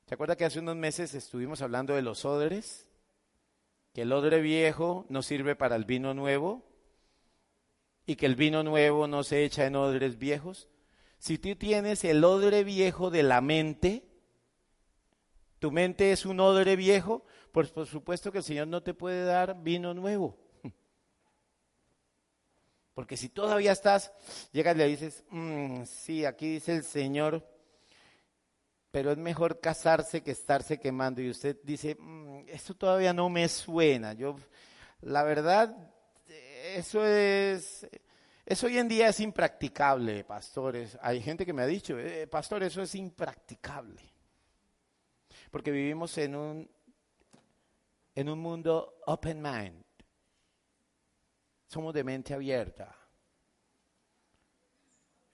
¿Se 0.05 0.13
acuerda 0.13 0.35
que 0.35 0.45
hace 0.45 0.59
unos 0.59 0.75
meses 0.75 1.15
estuvimos 1.15 1.63
hablando 1.63 1.95
de 1.95 2.03
los 2.03 2.25
odres? 2.25 2.87
Que 3.91 4.03
el 4.03 4.11
odre 4.11 4.39
viejo 4.39 5.07
no 5.09 5.23
sirve 5.23 5.55
para 5.55 5.75
el 5.75 5.85
vino 5.85 6.13
nuevo 6.13 6.63
y 8.05 8.15
que 8.15 8.27
el 8.27 8.35
vino 8.35 8.61
nuevo 8.61 9.07
no 9.07 9.23
se 9.23 9.43
echa 9.43 9.65
en 9.65 9.75
odres 9.75 10.19
viejos. 10.19 10.69
Si 11.17 11.39
tú 11.39 11.55
tienes 11.55 12.03
el 12.03 12.23
odre 12.23 12.63
viejo 12.63 13.09
de 13.09 13.23
la 13.23 13.41
mente, 13.41 14.07
tu 15.57 15.71
mente 15.71 16.11
es 16.11 16.27
un 16.27 16.39
odre 16.39 16.75
viejo, 16.75 17.25
pues 17.51 17.71
por 17.71 17.87
supuesto 17.87 18.31
que 18.31 18.39
el 18.39 18.43
Señor 18.43 18.67
no 18.67 18.83
te 18.83 18.93
puede 18.93 19.25
dar 19.25 19.63
vino 19.63 19.95
nuevo. 19.95 20.37
Porque 22.93 23.17
si 23.17 23.29
todavía 23.29 23.71
estás, 23.71 24.13
llegas 24.51 24.75
y 24.75 24.77
le 24.77 24.87
dices, 24.87 25.23
mm, 25.31 25.83
sí, 25.85 26.25
aquí 26.25 26.53
dice 26.53 26.75
el 26.75 26.83
Señor, 26.83 27.54
pero 28.95 29.11
es 29.11 29.17
mejor 29.17 29.59
casarse 29.59 30.23
que 30.23 30.31
estarse 30.31 30.79
quemando. 30.79 31.21
Y 31.21 31.29
usted 31.29 31.57
dice, 31.63 31.97
mm, 31.99 32.45
esto 32.47 32.73
todavía 32.75 33.11
no 33.11 33.27
me 33.27 33.45
suena. 33.49 34.13
Yo, 34.13 34.37
la 35.01 35.21
verdad, 35.23 35.75
eso 36.75 37.05
es, 37.05 37.85
eso 38.45 38.67
hoy 38.67 38.77
en 38.77 38.87
día 38.87 39.09
es 39.09 39.19
impracticable, 39.19 40.23
pastores. 40.23 40.97
Hay 41.01 41.21
gente 41.21 41.45
que 41.45 41.51
me 41.51 41.63
ha 41.63 41.65
dicho, 41.65 41.99
eh, 41.99 42.25
pastor, 42.27 42.63
eso 42.63 42.81
es 42.81 42.95
impracticable 42.95 44.01
porque 45.51 45.71
vivimos 45.71 46.17
en 46.17 46.33
un, 46.33 46.69
en 48.15 48.29
un 48.29 48.39
mundo 48.39 49.01
open 49.07 49.41
mind. 49.41 49.83
Somos 51.67 51.93
de 51.93 52.05
mente 52.05 52.33
abierta. 52.33 52.95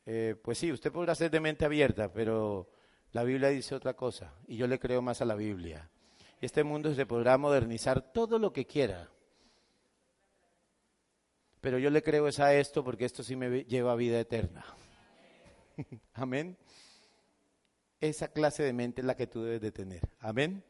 Eh, 0.04 0.36
pues 0.44 0.58
sí, 0.58 0.72
usted 0.72 0.92
podrá 0.92 1.14
ser 1.14 1.30
de 1.30 1.40
mente 1.40 1.64
abierta, 1.64 2.12
pero 2.12 2.81
la 3.12 3.24
Biblia 3.24 3.50
dice 3.50 3.76
otra 3.76 3.94
cosa 3.96 4.34
y 4.48 4.58
yo 4.58 4.68
le 4.68 4.80
creo 4.80 5.02
más 5.02 5.22
a 5.22 5.26
la 5.26 5.36
Biblia. 5.36 5.90
Este 6.40 6.64
mundo 6.64 6.94
se 6.94 7.06
podrá 7.06 7.38
modernizar 7.38 8.12
todo 8.14 8.40
lo 8.40 8.52
que 8.52 8.66
quiera. 8.66 9.10
Pero 11.60 11.78
yo 11.78 11.90
le 11.92 12.02
creo 12.02 12.28
es 12.28 12.40
a 12.40 12.56
esto 12.56 12.84
porque 12.84 13.06
esto 13.06 13.24
sí 13.24 13.36
me 13.36 13.64
lleva 13.66 13.92
a 13.92 13.96
vida 13.96 14.20
eterna. 14.20 14.66
Amén. 16.14 16.58
Esa 18.00 18.30
clase 18.30 18.64
de 18.64 18.74
mente 18.74 19.02
es 19.02 19.06
la 19.06 19.16
que 19.16 19.28
tú 19.28 19.44
debes 19.44 19.62
de 19.62 19.72
tener. 19.72 20.10
Amén. 20.20 20.64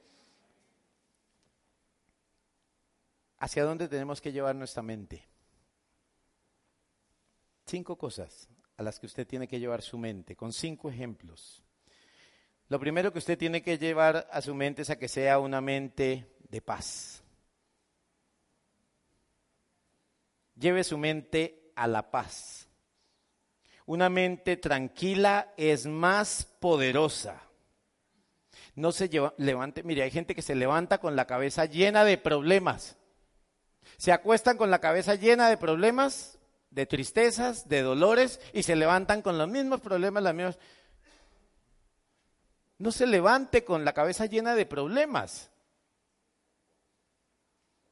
¿Hacia 3.38 3.64
dónde 3.64 3.88
tenemos 3.88 4.20
que 4.20 4.34
llevar 4.34 4.56
nuestra 4.56 4.84
mente? 4.84 5.26
Cinco 7.66 7.98
cosas 7.98 8.50
a 8.76 8.84
las 8.84 9.00
que 9.00 9.06
usted 9.06 9.26
tiene 9.26 9.48
que 9.48 9.60
llevar 9.60 9.82
su 9.82 9.98
mente, 9.98 10.36
con 10.36 10.52
cinco 10.52 10.90
ejemplos. 10.90 11.64
Lo 12.72 12.80
primero 12.80 13.12
que 13.12 13.20
usted 13.20 13.38
tiene 13.38 13.62
que 13.62 13.78
llevar 13.78 14.30
a 14.32 14.42
su 14.42 14.56
mente 14.56 14.84
es 14.84 14.90
a 14.90 14.96
que 14.98 15.10
sea 15.10 15.40
una 15.40 15.60
mente 15.60 16.26
de 16.48 16.62
paz. 16.62 17.22
Lleve 20.56 20.86
su 20.86 20.98
mente 20.98 21.74
a 21.76 21.86
la 21.88 22.12
paz. 22.12 22.70
Una 23.86 24.10
mente 24.10 24.56
tranquila 24.56 25.54
es 25.58 25.86
más 25.86 26.48
poderosa. 26.62 27.42
No 28.76 28.94
se 28.94 29.10
levante, 29.36 29.84
mire, 29.84 30.04
hay 30.04 30.12
gente 30.12 30.34
que 30.34 30.42
se 30.42 30.56
levanta 30.56 31.00
con 31.00 31.18
la 31.18 31.28
cabeza 31.28 31.66
llena 31.66 32.06
de 32.06 32.18
problemas. 32.18 32.96
Se 33.98 34.14
acuestan 34.14 34.56
con 34.56 34.72
la 34.72 34.80
cabeza 34.80 35.16
llena 35.16 35.50
de 35.50 35.58
problemas, 35.58 36.40
de 36.70 36.86
tristezas, 36.86 37.68
de 37.68 37.82
dolores 37.82 38.40
y 38.54 38.64
se 38.64 38.78
levantan 38.78 39.22
con 39.22 39.38
los 39.38 39.50
mismos 39.50 39.82
problemas, 39.82 40.24
las 40.24 40.34
mismas. 40.34 40.58
No 42.82 42.92
se 42.92 43.06
levante 43.06 43.64
con 43.64 43.86
la 43.86 43.94
cabeza 43.94 44.26
llena 44.26 44.56
de 44.56 44.66
problemas. 44.66 45.52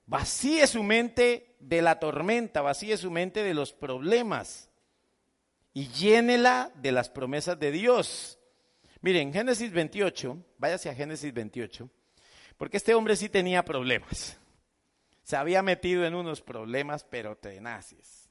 Vacíe 0.07 0.65
su 0.65 0.81
mente 0.81 1.55
de 1.59 1.83
la 1.83 1.99
tormenta, 1.99 2.63
vacíe 2.63 2.97
su 2.97 3.11
mente 3.11 3.43
de 3.43 3.53
los 3.53 3.71
problemas 3.71 4.71
y 5.75 5.89
llénela 5.89 6.71
de 6.73 6.91
las 6.91 7.07
promesas 7.07 7.59
de 7.59 7.69
Dios. 7.69 8.39
Miren, 9.01 9.31
Génesis 9.31 9.71
28, 9.71 10.35
váyase 10.57 10.89
a 10.89 10.95
Génesis 10.95 11.31
28, 11.31 11.87
porque 12.57 12.77
este 12.77 12.95
hombre 12.95 13.15
sí 13.15 13.29
tenía 13.29 13.63
problemas. 13.63 14.39
Se 15.21 15.35
había 15.35 15.61
metido 15.61 16.03
en 16.03 16.15
unos 16.15 16.41
problemas, 16.41 17.03
pero 17.03 17.37
tenaces. 17.37 18.27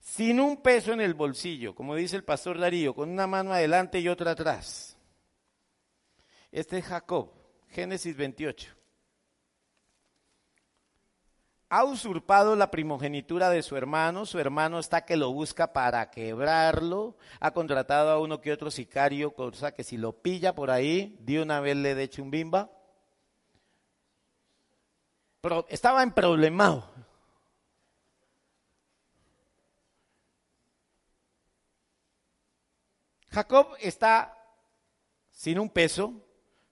Sin 0.00 0.40
un 0.40 0.56
peso 0.56 0.92
en 0.92 1.00
el 1.00 1.14
bolsillo, 1.14 1.72
como 1.72 1.94
dice 1.94 2.16
el 2.16 2.24
pastor 2.24 2.58
Darío, 2.58 2.96
con 2.96 3.10
una 3.10 3.28
mano 3.28 3.52
adelante 3.52 4.00
y 4.00 4.08
otra 4.08 4.32
atrás. 4.32 4.95
Este 6.50 6.78
es 6.78 6.84
Jacob, 6.84 7.30
Génesis 7.68 8.16
28 8.16 8.76
ha 11.68 11.84
usurpado 11.84 12.54
la 12.54 12.70
primogenitura 12.70 13.50
de 13.50 13.62
su 13.62 13.76
hermano, 13.76 14.24
su 14.24 14.38
hermano 14.38 14.78
está 14.78 15.04
que 15.04 15.16
lo 15.16 15.32
busca 15.32 15.72
para 15.72 16.10
quebrarlo, 16.10 17.16
ha 17.40 17.50
contratado 17.50 18.10
a 18.10 18.20
uno 18.20 18.40
que 18.40 18.52
otro 18.52 18.70
sicario, 18.70 19.34
cosa 19.34 19.72
que 19.72 19.82
si 19.82 19.96
lo 19.96 20.12
pilla 20.12 20.54
por 20.54 20.70
ahí, 20.70 21.16
de 21.20 21.42
una 21.42 21.60
vez 21.60 21.76
le 21.76 21.94
de 21.94 22.08
chumbimba. 22.08 22.70
Pero 25.40 25.66
estaba 25.68 26.02
en 26.02 26.12
problemado. 26.12 26.88
Jacob 33.30 33.68
está 33.80 34.32
sin 35.30 35.58
un 35.58 35.68
peso, 35.68 36.25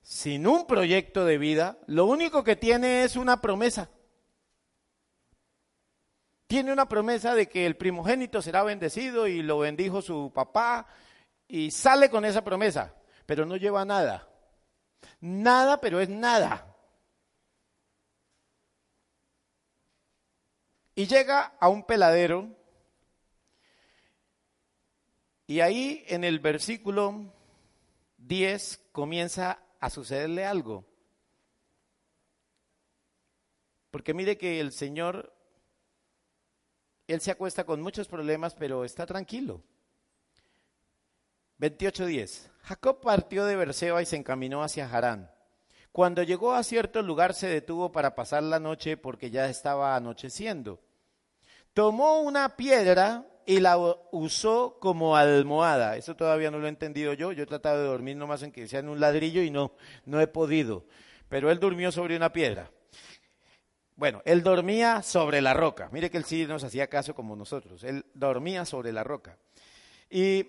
sin 0.05 0.47
un 0.47 0.69
proyecto 0.69 1.25
de 1.25 1.39
vida, 1.39 1.79
lo 1.89 2.07
único 2.07 2.45
que 2.45 2.55
tiene 2.55 3.03
es 3.03 3.17
una 3.17 3.41
promesa 3.41 3.91
tiene 6.55 6.73
una 6.73 6.89
promesa 6.89 7.35
de 7.35 7.49
que 7.49 7.67
el 7.67 7.77
primogénito 7.77 8.41
será 8.41 8.63
bendecido 8.63 9.27
y 9.27 9.43
lo 9.43 9.59
bendijo 9.59 10.03
su 10.03 10.31
papá 10.33 10.87
y 11.49 11.73
sale 11.73 12.09
con 12.11 12.25
esa 12.25 12.45
promesa, 12.45 12.95
pero 13.27 13.45
no 13.45 13.57
lleva 13.57 13.85
nada. 13.85 14.29
Nada, 15.21 15.81
pero 15.81 15.99
es 15.99 16.09
nada. 16.09 16.73
Y 20.95 21.07
llega 21.07 21.57
a 21.59 21.69
un 21.69 21.83
peladero 21.83 22.49
y 25.49 25.59
ahí 25.59 26.05
en 26.07 26.23
el 26.23 26.39
versículo 26.39 27.33
10 28.19 28.81
comienza 28.93 29.59
a 29.85 29.91
sucederle 29.91 30.47
algo. 30.47 30.85
Porque 33.91 34.14
mire 34.14 34.39
que 34.39 34.61
el 34.61 34.72
Señor 34.72 35.32
él 37.07 37.20
se 37.20 37.30
acuesta 37.30 37.64
con 37.64 37.82
muchos 37.82 38.09
problemas, 38.09 38.55
pero 38.55 38.85
está 38.85 39.05
tranquilo. 39.05 39.62
28.10. 41.61 42.51
Jacob 42.62 43.01
partió 43.01 43.45
de 43.45 43.57
Berseba 43.57 44.01
y 44.01 44.07
se 44.07 44.16
encaminó 44.16 44.62
hacia 44.62 44.91
Harán. 44.91 45.30
Cuando 45.93 46.22
llegó 46.22 46.55
a 46.55 46.64
cierto 46.64 47.03
lugar 47.03 47.35
se 47.35 47.47
detuvo 47.47 47.93
para 47.93 48.14
pasar 48.14 48.43
la 48.43 48.59
noche 48.59 48.97
porque 48.97 49.30
ya 49.30 49.49
estaba 49.49 49.95
anocheciendo. 49.95 50.80
Tomó 51.74 52.22
una 52.22 52.57
piedra 52.57 53.26
y 53.47 53.61
la 53.61 53.77
usó 54.13 54.79
como 54.81 55.17
almohada. 55.17 55.97
Eso 55.97 56.17
todavía 56.17 56.51
no 56.51 56.59
lo 56.59 56.67
he 56.67 56.71
entendido 56.71 57.13
yo. 57.13 57.33
Yo 57.33 57.45
he 57.45 57.47
tratado 57.47 57.83
de 57.83 57.89
dormir 57.89 58.17
nomás 58.17 58.43
en 58.43 58.53
que 58.53 58.69
sea 58.69 58.81
en 58.81 58.89
un 58.89 59.01
ladrillo 59.01 59.43
y 59.43 59.51
no, 59.51 59.73
no 60.05 60.21
he 60.21 60.27
podido. 60.27 60.85
Pero 61.29 61.51
él 61.51 61.59
durmió 61.59 61.93
sobre 61.93 62.17
una 62.17 62.33
piedra. 62.33 62.71
Bueno, 63.97 64.23
él 64.25 64.43
dormía 64.43 65.03
sobre 65.03 65.41
la 65.41 65.55
roca. 65.55 65.89
Mire 65.93 66.11
que 66.11 66.19
él 66.19 66.25
sí 66.25 66.47
nos 66.47 66.65
hacía 66.65 66.89
caso 66.89 67.15
como 67.15 67.37
nosotros. 67.37 67.85
Él 67.85 68.05
dormía 68.15 68.65
sobre 68.65 68.93
la 68.93 69.05
roca. 69.05 69.39
Y 70.11 70.47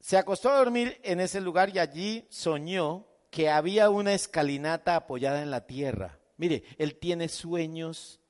se 0.00 0.16
acostó 0.16 0.50
a 0.50 0.58
dormir 0.58 0.98
en 1.04 1.20
ese 1.20 1.40
lugar 1.40 1.70
y 1.74 1.78
allí 1.78 2.26
soñó 2.30 3.06
que 3.30 3.48
había 3.48 3.90
una 3.90 4.12
escalinata 4.12 4.96
apoyada 4.96 5.42
en 5.42 5.50
la 5.50 5.66
tierra. 5.66 6.18
Mire, 6.36 6.64
él 6.78 6.96
tiene 6.96 7.28
sueños, 7.28 8.20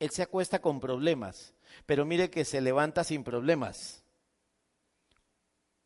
él 0.00 0.10
se 0.10 0.22
acuesta 0.22 0.60
con 0.60 0.80
problemas, 0.80 1.54
pero 1.86 2.04
mire 2.04 2.30
que 2.30 2.44
se 2.44 2.60
levanta 2.60 3.04
sin 3.04 3.24
problemas 3.24 4.02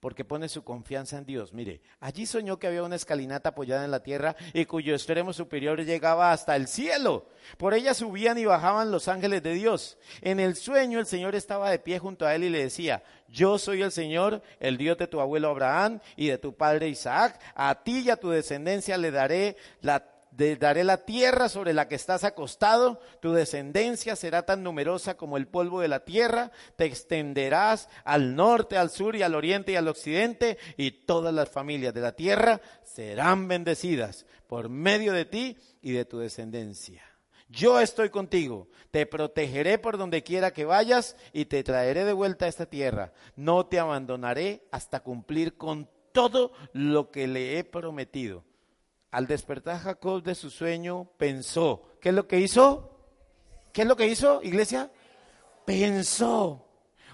porque 0.02 0.24
pone 0.24 0.48
su 0.48 0.64
confianza 0.64 1.16
en 1.16 1.26
Dios. 1.26 1.52
Mire, 1.52 1.80
allí 2.00 2.26
soñó 2.26 2.58
que 2.58 2.66
había 2.66 2.82
una 2.82 2.96
escalinata 2.96 3.50
apoyada 3.50 3.84
en 3.84 3.92
la 3.92 4.02
tierra 4.02 4.34
y 4.52 4.64
cuyo 4.64 4.94
extremo 4.94 5.32
superior 5.32 5.80
llegaba 5.84 6.32
hasta 6.32 6.56
el 6.56 6.66
cielo. 6.66 7.28
Por 7.56 7.72
ella 7.72 7.94
subían 7.94 8.36
y 8.36 8.44
bajaban 8.44 8.90
los 8.90 9.06
ángeles 9.06 9.44
de 9.44 9.54
Dios. 9.54 9.96
En 10.20 10.40
el 10.40 10.56
sueño 10.56 10.98
el 10.98 11.06
Señor 11.06 11.36
estaba 11.36 11.70
de 11.70 11.78
pie 11.78 12.00
junto 12.00 12.26
a 12.26 12.34
él 12.34 12.42
y 12.42 12.50
le 12.50 12.64
decía, 12.64 13.04
yo 13.28 13.58
soy 13.58 13.82
el 13.82 13.92
Señor, 13.92 14.42
el 14.58 14.76
Dios 14.76 14.98
de 14.98 15.06
tu 15.06 15.20
abuelo 15.20 15.50
Abraham 15.50 16.00
y 16.16 16.26
de 16.26 16.38
tu 16.38 16.52
padre 16.52 16.88
Isaac. 16.88 17.40
A 17.54 17.84
ti 17.84 18.00
y 18.00 18.10
a 18.10 18.16
tu 18.16 18.30
descendencia 18.30 18.98
le 18.98 19.12
daré 19.12 19.56
la 19.82 20.11
daré 20.32 20.84
la 20.84 21.04
tierra 21.04 21.48
sobre 21.48 21.74
la 21.74 21.88
que 21.88 21.94
estás 21.94 22.24
acostado, 22.24 23.00
tu 23.20 23.32
descendencia 23.32 24.16
será 24.16 24.42
tan 24.42 24.62
numerosa 24.62 25.16
como 25.16 25.36
el 25.36 25.46
polvo 25.46 25.80
de 25.80 25.88
la 25.88 26.04
tierra, 26.04 26.50
te 26.76 26.86
extenderás 26.86 27.88
al 28.04 28.34
norte, 28.34 28.76
al 28.76 28.90
sur 28.90 29.14
y 29.14 29.22
al 29.22 29.34
oriente 29.34 29.72
y 29.72 29.76
al 29.76 29.88
occidente, 29.88 30.58
y 30.76 30.90
todas 30.90 31.34
las 31.34 31.50
familias 31.50 31.94
de 31.94 32.00
la 32.00 32.12
tierra 32.12 32.60
serán 32.82 33.46
bendecidas 33.48 34.26
por 34.46 34.68
medio 34.68 35.12
de 35.12 35.24
ti 35.24 35.58
y 35.82 35.92
de 35.92 36.04
tu 36.04 36.18
descendencia. 36.18 37.02
Yo 37.48 37.80
estoy 37.80 38.08
contigo, 38.08 38.68
te 38.90 39.04
protegeré 39.04 39.78
por 39.78 39.98
donde 39.98 40.22
quiera 40.22 40.52
que 40.52 40.64
vayas 40.64 41.16
y 41.34 41.44
te 41.44 41.62
traeré 41.62 42.06
de 42.06 42.14
vuelta 42.14 42.46
a 42.46 42.48
esta 42.48 42.64
tierra. 42.64 43.12
No 43.36 43.66
te 43.66 43.78
abandonaré 43.78 44.66
hasta 44.70 45.00
cumplir 45.00 45.58
con 45.58 45.90
todo 46.12 46.52
lo 46.72 47.10
que 47.10 47.26
le 47.26 47.58
he 47.58 47.64
prometido. 47.64 48.44
Al 49.12 49.26
despertar 49.26 49.78
Jacob 49.78 50.22
de 50.22 50.34
su 50.34 50.48
sueño, 50.48 51.04
pensó. 51.18 51.98
¿Qué 52.00 52.08
es 52.08 52.14
lo 52.14 52.26
que 52.26 52.40
hizo? 52.40 52.98
¿Qué 53.70 53.82
es 53.82 53.88
lo 53.88 53.94
que 53.94 54.06
hizo, 54.06 54.42
iglesia? 54.42 54.90
Pensó. 55.66 56.66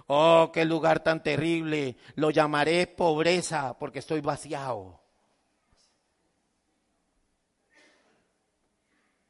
Oh, 0.07 0.51
qué 0.53 0.65
lugar 0.65 1.03
tan 1.03 1.23
terrible. 1.25 1.97
Lo 2.15 2.31
llamaré 2.31 2.87
pobreza 2.87 3.77
porque 3.79 3.99
estoy 3.99 4.21
vaciado. 4.21 5.01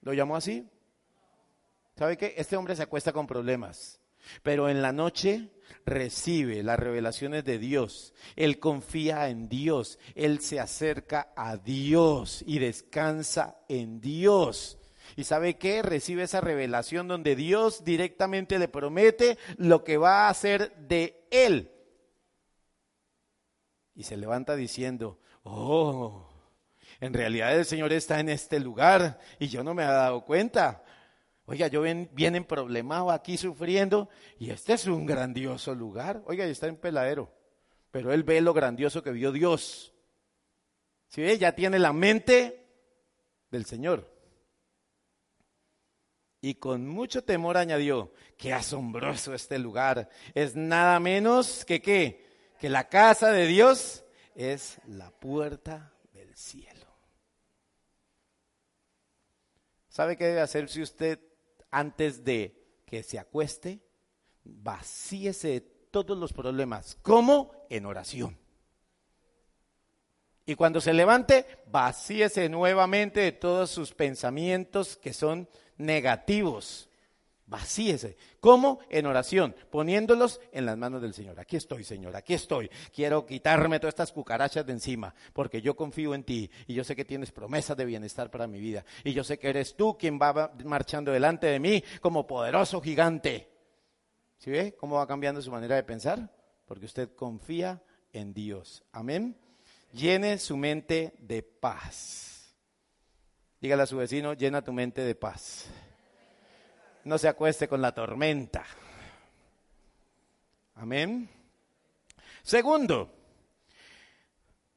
¿Lo 0.02 0.12
llamó 0.12 0.36
así? 0.36 0.68
¿Sabe 1.96 2.18
qué? 2.18 2.34
Este 2.36 2.56
hombre 2.56 2.76
se 2.76 2.82
acuesta 2.82 3.12
con 3.14 3.26
problemas. 3.26 3.98
Pero 4.42 4.68
en 4.68 4.82
la 4.82 4.92
noche 4.92 5.50
recibe 5.84 6.62
las 6.62 6.78
revelaciones 6.78 7.44
de 7.44 7.58
Dios. 7.58 8.12
Él 8.36 8.58
confía 8.58 9.28
en 9.28 9.48
Dios. 9.48 9.98
Él 10.14 10.40
se 10.40 10.60
acerca 10.60 11.32
a 11.36 11.56
Dios 11.56 12.44
y 12.46 12.58
descansa 12.58 13.58
en 13.68 14.00
Dios. 14.00 14.78
¿Y 15.16 15.24
sabe 15.24 15.56
qué? 15.56 15.82
Recibe 15.82 16.24
esa 16.24 16.40
revelación 16.40 17.08
donde 17.08 17.34
Dios 17.34 17.84
directamente 17.84 18.58
le 18.58 18.68
promete 18.68 19.38
lo 19.56 19.84
que 19.84 19.96
va 19.96 20.26
a 20.26 20.30
hacer 20.30 20.74
de 20.76 21.26
él. 21.30 21.70
Y 23.94 24.04
se 24.04 24.16
levanta 24.16 24.54
diciendo, 24.54 25.18
oh, 25.42 26.28
en 27.00 27.14
realidad 27.14 27.56
el 27.56 27.64
Señor 27.64 27.92
está 27.92 28.20
en 28.20 28.28
este 28.28 28.60
lugar 28.60 29.18
y 29.38 29.48
yo 29.48 29.64
no 29.64 29.74
me 29.74 29.82
he 29.82 29.86
dado 29.86 30.24
cuenta. 30.24 30.84
Oiga, 31.50 31.66
yo 31.68 31.80
ven, 31.80 32.10
vienen 32.12 32.44
problemado 32.44 33.10
aquí 33.10 33.38
sufriendo 33.38 34.10
y 34.38 34.50
este 34.50 34.74
es 34.74 34.86
un 34.86 35.06
grandioso 35.06 35.74
lugar. 35.74 36.22
Oiga, 36.26 36.46
y 36.46 36.50
está 36.50 36.66
en 36.66 36.76
peladero, 36.76 37.32
pero 37.90 38.12
él 38.12 38.22
ve 38.22 38.42
lo 38.42 38.52
grandioso 38.52 39.02
que 39.02 39.12
vio 39.12 39.32
Dios. 39.32 39.94
Si 41.06 41.22
ve, 41.22 41.38
ya 41.38 41.52
tiene 41.52 41.78
la 41.78 41.94
mente 41.94 42.66
del 43.50 43.64
Señor. 43.64 44.14
Y 46.42 46.56
con 46.56 46.86
mucho 46.86 47.24
temor 47.24 47.56
añadió, 47.56 48.12
qué 48.36 48.52
asombroso 48.52 49.32
este 49.32 49.58
lugar. 49.58 50.10
Es 50.34 50.54
nada 50.54 51.00
menos 51.00 51.64
que 51.64 51.80
qué, 51.80 52.26
que 52.60 52.68
la 52.68 52.90
casa 52.90 53.32
de 53.32 53.46
Dios 53.46 54.04
es 54.34 54.82
la 54.86 55.10
puerta 55.12 55.94
del 56.12 56.36
cielo. 56.36 56.86
¿Sabe 59.88 60.18
qué 60.18 60.26
debe 60.26 60.42
hacer 60.42 60.68
si 60.68 60.82
usted 60.82 61.18
antes 61.70 62.24
de 62.24 62.82
que 62.86 63.02
se 63.02 63.18
acueste, 63.18 63.80
vacíese 64.44 65.48
de 65.48 65.60
todos 65.60 66.16
los 66.16 66.32
problemas. 66.32 66.96
¿Cómo? 67.02 67.52
En 67.68 67.86
oración. 67.86 68.38
Y 70.46 70.54
cuando 70.54 70.80
se 70.80 70.94
levante, 70.94 71.44
vacíese 71.70 72.48
nuevamente 72.48 73.20
de 73.20 73.32
todos 73.32 73.70
sus 73.70 73.92
pensamientos 73.92 74.96
que 74.96 75.12
son 75.12 75.46
negativos. 75.76 76.87
Vacíese. 77.48 78.18
¿Cómo? 78.40 78.78
En 78.90 79.06
oración, 79.06 79.56
poniéndolos 79.70 80.38
en 80.52 80.66
las 80.66 80.76
manos 80.76 81.00
del 81.00 81.14
Señor. 81.14 81.40
Aquí 81.40 81.56
estoy, 81.56 81.82
Señor, 81.82 82.14
aquí 82.14 82.34
estoy. 82.34 82.70
Quiero 82.94 83.24
quitarme 83.24 83.80
todas 83.80 83.92
estas 83.92 84.12
cucarachas 84.12 84.66
de 84.66 84.72
encima, 84.72 85.14
porque 85.32 85.62
yo 85.62 85.74
confío 85.74 86.14
en 86.14 86.24
ti 86.24 86.50
y 86.66 86.74
yo 86.74 86.84
sé 86.84 86.94
que 86.94 87.06
tienes 87.06 87.32
promesas 87.32 87.74
de 87.74 87.86
bienestar 87.86 88.30
para 88.30 88.46
mi 88.46 88.60
vida. 88.60 88.84
Y 89.02 89.14
yo 89.14 89.24
sé 89.24 89.38
que 89.38 89.48
eres 89.48 89.76
tú 89.76 89.96
quien 89.96 90.18
va 90.18 90.52
marchando 90.62 91.10
delante 91.10 91.46
de 91.46 91.58
mí 91.58 91.82
como 92.02 92.26
poderoso 92.26 92.82
gigante. 92.82 93.48
¿Sí 94.36 94.50
ve 94.50 94.76
cómo 94.78 94.96
va 94.96 95.06
cambiando 95.06 95.40
su 95.40 95.50
manera 95.50 95.76
de 95.76 95.84
pensar? 95.84 96.30
Porque 96.66 96.84
usted 96.84 97.14
confía 97.14 97.82
en 98.12 98.34
Dios. 98.34 98.84
Amén. 98.92 99.38
Llene 99.92 100.36
su 100.36 100.58
mente 100.58 101.14
de 101.18 101.42
paz. 101.42 102.54
Dígale 103.58 103.84
a 103.84 103.86
su 103.86 103.96
vecino, 103.96 104.34
llena 104.34 104.60
tu 104.60 104.74
mente 104.74 105.00
de 105.00 105.14
paz 105.14 105.66
no 107.04 107.18
se 107.18 107.28
acueste 107.28 107.68
con 107.68 107.80
la 107.80 107.92
tormenta. 107.92 108.64
Amén. 110.74 111.28
Segundo, 112.42 113.10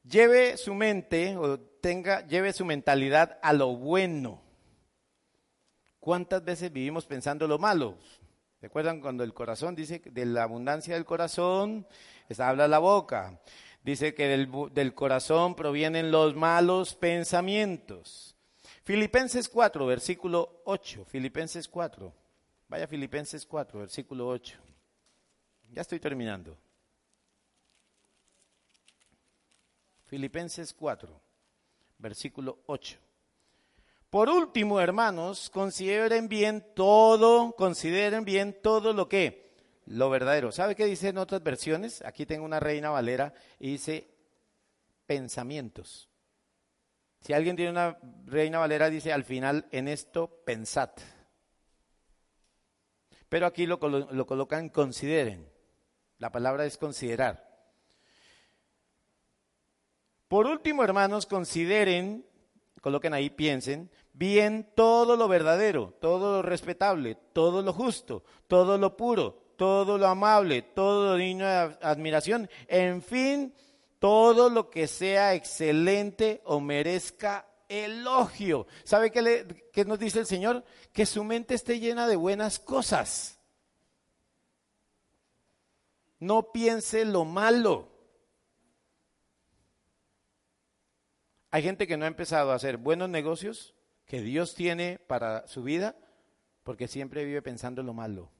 lleve 0.02 0.56
su 0.56 0.74
mente 0.74 1.36
o 1.36 1.58
tenga, 1.58 2.26
lleve 2.26 2.52
su 2.52 2.64
mentalidad 2.64 3.38
a 3.42 3.52
lo 3.52 3.76
bueno. 3.76 4.42
¿Cuántas 6.00 6.44
veces 6.44 6.72
vivimos 6.72 7.06
pensando 7.06 7.46
lo 7.46 7.58
malo? 7.58 7.96
¿Recuerdan 8.60 9.00
cuando 9.00 9.24
el 9.24 9.34
corazón 9.34 9.74
dice 9.74 10.02
de 10.04 10.26
la 10.26 10.44
abundancia 10.44 10.94
del 10.94 11.04
corazón 11.04 11.86
habla 12.38 12.68
la 12.68 12.78
boca? 12.78 13.40
Dice 13.82 14.14
que 14.14 14.28
del, 14.28 14.48
del 14.72 14.94
corazón 14.94 15.54
provienen 15.54 16.10
los 16.10 16.34
malos 16.36 16.94
pensamientos. 16.94 18.36
Filipenses 18.84 19.48
4, 19.48 19.86
versículo 19.86 20.62
8. 20.64 21.04
Filipenses 21.04 21.68
4. 21.68 22.12
Vaya 22.68 22.86
Filipenses 22.86 23.46
4, 23.46 23.78
versículo 23.78 24.28
8. 24.28 24.58
Ya 25.70 25.82
estoy 25.82 26.00
terminando. 26.00 26.58
Filipenses 30.06 30.74
4, 30.74 31.20
versículo 31.98 32.58
8. 32.66 32.98
Por 34.10 34.28
último, 34.28 34.78
hermanos, 34.80 35.48
consideren 35.48 36.28
bien 36.28 36.66
todo, 36.74 37.52
consideren 37.52 38.24
bien 38.24 38.58
todo 38.62 38.92
lo 38.92 39.08
que, 39.08 39.54
lo 39.86 40.10
verdadero. 40.10 40.52
¿Sabe 40.52 40.74
qué 40.74 40.84
dice 40.84 41.08
en 41.08 41.18
otras 41.18 41.42
versiones? 41.42 42.02
Aquí 42.04 42.26
tengo 42.26 42.44
una 42.44 42.60
reina 42.60 42.90
valera 42.90 43.32
y 43.58 43.70
dice 43.70 44.10
pensamientos. 45.06 46.11
Si 47.22 47.32
alguien 47.32 47.54
tiene 47.54 47.70
una 47.70 47.96
reina 48.26 48.58
valera, 48.58 48.90
dice 48.90 49.12
al 49.12 49.22
final, 49.24 49.66
en 49.70 49.86
esto 49.86 50.42
pensad. 50.44 50.90
Pero 53.28 53.46
aquí 53.46 53.64
lo, 53.64 53.78
lo 53.78 54.26
colocan 54.26 54.68
consideren. 54.68 55.48
La 56.18 56.30
palabra 56.30 56.66
es 56.66 56.76
considerar. 56.76 57.48
Por 60.26 60.46
último, 60.46 60.82
hermanos, 60.82 61.26
consideren, 61.26 62.26
coloquen 62.80 63.14
ahí, 63.14 63.30
piensen, 63.30 63.88
bien 64.12 64.68
todo 64.74 65.16
lo 65.16 65.28
verdadero, 65.28 65.94
todo 66.00 66.36
lo 66.36 66.42
respetable, 66.42 67.16
todo 67.32 67.62
lo 67.62 67.72
justo, 67.72 68.24
todo 68.48 68.78
lo 68.78 68.96
puro, 68.96 69.54
todo 69.56 69.96
lo 69.96 70.08
amable, 70.08 70.62
todo 70.62 71.12
lo 71.12 71.16
digno 71.16 71.44
de 71.44 71.76
admiración, 71.82 72.50
en 72.66 73.00
fin, 73.00 73.54
todo 74.02 74.50
lo 74.50 74.68
que 74.68 74.88
sea 74.88 75.34
excelente 75.34 76.42
o 76.44 76.58
merezca 76.58 77.46
elogio. 77.68 78.66
¿Sabe 78.82 79.12
qué, 79.12 79.22
le, 79.22 79.84
nos 79.86 80.00
dice 80.00 80.18
el 80.18 80.26
Señor? 80.26 80.64
Que 80.92 81.06
su 81.06 81.22
mente 81.22 81.54
esté 81.54 81.78
llena 81.78 82.08
de 82.08 82.16
buenas 82.16 82.58
cosas. 82.58 83.38
No 86.18 86.50
piense 86.50 87.04
lo 87.04 87.24
malo. 87.24 87.92
Hay 91.52 91.62
gente 91.62 91.86
que 91.86 91.96
no 91.96 92.04
ha 92.04 92.08
empezado 92.08 92.50
a 92.50 92.56
hacer 92.56 92.78
buenos 92.78 93.08
negocios 93.08 93.72
que 94.04 94.20
Dios 94.20 94.56
tiene 94.56 94.98
para 94.98 95.46
su 95.46 95.62
vida 95.62 95.94
porque 96.64 96.88
siempre 96.88 97.24
vive 97.24 97.40
pensando 97.40 97.84
lo 97.84 97.94
malo. 97.94 98.32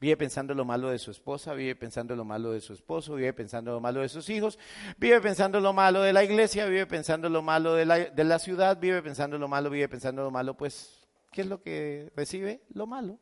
Vive 0.00 0.16
pensando 0.16 0.54
lo 0.54 0.64
malo 0.64 0.90
de 0.90 0.98
su 0.98 1.10
esposa, 1.10 1.54
vive 1.54 1.74
pensando 1.74 2.14
lo 2.14 2.24
malo 2.24 2.52
de 2.52 2.60
su 2.60 2.72
esposo, 2.72 3.16
vive 3.16 3.32
pensando 3.32 3.72
lo 3.72 3.80
malo 3.80 4.00
de 4.00 4.08
sus 4.08 4.30
hijos, 4.30 4.56
vive 4.96 5.20
pensando 5.20 5.58
lo 5.58 5.72
malo 5.72 6.02
de 6.02 6.12
la 6.12 6.22
iglesia, 6.22 6.66
vive 6.66 6.86
pensando 6.86 7.28
lo 7.28 7.42
malo 7.42 7.74
de 7.74 7.84
la, 7.84 7.98
de 7.98 8.24
la 8.24 8.38
ciudad, 8.38 8.78
vive 8.78 9.02
pensando 9.02 9.38
lo 9.38 9.48
malo, 9.48 9.70
vive 9.70 9.88
pensando 9.88 10.22
lo 10.22 10.30
malo. 10.30 10.56
Pues, 10.56 11.08
¿qué 11.32 11.40
es 11.40 11.48
lo 11.48 11.60
que 11.60 12.12
recibe? 12.14 12.62
Lo 12.68 12.86
malo. 12.86 13.18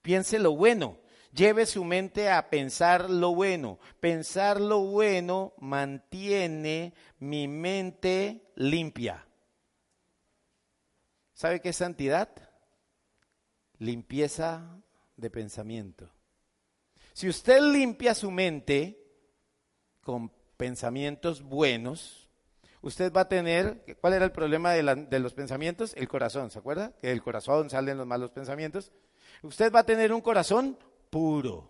Piense 0.00 0.38
lo 0.38 0.56
bueno. 0.56 0.98
Lleve 1.34 1.66
su 1.66 1.84
mente 1.84 2.30
a 2.30 2.48
pensar 2.48 3.10
lo 3.10 3.34
bueno. 3.34 3.78
Pensar 4.00 4.60
lo 4.60 4.80
bueno 4.80 5.52
mantiene 5.58 6.94
mi 7.18 7.48
mente 7.48 8.50
limpia. 8.54 9.26
¿Sabe 11.34 11.60
qué 11.60 11.70
es 11.70 11.76
santidad? 11.76 12.51
Limpieza 13.82 14.80
de 15.16 15.28
pensamiento. 15.28 16.08
Si 17.14 17.28
usted 17.28 17.60
limpia 17.60 18.14
su 18.14 18.30
mente 18.30 18.96
con 20.02 20.30
pensamientos 20.56 21.42
buenos, 21.42 22.30
usted 22.80 23.12
va 23.12 23.22
a 23.22 23.28
tener, 23.28 23.84
¿cuál 24.00 24.12
era 24.12 24.24
el 24.24 24.30
problema 24.30 24.70
de, 24.70 25.18
los 25.18 25.34
pensamientos? 25.34 25.94
El 25.96 26.06
corazón, 26.06 26.52
¿se 26.52 26.60
acuerda? 26.60 26.92
Que 27.00 27.08
del 27.08 27.24
corazón 27.24 27.70
salen 27.70 27.98
los 27.98 28.06
malos 28.06 28.30
pensamientos. 28.30 28.92
Usted 29.42 29.72
va 29.72 29.80
a 29.80 29.86
tener 29.86 30.12
un 30.12 30.20
corazón 30.20 30.78
puro. 31.10 31.68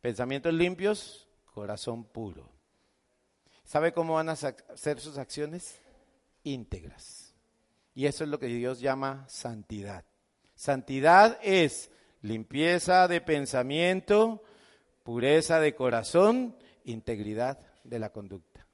Pensamientos 0.00 0.52
limpios, 0.52 1.28
corazón 1.54 2.02
puro. 2.02 2.50
¿Sabe 3.62 3.92
cómo 3.92 4.14
van 4.14 4.30
a 4.30 4.34
ser 4.34 4.98
sus 4.98 5.16
acciones? 5.16 5.78
Íntegras. 6.42 7.36
Y 7.94 8.06
eso 8.06 8.24
es 8.24 8.30
lo 8.30 8.40
que 8.40 8.46
Dios 8.46 8.80
llama 8.80 9.24
santidad. 9.28 10.04
Santidad 10.56 11.38
es 11.42 11.90
limpieza 12.22 13.06
de 13.08 13.20
pensamiento, 13.20 14.42
pureza 15.02 15.60
de 15.60 15.74
corazón, 15.74 16.56
integridad 16.84 17.60
de 17.84 17.98
la 17.98 18.10
conducta. 18.10 18.66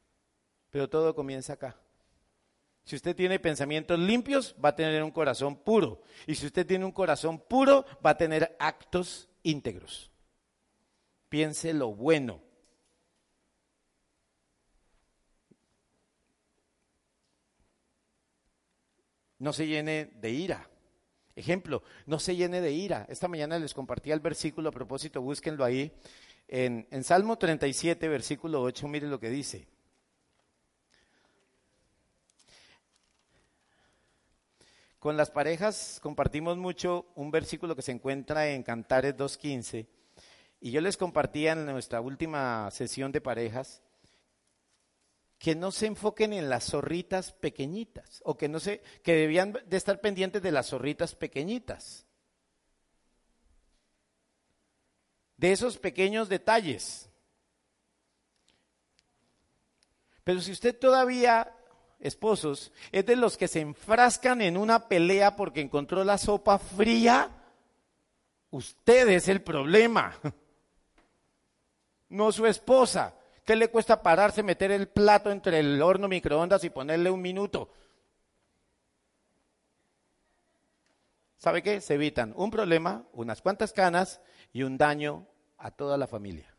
Pero 0.70 0.89
todo 0.89 1.14
comienza 1.14 1.55
acá. 1.55 1.76
Si 2.85 2.97
usted 2.97 3.14
tiene 3.14 3.39
pensamientos 3.39 3.99
limpios, 3.99 4.57
va 4.64 4.70
a 4.70 4.76
tener 4.76 5.03
un 5.03 5.11
corazón 5.11 5.57
puro. 5.57 6.03
Y 6.26 6.37
si 6.37 6.47
usted 6.47 6.66
tiene 6.66 6.85
un 6.85 6.93
corazón 6.93 7.39
puro, 7.41 7.85
va 8.05 8.11
a 8.11 8.16
tener 8.16 8.57
actos 8.59 9.28
íntegros. 9.43 10.11
Piense 11.28 11.74
lo 11.74 11.95
bueno. 11.95 12.41
No 19.39 19.53
se 19.53 19.66
llene 19.66 20.07
de 20.14 20.30
ira. 20.30 20.72
Ejemplo, 21.35 21.83
no 22.07 22.18
se 22.18 22.37
llene 22.37 22.61
de 22.61 22.72
ira. 22.72 23.07
Esta 23.09 23.28
mañana 23.28 23.59
les 23.59 23.74
compartí 23.74 24.11
el 24.11 24.20
versículo 24.20 24.68
a 24.68 24.72
propósito, 24.72 25.22
búsquenlo 25.22 25.64
ahí. 25.64 25.93
En, 26.49 26.87
en 26.91 27.05
Salmo 27.05 27.39
37, 27.39 28.09
versículo 28.09 28.61
8, 28.62 28.89
mire 28.89 29.07
lo 29.07 29.18
que 29.18 29.30
dice. 29.30 29.66
Con 34.99 35.16
las 35.16 35.30
parejas 35.30 35.99
compartimos 36.01 36.57
mucho 36.57 37.07
un 37.16 37.33
versículo 37.33 37.74
que 37.74 37.83
se 37.83 37.91
encuentra 37.91 38.49
en 38.49 38.62
Cantares 38.62 39.16
2.15 39.16 39.87
y 40.61 40.70
yo 40.70 40.80
les 40.80 40.97
compartía 40.97 41.55
en 41.55 41.66
nuestra 41.66 42.01
última 42.01 42.70
sesión 42.70 43.11
de 43.11 43.20
parejas 43.20 43.83
que 45.43 45.57
no 45.57 45.72
se 45.72 45.86
enfoquen 45.86 46.32
en 46.34 46.49
las 46.49 46.66
zorritas 46.66 47.32
pequeñitas 47.32 48.22
o 48.24 48.36
que 48.36 48.49
no 48.49 48.61
se 48.61 48.80
que 49.03 49.12
debían 49.12 49.53
de 49.66 49.76
estar 49.76 50.01
pendientes 50.01 50.40
de 50.40 50.53
las 50.53 50.68
zorritas 50.68 51.16
pequeñitas. 51.16 52.07
De 55.36 55.51
esos 55.51 55.78
pequeños 55.78 56.28
detalles. 56.28 57.11
Pero 60.22 60.40
si 60.40 60.53
usted 60.53 60.78
todavía 60.78 61.53
esposos, 61.99 62.70
es 62.93 63.05
de 63.05 63.16
los 63.16 63.36
que 63.36 63.49
se 63.49 63.62
enfrascan 63.62 64.43
en 64.43 64.57
una 64.57 64.86
pelea 64.86 65.34
porque 65.34 65.61
encontró 65.61 66.05
la 66.05 66.18
sopa 66.18 66.61
fría, 66.61 67.32
usted 68.53 69.09
es 69.09 69.26
el 69.26 69.43
problema, 69.43 70.20
no 72.11 72.30
su 72.30 72.47
esposa. 72.47 73.16
¿Qué 73.45 73.57
le 73.57 73.68
cuesta 73.68 74.03
pararse, 74.03 74.43
meter 74.43 74.70
el 74.70 74.88
plato 74.88 75.30
entre 75.30 75.59
el 75.59 75.82
horno 75.82 76.09
microondas 76.09 76.62
y 76.64 76.70
ponerle 76.70 77.11
un 77.11 77.20
minuto? 77.20 77.70
¿Sabe 81.38 81.62
qué? 81.62 81.80
Se 81.80 81.95
evitan 81.95 82.32
un 82.36 82.53
problema, 82.53 83.05
unas 83.12 83.43
cuantas 83.43 83.72
canas 83.72 84.20
y 84.53 84.62
un 84.62 84.78
daño 84.78 85.26
a 85.59 85.72
toda 85.72 85.97
la 85.97 86.07
familia. 86.07 86.55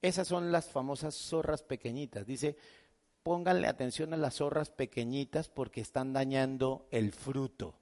Esas 0.00 0.26
son 0.26 0.50
las 0.50 0.70
famosas 0.70 1.14
zorras 1.14 1.62
pequeñitas. 1.62 2.26
Dice, 2.26 2.56
pónganle 3.22 3.68
atención 3.68 4.14
a 4.14 4.16
las 4.16 4.36
zorras 4.36 4.70
pequeñitas 4.70 5.50
porque 5.50 5.82
están 5.82 6.14
dañando 6.14 6.88
el 6.90 7.12
fruto. 7.12 7.81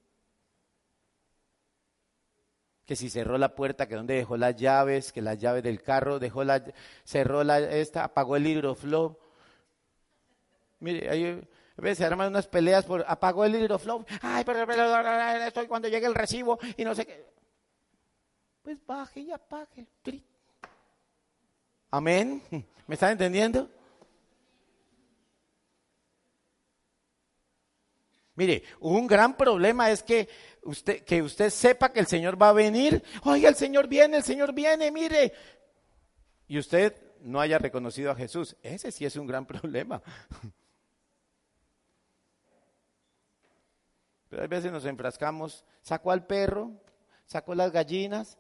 Que 2.91 2.97
si 2.97 3.09
cerró 3.09 3.39
la 3.39 3.55
puerta, 3.55 3.87
que 3.87 3.95
donde 3.95 4.15
dejó 4.15 4.37
las 4.37 4.57
llaves, 4.57 5.13
que 5.13 5.23
las 5.23 5.39
llaves 5.39 5.63
del 5.63 5.81
carro, 5.81 6.19
dejó 6.19 6.43
la, 6.43 6.61
cerró 7.05 7.45
la, 7.45 7.61
esta, 7.61 8.03
apagó 8.03 8.35
el 8.35 8.49
hidroflow. 8.49 9.17
Mire, 10.81 11.47
veces 11.77 11.99
se 11.99 12.05
arman 12.05 12.31
unas 12.31 12.49
peleas 12.49 12.85
por 12.85 13.05
apagó 13.07 13.45
el 13.45 13.55
hidroflow. 13.55 14.05
Ay, 14.23 14.43
pero, 14.45 14.67
estoy 15.47 15.69
cuando 15.69 15.87
llegue 15.87 16.07
el 16.07 16.17
recibo 16.17 16.59
y 16.77 16.83
no 16.83 16.97
sé 16.97 17.07
qué. 17.07 17.27
Pues 18.65 18.85
baje 18.85 19.21
y 19.21 19.31
apague. 19.31 19.87
Amén. 21.93 22.43
¿Me 22.89 22.95
están 22.95 23.13
entendiendo? 23.13 23.71
Mire, 28.41 28.63
un 28.81 29.07
gran 29.07 29.37
problema 29.37 29.91
es 29.91 30.03
que 30.03 30.27
usted, 30.63 31.05
que 31.05 31.21
usted 31.21 31.51
sepa 31.51 31.93
que 31.93 32.01
el 32.01 32.07
Señor 32.07 32.41
va 32.41 32.49
a 32.49 32.55
venir. 32.55 33.05
Oye, 33.25 33.47
el 33.47 33.55
Señor 33.55 33.87
viene, 33.87 34.17
el 34.17 34.23
Señor 34.23 34.55
viene, 34.55 34.91
mire. 34.91 35.35
Y 36.49 36.59
usted 36.59 36.97
no 37.21 37.39
haya 37.39 37.59
reconocido 37.59 38.11
a 38.11 38.15
Jesús. 38.15 38.57
Ese 38.63 38.93
sí 38.93 39.05
es 39.05 39.17
un 39.17 39.27
gran 39.27 39.45
problema. 39.47 40.01
Pero 44.31 44.43
a 44.43 44.47
veces 44.47 44.73
nos 44.73 44.87
enfrascamos, 44.87 45.63
sacó 45.83 46.11
al 46.11 46.25
perro, 46.25 46.71
sacó 47.27 47.55
las 47.55 47.71
gallinas, 47.71 48.39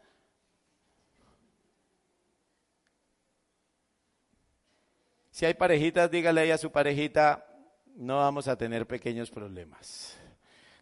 Si 5.30 5.46
hay 5.46 5.54
parejitas, 5.54 6.10
dígale 6.10 6.42
ahí 6.42 6.50
a 6.50 6.58
su 6.58 6.70
parejita, 6.70 7.49
no 8.00 8.16
vamos 8.16 8.48
a 8.48 8.56
tener 8.56 8.86
pequeños 8.86 9.30
problemas. 9.30 10.18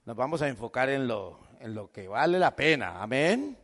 Nos 0.04 0.16
vamos 0.16 0.40
a 0.40 0.48
enfocar 0.48 0.88
en 0.88 1.08
lo, 1.08 1.40
en 1.58 1.74
lo 1.74 1.90
que 1.90 2.06
vale 2.06 2.38
la 2.38 2.54
pena. 2.54 3.02
Amén. 3.02 3.58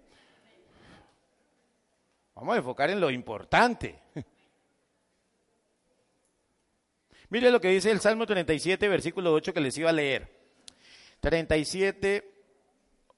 Vamos 2.35 2.55
a 2.55 2.59
enfocar 2.59 2.91
en 2.91 3.01
lo 3.01 3.11
importante. 3.11 4.03
Mire 7.31 7.53
lo 7.53 7.61
que 7.61 7.69
dice 7.69 7.93
el 7.93 8.01
Salmo 8.01 8.27
37, 8.27 8.89
versículo 8.89 9.33
8 9.33 9.55
que 9.55 9.61
les 9.61 9.79
iba 9.79 9.91
a 9.91 9.93
leer. 9.93 10.29
37, 11.21 12.33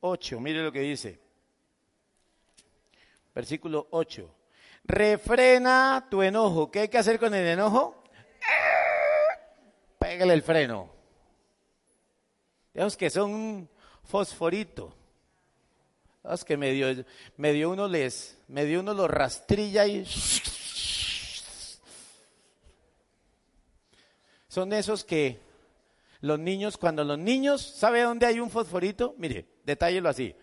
8, 0.00 0.40
mire 0.40 0.62
lo 0.62 0.70
que 0.70 0.80
dice. 0.80 1.18
Versículo 3.34 3.88
8. 3.90 4.34
Refrena 4.84 6.06
tu 6.08 6.22
enojo. 6.22 6.70
¿Qué 6.70 6.80
hay 6.80 6.88
que 6.88 6.98
hacer 6.98 7.18
con 7.18 7.34
el 7.34 7.46
enojo? 7.46 8.05
Pégale 10.06 10.34
el 10.34 10.42
freno. 10.42 10.88
Digamos 12.72 12.96
que 12.96 13.10
son 13.10 13.34
un 13.34 13.68
fosforito. 14.04 14.94
Digamos 16.22 16.44
que 16.44 16.56
medio, 16.56 17.70
uno 17.72 17.88
les, 17.88 18.38
medio 18.46 18.78
uno 18.78 18.94
lo 18.94 19.08
rastrilla 19.08 19.84
y 19.84 20.06
son 24.46 24.72
esos 24.72 25.02
que 25.02 25.40
los 26.20 26.38
niños, 26.38 26.76
cuando 26.76 27.02
los 27.02 27.18
niños, 27.18 27.60
¿sabe 27.60 28.02
dónde 28.02 28.26
hay 28.26 28.38
un 28.38 28.48
fosforito? 28.48 29.16
Mire, 29.18 29.44
detállelo 29.64 30.08
así. 30.08 30.36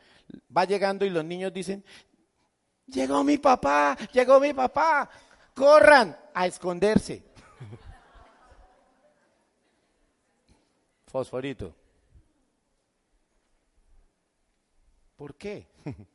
Va 0.55 0.65
llegando 0.65 1.05
y 1.05 1.09
los 1.09 1.23
niños 1.23 1.53
dicen, 1.53 1.85
Llegó 2.87 3.23
mi 3.23 3.37
papá, 3.37 3.97
llegó 4.11 4.41
mi 4.41 4.53
papá. 4.53 5.09
Corran 5.55 6.17
a 6.33 6.47
esconderse. 6.47 7.32
fosforito. 11.13 11.75
¿Por 15.15 15.35
qué? 15.35 15.67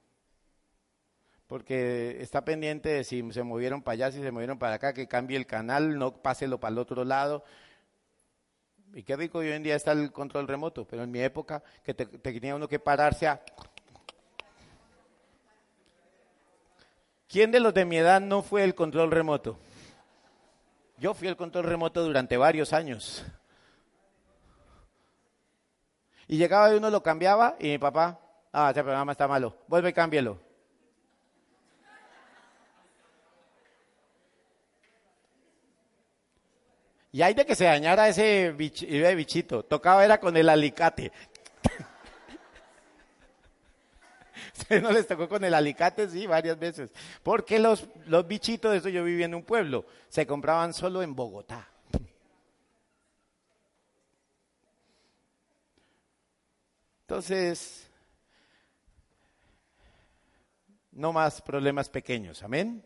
Porque 1.46 2.20
está 2.20 2.44
pendiente 2.44 2.88
de 2.88 3.04
si 3.04 3.22
se 3.32 3.44
movieron 3.44 3.80
para 3.80 3.92
allá, 3.92 4.12
si 4.12 4.20
se 4.20 4.32
movieron 4.32 4.58
para 4.58 4.74
acá, 4.74 4.92
que 4.92 5.06
cambie 5.06 5.36
el 5.36 5.46
canal, 5.46 5.96
no 5.96 6.20
páselo 6.20 6.58
para 6.58 6.72
el 6.72 6.78
otro 6.78 7.04
lado. 7.04 7.44
Y 8.92 9.04
qué 9.04 9.14
rico 9.14 9.38
hoy 9.38 9.52
en 9.52 9.62
día 9.62 9.76
está 9.76 9.92
el 9.92 10.10
control 10.10 10.48
remoto, 10.48 10.84
pero 10.84 11.04
en 11.04 11.12
mi 11.12 11.20
época 11.20 11.62
que 11.84 11.94
te, 11.94 12.04
tenía 12.04 12.56
uno 12.56 12.66
que 12.66 12.80
pararse 12.80 13.28
a... 13.28 13.40
¿Quién 17.28 17.52
de 17.52 17.60
los 17.60 17.72
de 17.72 17.84
mi 17.84 17.98
edad 17.98 18.20
no 18.20 18.42
fue 18.42 18.64
el 18.64 18.74
control 18.74 19.12
remoto? 19.12 19.60
Yo 20.96 21.14
fui 21.14 21.28
el 21.28 21.36
control 21.36 21.66
remoto 21.66 22.02
durante 22.02 22.36
varios 22.36 22.72
años. 22.72 23.24
Y 26.28 26.36
llegaba 26.36 26.72
y 26.72 26.76
uno 26.76 26.90
lo 26.90 27.02
cambiaba 27.02 27.56
y 27.58 27.68
mi 27.68 27.78
papá, 27.78 28.20
ah, 28.52 28.70
ese 28.70 28.82
programa 28.82 29.12
está 29.12 29.26
malo, 29.26 29.56
vuelve 29.66 29.88
y 29.88 29.92
cámbielo. 29.94 30.38
Y 37.10 37.22
hay 37.22 37.32
de 37.32 37.46
que 37.46 37.54
se 37.54 37.64
dañara 37.64 38.06
ese 38.08 38.52
bichito, 38.52 39.64
tocaba 39.64 40.04
era 40.04 40.20
con 40.20 40.36
el 40.36 40.50
alicate. 40.50 41.10
no 44.82 44.92
les 44.92 45.06
tocó 45.06 45.26
con 45.30 45.42
el 45.42 45.54
alicate? 45.54 46.10
Sí, 46.10 46.26
varias 46.26 46.58
veces. 46.58 46.92
Porque 47.22 47.58
los, 47.58 47.88
los 48.06 48.28
bichitos, 48.28 48.76
eso 48.76 48.90
yo 48.90 49.02
vivía 49.02 49.24
en 49.24 49.34
un 49.34 49.44
pueblo, 49.44 49.86
se 50.08 50.26
compraban 50.26 50.74
solo 50.74 51.02
en 51.02 51.14
Bogotá. 51.14 51.66
Entonces, 57.08 57.88
no 60.92 61.10
más 61.10 61.40
problemas 61.40 61.88
pequeños, 61.88 62.42
amén. 62.42 62.84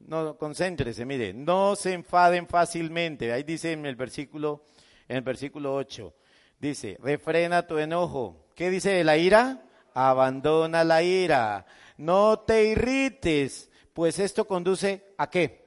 No, 0.00 0.38
concéntrese, 0.38 1.04
mire, 1.04 1.34
no 1.34 1.76
se 1.76 1.92
enfaden 1.92 2.46
fácilmente. 2.46 3.30
Ahí 3.30 3.42
dice 3.42 3.72
en 3.72 3.84
el 3.84 3.94
versículo, 3.94 4.64
en 5.06 5.18
el 5.18 5.22
versículo 5.22 5.74
8, 5.74 6.14
dice, 6.58 6.96
refrena 7.02 7.66
tu 7.66 7.76
enojo. 7.76 8.46
¿Qué 8.54 8.70
dice 8.70 8.92
de 8.92 9.04
la 9.04 9.18
ira? 9.18 9.66
Abandona 9.92 10.82
la 10.82 11.02
ira. 11.02 11.66
No 11.98 12.38
te 12.38 12.64
irrites, 12.64 13.70
pues 13.92 14.18
esto 14.18 14.46
conduce 14.46 15.12
a 15.18 15.28
qué? 15.28 15.63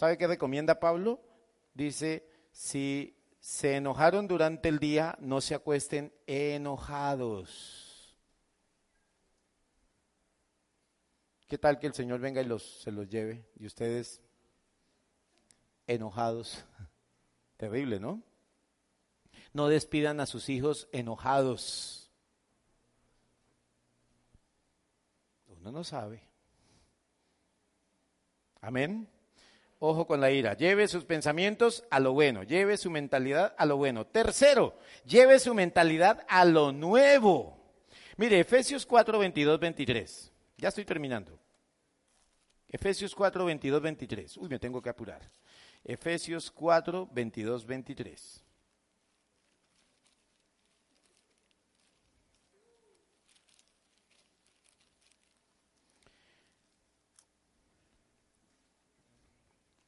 ¿Sabe 0.00 0.16
qué 0.16 0.26
recomienda 0.26 0.80
Pablo? 0.80 1.20
Dice, 1.74 2.26
si 2.52 3.22
se 3.38 3.76
enojaron 3.76 4.28
durante 4.28 4.70
el 4.70 4.78
día, 4.78 5.14
no 5.20 5.42
se 5.42 5.54
acuesten 5.54 6.10
enojados. 6.26 8.18
¿Qué 11.48 11.58
tal 11.58 11.78
que 11.78 11.86
el 11.86 11.92
Señor 11.92 12.18
venga 12.18 12.40
y 12.40 12.46
los, 12.46 12.80
se 12.80 12.90
los 12.90 13.10
lleve 13.10 13.44
y 13.56 13.66
ustedes 13.66 14.22
enojados? 15.86 16.64
Terrible, 17.58 18.00
¿no? 18.00 18.22
No 19.52 19.68
despidan 19.68 20.20
a 20.20 20.24
sus 20.24 20.48
hijos 20.48 20.88
enojados. 20.92 22.10
Uno 25.46 25.70
no 25.70 25.84
sabe. 25.84 26.26
Amén. 28.62 29.19
Ojo 29.82 30.06
con 30.06 30.20
la 30.20 30.30
ira. 30.30 30.54
Lleve 30.54 30.86
sus 30.88 31.04
pensamientos 31.06 31.84
a 31.90 32.00
lo 32.00 32.12
bueno. 32.12 32.42
Lleve 32.42 32.76
su 32.76 32.90
mentalidad 32.90 33.54
a 33.56 33.64
lo 33.64 33.78
bueno. 33.78 34.06
Tercero, 34.06 34.78
lleve 35.06 35.38
su 35.38 35.54
mentalidad 35.54 36.24
a 36.28 36.44
lo 36.44 36.70
nuevo. 36.70 37.56
Mire, 38.18 38.40
Efesios 38.40 38.84
4, 38.84 39.18
22, 39.18 39.58
23. 39.58 40.32
Ya 40.58 40.68
estoy 40.68 40.84
terminando. 40.84 41.38
Efesios 42.68 43.14
4, 43.14 43.46
22, 43.46 43.80
23. 43.80 44.36
Uy, 44.36 44.48
me 44.50 44.58
tengo 44.58 44.82
que 44.82 44.90
apurar. 44.90 45.22
Efesios 45.82 46.50
4, 46.50 47.08
22, 47.10 47.64
23. 47.64 48.44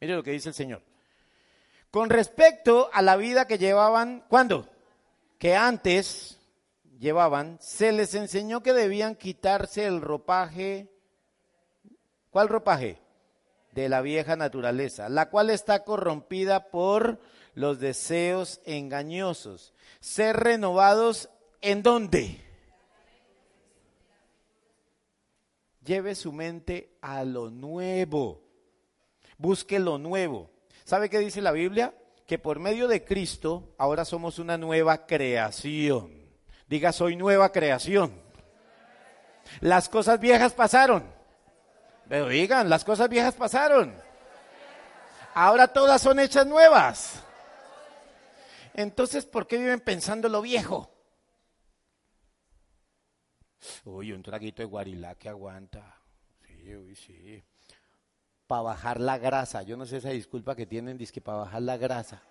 Mire 0.03 0.16
lo 0.16 0.24
que 0.24 0.32
dice 0.32 0.48
el 0.48 0.55
Señor. 0.57 0.82
Con 1.92 2.11
respecto 2.11 2.90
a 2.92 3.03
la 3.03 3.14
vida 3.14 3.46
que 3.46 3.57
llevaban, 3.57 4.24
¿cuándo? 4.28 4.68
Que 5.38 5.55
antes 5.55 6.40
llevaban, 6.98 7.57
se 7.61 7.92
les 7.92 8.16
enseñó 8.16 8.64
que 8.64 8.72
debían 8.72 9.14
quitarse 9.14 9.86
el 9.86 10.00
ropaje. 10.00 10.92
¿Cuál 12.30 12.48
ropaje? 12.48 12.98
De 13.70 13.88
la 13.88 14.00
vieja 14.00 14.34
naturaleza, 14.34 15.09
la 15.09 15.30
cual 15.30 15.50
está 15.50 15.84
corrompida 15.84 16.68
por 16.70 17.20
los 17.55 17.78
deseos 17.78 18.61
engañosos. 18.64 19.72
Ser 20.00 20.36
renovados 20.36 21.28
en 21.61 21.84
dónde? 21.84 22.40
Lleve 25.84 26.16
su 26.16 26.32
mente 26.32 26.90
a 27.00 27.22
lo 27.22 27.50
nuevo 27.50 28.41
busque 29.38 29.78
lo 29.78 29.98
nuevo. 29.98 30.50
¿Sabe 30.84 31.08
qué 31.08 31.18
dice 31.18 31.40
la 31.40 31.52
Biblia? 31.52 31.94
Que 32.26 32.38
por 32.38 32.58
medio 32.58 32.88
de 32.88 33.04
Cristo 33.04 33.74
ahora 33.78 34.04
somos 34.04 34.38
una 34.38 34.56
nueva 34.58 35.06
creación. 35.06 36.30
Diga, 36.68 36.92
soy 36.92 37.16
nueva 37.16 37.52
creación. 37.52 38.20
Las 39.60 39.88
cosas 39.88 40.18
viejas 40.20 40.54
pasaron. 40.54 41.04
Pero 42.08 42.28
digan, 42.28 42.68
las 42.68 42.84
cosas 42.84 43.08
viejas 43.08 43.34
pasaron. 43.34 43.94
Ahora 45.34 45.68
todas 45.68 46.00
son 46.00 46.18
hechas 46.18 46.46
nuevas. 46.46 47.22
Entonces, 48.74 49.26
¿por 49.26 49.46
qué 49.46 49.58
viven 49.58 49.80
pensando 49.80 50.28
lo 50.28 50.40
viejo? 50.40 50.90
Uy, 53.84 54.12
un 54.12 54.22
traguito 54.22 54.62
de 54.62 54.66
guarilá 54.66 55.14
que 55.14 55.28
aguanta. 55.28 56.00
Sí, 56.46 56.74
uy, 56.74 56.96
sí 56.96 57.44
para 58.53 58.61
bajar 58.64 59.00
la 59.00 59.16
grasa. 59.16 59.62
Yo 59.62 59.78
no 59.78 59.86
sé 59.86 59.96
esa 59.96 60.11
disculpa 60.11 60.55
que 60.55 60.66
tienen, 60.66 60.98
que 60.98 61.20
para 61.22 61.38
bajar 61.38 61.62
la 61.62 61.78
grasa. 61.78 62.22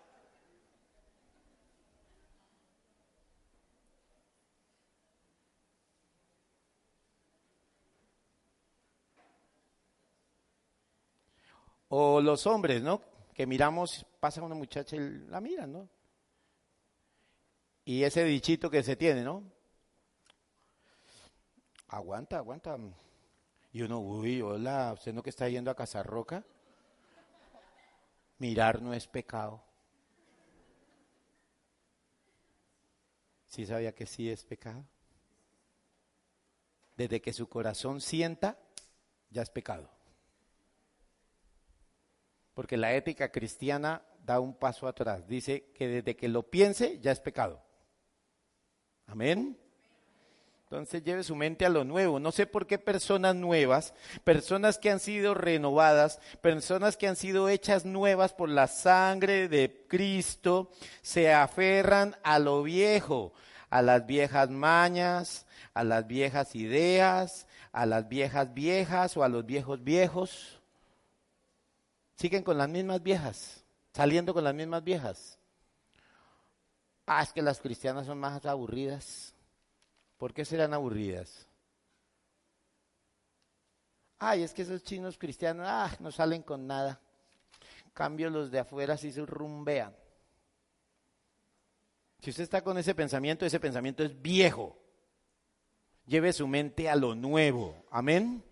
O 11.89 12.21
los 12.21 12.45
hombres, 12.45 12.83
¿no? 12.83 13.01
Que 13.33 13.47
miramos, 13.47 14.05
pasa 14.19 14.43
una 14.43 14.53
muchacha 14.53 14.95
y 14.95 14.99
la 15.27 15.41
miran, 15.41 15.71
¿no? 15.73 15.89
Y 17.83 18.03
ese 18.03 18.23
dichito 18.25 18.69
que 18.69 18.83
se 18.83 18.95
tiene, 18.95 19.23
¿no? 19.23 19.43
Aguanta, 21.87 22.37
aguanta. 22.37 22.77
Y 23.73 23.81
uno, 23.83 23.99
uy, 23.99 24.41
hola, 24.41 24.91
usted 24.93 25.13
no 25.13 25.23
que 25.23 25.29
está 25.29 25.47
yendo 25.47 25.71
a 25.71 25.75
Casarroca. 25.75 26.43
Mirar 28.37 28.81
no 28.81 28.93
es 28.93 29.07
pecado. 29.07 29.63
¿Sí 33.47 33.65
sabía 33.65 33.93
que 33.93 34.05
sí 34.05 34.29
es 34.29 34.43
pecado? 34.43 34.83
Desde 36.97 37.21
que 37.21 37.33
su 37.33 37.47
corazón 37.47 38.01
sienta, 38.01 38.57
ya 39.29 39.41
es 39.41 39.49
pecado. 39.49 39.89
Porque 42.53 42.77
la 42.77 42.93
ética 42.93 43.31
cristiana 43.31 44.03
da 44.25 44.39
un 44.39 44.53
paso 44.53 44.87
atrás. 44.87 45.27
Dice 45.27 45.71
que 45.73 45.87
desde 45.87 46.15
que 46.15 46.27
lo 46.27 46.49
piense, 46.49 46.99
ya 46.99 47.11
es 47.11 47.19
pecado. 47.19 47.63
Amén. 49.07 49.60
Entonces 50.71 51.03
lleve 51.03 51.21
su 51.25 51.35
mente 51.35 51.65
a 51.65 51.69
lo 51.69 51.83
nuevo. 51.83 52.17
No 52.17 52.31
sé 52.31 52.47
por 52.47 52.65
qué 52.65 52.79
personas 52.79 53.35
nuevas, 53.35 53.93
personas 54.23 54.77
que 54.77 54.89
han 54.89 55.01
sido 55.01 55.33
renovadas, 55.33 56.21
personas 56.39 56.95
que 56.95 57.09
han 57.09 57.17
sido 57.17 57.49
hechas 57.49 57.83
nuevas 57.83 58.31
por 58.31 58.47
la 58.47 58.67
sangre 58.67 59.49
de 59.49 59.85
Cristo, 59.89 60.71
se 61.01 61.33
aferran 61.33 62.15
a 62.23 62.39
lo 62.39 62.63
viejo, 62.63 63.33
a 63.69 63.81
las 63.81 64.05
viejas 64.05 64.49
mañas, 64.49 65.45
a 65.73 65.83
las 65.83 66.07
viejas 66.07 66.55
ideas, 66.55 67.47
a 67.73 67.85
las 67.85 68.07
viejas 68.07 68.53
viejas 68.53 69.17
o 69.17 69.25
a 69.25 69.27
los 69.27 69.45
viejos 69.45 69.83
viejos. 69.83 70.61
Siguen 72.15 72.43
con 72.43 72.57
las 72.57 72.69
mismas 72.69 73.03
viejas, 73.03 73.65
saliendo 73.91 74.33
con 74.33 74.45
las 74.45 74.55
mismas 74.55 74.85
viejas. 74.85 75.37
Ah, 77.05 77.23
es 77.23 77.33
que 77.33 77.41
las 77.41 77.59
cristianas 77.59 78.05
son 78.05 78.19
más 78.19 78.45
aburridas. 78.45 79.30
¿Por 80.21 80.35
qué 80.35 80.45
serán 80.45 80.71
aburridas? 80.71 81.47
Ay, 84.19 84.43
es 84.43 84.53
que 84.53 84.61
esos 84.61 84.83
chinos 84.83 85.17
cristianos, 85.17 85.65
ah, 85.67 85.89
no 85.99 86.11
salen 86.11 86.43
con 86.43 86.67
nada. 86.67 87.01
Cambio 87.91 88.29
los 88.29 88.51
de 88.51 88.59
afuera 88.59 88.97
sí 88.97 89.11
se 89.11 89.25
rumbean. 89.25 89.95
Si 92.19 92.29
usted 92.29 92.43
está 92.43 92.63
con 92.63 92.77
ese 92.77 92.93
pensamiento, 92.93 93.47
ese 93.47 93.59
pensamiento 93.59 94.03
es 94.03 94.21
viejo. 94.21 94.77
Lleve 96.05 96.33
su 96.33 96.47
mente 96.47 96.87
a 96.87 96.95
lo 96.95 97.15
nuevo. 97.15 97.83
Amén. 97.89 98.43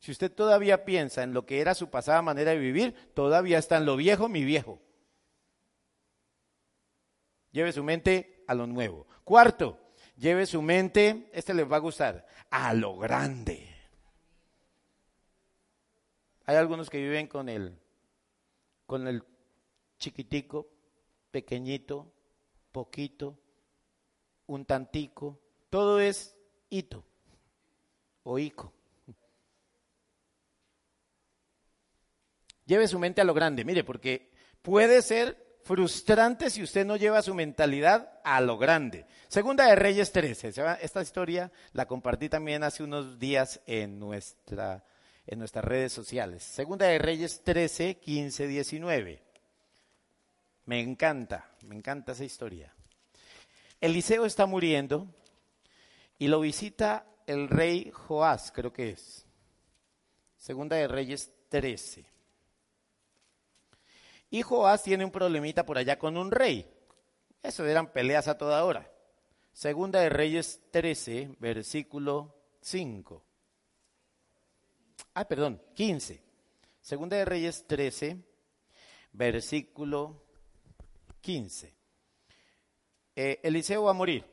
Si 0.00 0.10
usted 0.10 0.32
todavía 0.32 0.84
piensa 0.84 1.22
en 1.22 1.32
lo 1.32 1.46
que 1.46 1.60
era 1.60 1.76
su 1.76 1.90
pasada 1.90 2.22
manera 2.22 2.50
de 2.50 2.58
vivir, 2.58 3.12
todavía 3.14 3.56
está 3.56 3.76
en 3.76 3.86
lo 3.86 3.94
viejo, 3.94 4.28
mi 4.28 4.42
viejo. 4.42 4.80
Lleve 7.52 7.70
su 7.70 7.84
mente 7.84 8.42
a 8.48 8.54
lo 8.54 8.66
nuevo. 8.66 9.06
Cuarto, 9.22 9.78
lleve 10.16 10.46
su 10.46 10.62
mente, 10.62 11.28
este 11.32 11.54
les 11.54 11.70
va 11.70 11.76
a 11.76 11.80
gustar, 11.80 12.26
a 12.50 12.74
lo 12.74 12.96
grande. 12.96 13.68
Hay 16.44 16.56
algunos 16.56 16.90
que 16.90 16.98
viven 16.98 17.26
con 17.28 17.48
el, 17.48 17.78
con 18.86 19.06
el 19.06 19.22
chiquitico, 19.98 20.68
pequeñito, 21.30 22.12
poquito, 22.72 23.38
un 24.46 24.64
tantico, 24.64 25.40
todo 25.70 26.00
es 26.00 26.36
hito 26.68 27.04
o 28.24 28.38
ico. 28.38 28.72
Lleve 32.66 32.88
su 32.88 32.98
mente 32.98 33.20
a 33.20 33.24
lo 33.24 33.34
grande, 33.34 33.64
mire, 33.64 33.84
porque 33.84 34.30
puede 34.62 35.02
ser 35.02 35.51
frustrante 35.64 36.50
si 36.50 36.62
usted 36.62 36.84
no 36.84 36.96
lleva 36.96 37.22
su 37.22 37.34
mentalidad 37.34 38.20
a 38.24 38.40
lo 38.40 38.58
grande. 38.58 39.06
Segunda 39.28 39.66
de 39.66 39.76
Reyes 39.76 40.12
13. 40.12 40.52
Esta 40.80 41.02
historia 41.02 41.50
la 41.72 41.86
compartí 41.86 42.28
también 42.28 42.64
hace 42.64 42.82
unos 42.82 43.18
días 43.18 43.60
en, 43.66 43.98
nuestra, 43.98 44.84
en 45.26 45.38
nuestras 45.38 45.64
redes 45.64 45.92
sociales. 45.92 46.42
Segunda 46.42 46.86
de 46.86 46.98
Reyes 46.98 47.42
13, 47.42 47.96
15, 47.96 48.46
19. 48.46 49.22
Me 50.66 50.80
encanta, 50.80 51.50
me 51.62 51.74
encanta 51.74 52.12
esa 52.12 52.24
historia. 52.24 52.72
Eliseo 53.80 54.26
está 54.26 54.46
muriendo 54.46 55.08
y 56.18 56.28
lo 56.28 56.40
visita 56.40 57.06
el 57.26 57.48
rey 57.48 57.90
Joás, 57.90 58.52
creo 58.52 58.72
que 58.72 58.90
es. 58.90 59.26
Segunda 60.36 60.76
de 60.76 60.88
Reyes 60.88 61.32
13. 61.48 62.11
Y 64.32 64.40
Joás 64.40 64.82
tiene 64.82 65.04
un 65.04 65.10
problemita 65.10 65.66
por 65.66 65.76
allá 65.76 65.98
con 65.98 66.16
un 66.16 66.30
rey. 66.30 66.66
Eso 67.42 67.66
eran 67.66 67.92
peleas 67.92 68.28
a 68.28 68.38
toda 68.38 68.64
hora. 68.64 68.90
Segunda 69.52 70.00
de 70.00 70.08
Reyes 70.08 70.62
13, 70.70 71.36
versículo 71.38 72.34
5. 72.62 73.22
Ah, 75.12 75.28
perdón, 75.28 75.60
15. 75.74 76.22
Segunda 76.80 77.18
de 77.18 77.26
Reyes 77.26 77.66
13, 77.66 78.16
versículo 79.12 80.24
15. 81.20 81.74
Eh, 83.14 83.38
Eliseo 83.42 83.82
va 83.82 83.90
a 83.90 83.94
morir. 83.94 84.24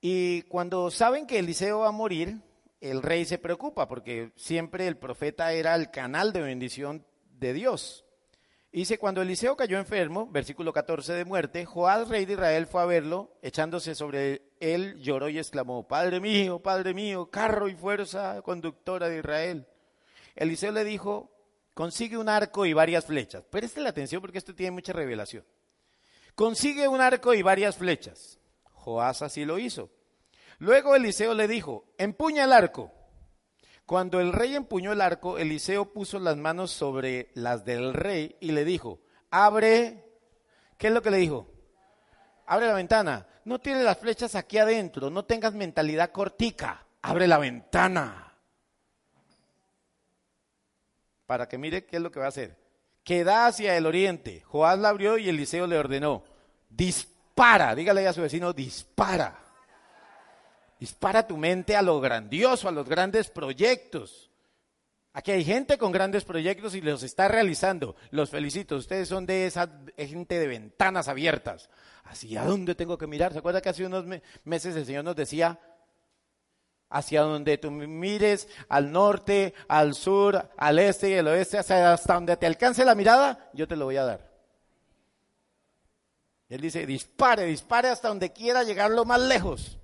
Y 0.00 0.44
cuando 0.44 0.90
saben 0.90 1.26
que 1.26 1.40
Eliseo 1.40 1.80
va 1.80 1.88
a 1.88 1.92
morir, 1.92 2.40
el 2.80 3.02
rey 3.02 3.26
se 3.26 3.36
preocupa 3.36 3.86
porque 3.86 4.32
siempre 4.34 4.86
el 4.86 4.96
profeta 4.96 5.52
era 5.52 5.74
el 5.74 5.90
canal 5.90 6.32
de 6.32 6.40
bendición 6.40 7.04
de 7.38 7.52
Dios. 7.52 8.06
Dice, 8.72 8.98
cuando 8.98 9.20
Eliseo 9.20 9.56
cayó 9.56 9.78
enfermo, 9.78 10.28
versículo 10.30 10.72
14 10.72 11.12
de 11.12 11.24
muerte, 11.24 11.64
Joás, 11.64 12.08
rey 12.08 12.24
de 12.24 12.34
Israel, 12.34 12.68
fue 12.68 12.82
a 12.82 12.86
verlo, 12.86 13.36
echándose 13.42 13.96
sobre 13.96 14.42
él, 14.60 14.96
lloró 15.00 15.28
y 15.28 15.38
exclamó, 15.38 15.88
Padre 15.88 16.20
mío, 16.20 16.60
Padre 16.60 16.94
mío, 16.94 17.28
carro 17.30 17.68
y 17.68 17.74
fuerza 17.74 18.40
conductora 18.42 19.08
de 19.08 19.18
Israel. 19.18 19.66
Eliseo 20.36 20.70
le 20.70 20.84
dijo, 20.84 21.32
consigue 21.74 22.16
un 22.16 22.28
arco 22.28 22.64
y 22.64 22.72
varias 22.72 23.06
flechas. 23.06 23.42
Preste 23.42 23.80
la 23.80 23.90
atención 23.90 24.20
porque 24.20 24.38
esto 24.38 24.54
tiene 24.54 24.70
mucha 24.70 24.92
revelación. 24.92 25.44
Consigue 26.36 26.86
un 26.86 27.00
arco 27.00 27.34
y 27.34 27.42
varias 27.42 27.76
flechas. 27.76 28.38
Joás 28.72 29.20
así 29.22 29.44
lo 29.44 29.58
hizo. 29.58 29.90
Luego 30.58 30.94
Eliseo 30.94 31.34
le 31.34 31.48
dijo, 31.48 31.86
empuña 31.98 32.44
el 32.44 32.52
arco. 32.52 32.92
Cuando 33.90 34.20
el 34.20 34.32
rey 34.32 34.54
empuñó 34.54 34.92
el 34.92 35.00
arco, 35.00 35.36
Eliseo 35.36 35.92
puso 35.92 36.20
las 36.20 36.36
manos 36.36 36.70
sobre 36.70 37.32
las 37.34 37.64
del 37.64 37.92
rey 37.92 38.36
y 38.38 38.52
le 38.52 38.64
dijo, 38.64 39.00
abre, 39.32 40.04
¿qué 40.78 40.86
es 40.86 40.92
lo 40.92 41.02
que 41.02 41.10
le 41.10 41.16
dijo? 41.16 41.48
Abre 42.46 42.68
la 42.68 42.74
ventana. 42.74 43.26
No 43.44 43.58
tienes 43.58 43.82
las 43.82 43.98
flechas 43.98 44.36
aquí 44.36 44.58
adentro, 44.58 45.10
no 45.10 45.24
tengas 45.24 45.54
mentalidad 45.54 46.12
cortica, 46.12 46.86
abre 47.02 47.26
la 47.26 47.38
ventana. 47.38 48.32
Para 51.26 51.48
que 51.48 51.58
mire 51.58 51.84
qué 51.84 51.96
es 51.96 52.02
lo 52.02 52.12
que 52.12 52.20
va 52.20 52.26
a 52.26 52.28
hacer. 52.28 52.56
Queda 53.02 53.48
hacia 53.48 53.76
el 53.76 53.86
oriente. 53.86 54.44
Joás 54.46 54.78
la 54.78 54.90
abrió 54.90 55.18
y 55.18 55.28
Eliseo 55.28 55.66
le 55.66 55.76
ordenó, 55.76 56.22
dispara, 56.68 57.74
dígale 57.74 58.06
a 58.06 58.12
su 58.12 58.22
vecino, 58.22 58.52
dispara. 58.52 59.49
Dispara 60.80 61.26
tu 61.26 61.36
mente 61.36 61.76
a 61.76 61.82
lo 61.82 62.00
grandioso, 62.00 62.66
a 62.66 62.72
los 62.72 62.88
grandes 62.88 63.28
proyectos. 63.28 64.30
Aquí 65.12 65.30
hay 65.30 65.44
gente 65.44 65.76
con 65.76 65.92
grandes 65.92 66.24
proyectos 66.24 66.74
y 66.74 66.80
los 66.80 67.02
está 67.02 67.28
realizando. 67.28 67.96
Los 68.10 68.30
felicito. 68.30 68.76
Ustedes 68.76 69.06
son 69.06 69.26
de 69.26 69.44
esa 69.44 69.70
gente 69.98 70.38
de 70.38 70.46
ventanas 70.46 71.08
abiertas. 71.08 71.68
¿Hacia 72.04 72.44
dónde 72.44 72.74
tengo 72.74 72.96
que 72.96 73.06
mirar? 73.06 73.34
¿Se 73.34 73.40
acuerda 73.40 73.60
que 73.60 73.68
hace 73.68 73.84
unos 73.84 74.06
meses 74.44 74.74
el 74.74 74.86
Señor 74.86 75.04
nos 75.04 75.16
decía, 75.16 75.60
hacia 76.88 77.20
donde 77.20 77.58
tú 77.58 77.70
mires, 77.70 78.48
al 78.70 78.90
norte, 78.90 79.52
al 79.68 79.94
sur, 79.94 80.48
al 80.56 80.78
este 80.78 81.10
y 81.10 81.14
al 81.18 81.28
oeste, 81.28 81.58
hasta 81.58 82.14
donde 82.14 82.38
te 82.38 82.46
alcance 82.46 82.86
la 82.86 82.94
mirada, 82.94 83.50
yo 83.52 83.68
te 83.68 83.76
lo 83.76 83.84
voy 83.84 83.98
a 83.98 84.04
dar. 84.04 84.30
Él 86.48 86.62
dice, 86.62 86.86
dispare, 86.86 87.44
dispare 87.44 87.88
hasta 87.88 88.08
donde 88.08 88.32
quiera 88.32 88.62
llegar 88.62 88.90
lo 88.90 89.04
más 89.04 89.20
lejos 89.20 89.76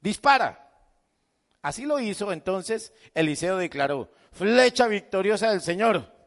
dispara. 0.00 0.70
Así 1.62 1.84
lo 1.84 2.00
hizo, 2.00 2.32
entonces 2.32 2.92
Eliseo 3.14 3.58
declaró, 3.58 4.10
flecha 4.32 4.86
victoriosa 4.86 5.50
del 5.50 5.60
Señor. 5.60 6.20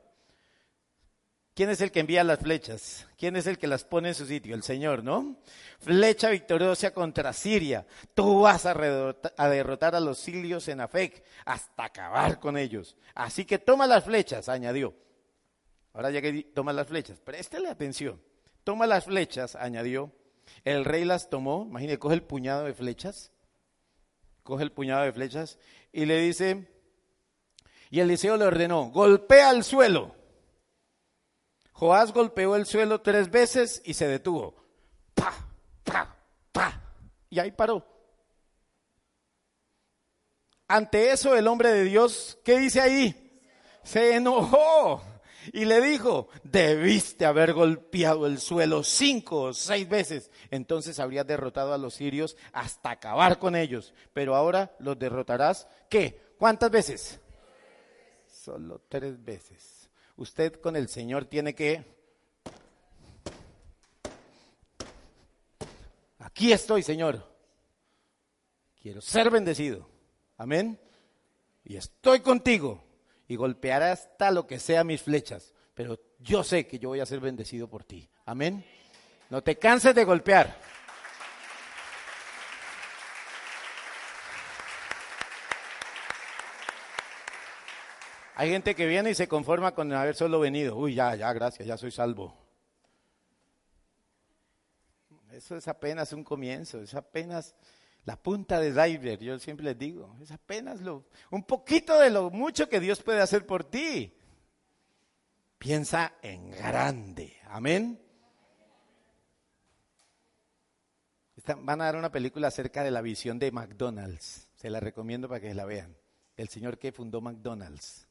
¿Quién 1.56 1.70
es 1.70 1.82
el 1.82 1.92
que 1.92 2.00
envía 2.00 2.24
las 2.24 2.40
flechas? 2.40 3.08
¿Quién 3.16 3.36
es 3.36 3.46
el 3.46 3.60
que 3.60 3.68
las 3.68 3.84
pone 3.84 4.10
en 4.10 4.16
su 4.16 4.26
sitio? 4.26 4.56
El 4.56 4.64
Señor, 4.64 5.04
¿no? 5.04 5.38
Flecha 5.80 6.30
victoriosa 6.30 6.92
contra 6.92 7.32
Siria. 7.32 7.86
Tú 8.16 8.42
vas 8.42 8.66
a, 8.66 8.74
derrotar 8.74 9.96
a 9.96 10.00
los 10.00 10.18
sirios 10.18 10.68
en 10.68 10.82
Afec 10.82 11.24
hasta 11.46 11.86
acabar 11.86 12.40
con 12.40 12.58
ellos. 12.58 12.96
Así 13.14 13.46
que 13.46 13.60
toma 13.60 13.86
las 13.86 14.04
flechas, 14.04 14.50
añadió. 14.50 14.96
Ahora 15.94 16.10
ya 16.10 16.24
que 16.24 16.44
toma 16.56 16.74
las 16.74 16.88
flechas, 16.88 17.20
préstele 17.20 17.70
atención. 17.70 18.20
Toma 18.64 18.88
las 18.88 19.06
flechas, 19.06 19.56
añadió. 19.56 20.12
El 20.64 20.86
rey 20.86 21.06
las 21.06 21.30
tomó, 21.30 21.66
imagínate, 21.70 22.00
coge 22.00 22.16
el 22.16 22.24
puñado 22.24 22.66
de 22.66 22.74
flechas 22.74 23.33
coge 24.44 24.64
el 24.64 24.72
puñado 24.72 25.04
de 25.04 25.14
flechas 25.14 25.58
y 25.92 26.06
le 26.06 26.20
dice, 26.20 26.68
y 27.90 28.00
Eliseo 28.00 28.38
le 28.38 28.46
ordenó, 28.46 28.86
golpea 28.92 29.52
el 29.52 29.64
suelo. 29.64 30.16
Joás 31.72 32.14
golpeó 32.14 32.56
el 32.56 32.66
suelo 32.66 33.02
tres 33.02 33.32
veces 33.32 33.82
y 33.86 33.94
se 33.94 34.08
detuvo. 34.08 34.56
Pa, 35.14 35.34
pa, 35.84 36.16
pa. 36.52 36.82
Y 37.30 37.40
ahí 37.40 37.52
paró. 37.52 37.86
Ante 40.68 41.12
eso 41.12 41.36
el 41.36 41.48
hombre 41.48 41.72
de 41.72 41.84
Dios, 41.84 42.40
¿qué 42.44 42.58
dice 42.58 42.82
ahí? 42.82 43.42
Se 43.84 44.16
enojó 44.16 45.04
y 45.52 45.66
le 45.66 45.82
dijo, 45.82 46.30
debiste 46.44 47.26
haber 47.26 47.54
golpeado 47.54 48.26
el 48.26 48.40
suelo 48.40 48.84
cinco 48.84 49.42
o 49.42 49.54
seis 49.54 49.88
veces, 49.90 50.32
entonces 50.52 51.00
habrías 51.00 51.28
derrotado 51.28 51.74
a 51.74 51.78
los 51.78 51.96
sirios 51.96 52.38
hasta 52.54 52.92
acabar 52.92 53.40
con 53.40 53.56
ellos, 53.56 53.94
pero 54.14 54.36
ahora 54.36 54.76
los 54.80 54.98
derrotarás, 54.98 55.68
¿qué? 55.90 56.34
¿Cuántas 56.38 56.72
veces? 56.72 57.20
Solo 58.28 58.82
tres 58.88 59.24
veces. 59.24 59.90
Usted 60.16 60.60
con 60.62 60.76
el 60.76 60.88
Señor 60.88 61.26
tiene 61.26 61.56
que... 61.56 61.84
Aquí 66.20 66.52
estoy, 66.52 66.84
Señor. 66.84 67.30
Quiero 68.82 69.02
ser 69.02 69.30
bendecido. 69.30 69.88
Amén. 70.38 70.80
Y 71.64 71.78
estoy 71.78 72.20
contigo 72.20 72.84
y 73.34 73.36
golpearé 73.36 73.86
hasta 73.86 74.30
lo 74.30 74.46
que 74.46 74.60
sea 74.60 74.84
mis 74.84 75.02
flechas, 75.02 75.54
pero 75.74 76.00
yo 76.20 76.44
sé 76.44 76.68
que 76.68 76.78
yo 76.78 76.90
voy 76.90 77.00
a 77.00 77.06
ser 77.06 77.20
bendecido 77.20 77.68
por 77.68 77.84
ti. 77.84 78.08
Amén. 78.26 78.64
No 79.32 79.42
te 79.42 79.58
canses 79.58 79.96
de 79.96 80.06
golpear. 80.06 80.56
Hay 88.36 88.50
gente 88.50 88.76
que 88.76 88.86
viene 88.86 89.12
y 89.12 89.16
se 89.16 89.28
conforma 89.28 89.74
con 89.74 89.92
haber 89.94 90.16
solo 90.16 90.40
venido. 90.40 90.76
Uy, 90.76 90.94
ya, 90.94 91.16
ya, 91.16 91.34
gracias, 91.34 91.68
ya 91.68 91.78
soy 91.78 91.92
salvo. 91.92 92.38
Eso 95.32 95.56
es 95.56 95.68
apenas 95.68 96.14
un 96.14 96.24
comienzo, 96.24 96.82
es 96.82 96.94
apenas 96.94 97.56
la 98.06 98.22
punta 98.22 98.60
de 98.60 98.74
Diver, 98.74 99.20
yo 99.20 99.40
siempre 99.40 99.64
les 99.66 99.78
digo, 99.78 100.18
es 100.22 100.32
apenas 100.32 100.82
lo, 100.82 101.06
un 101.32 101.44
poquito 101.44 101.98
de 102.00 102.10
lo 102.10 102.30
mucho 102.30 102.68
que 102.68 102.82
Dios 102.82 103.02
puede 103.02 103.22
hacer 103.22 103.46
por 103.46 103.64
ti. 103.64 104.14
Piensa 105.58 106.16
en 106.22 106.52
grande. 106.52 107.38
Amén. 107.46 108.00
Van 111.60 111.82
a 111.82 111.86
dar 111.86 111.96
una 111.96 112.12
película 112.12 112.50
acerca 112.50 112.84
de 112.84 112.92
la 112.92 113.02
visión 113.02 113.40
de 113.40 113.52
McDonald's. 113.52 114.50
Se 114.56 114.70
la 114.70 114.82
recomiendo 114.82 115.30
para 115.30 115.40
que 115.40 115.54
la 115.54 115.66
vean. 115.66 115.96
El 116.36 116.50
señor 116.50 116.78
que 116.78 116.92
fundó 116.92 117.22
McDonald's. 117.22 118.08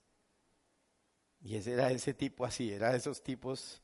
Y 1.42 1.56
ese 1.56 1.72
era 1.72 1.90
ese 1.90 2.14
tipo 2.14 2.44
así, 2.44 2.72
era 2.72 2.94
esos 2.94 3.22
tipos 3.22 3.82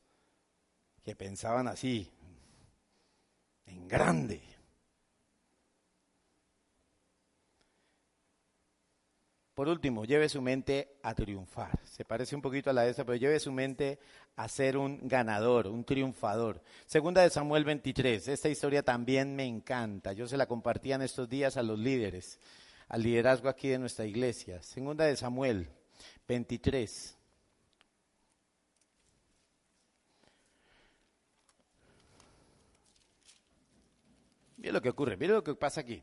que 1.03 1.15
pensaban 1.15 1.67
así, 1.67 2.11
en 3.65 3.87
grande. 3.87 4.41
Por 9.59 9.67
último, 9.67 10.05
lleve 10.05 10.29
su 10.29 10.41
mente 10.41 10.95
a 11.03 11.13
triunfar. 11.13 11.81
Se 11.83 12.05
parece 12.05 12.33
un 12.33 12.41
poquito 12.41 12.69
a 12.69 12.73
la 12.73 12.83
de 12.83 12.91
esa, 12.91 13.03
pero 13.03 13.17
lleve 13.17 13.41
su 13.41 13.51
mente 13.51 13.99
a 14.37 14.47
ser 14.47 14.77
un 14.77 15.05
ganador, 15.05 15.67
un 15.67 15.83
triunfador. 15.83 16.63
Segunda 16.85 17.23
de 17.23 17.29
Samuel 17.29 17.65
23. 17.65 18.29
Esta 18.29 18.47
historia 18.47 18.83
también 18.83 19.35
me 19.35 19.45
encanta. 19.45 20.13
Yo 20.13 20.29
se 20.29 20.37
la 20.37 20.45
compartía 20.45 20.95
en 20.95 21.01
estos 21.01 21.27
días 21.27 21.57
a 21.57 21.63
los 21.63 21.77
líderes, 21.77 22.39
al 22.87 23.03
liderazgo 23.03 23.49
aquí 23.49 23.67
de 23.67 23.79
nuestra 23.79 24.05
iglesia. 24.05 24.63
Segunda 24.63 25.03
de 25.03 25.17
Samuel 25.17 25.67
23. 26.25 27.17
Mire 34.55 34.71
lo 34.71 34.81
que 34.81 34.89
ocurre, 34.89 35.17
mire 35.17 35.33
lo 35.33 35.43
que 35.43 35.53
pasa 35.53 35.81
aquí. 35.81 36.01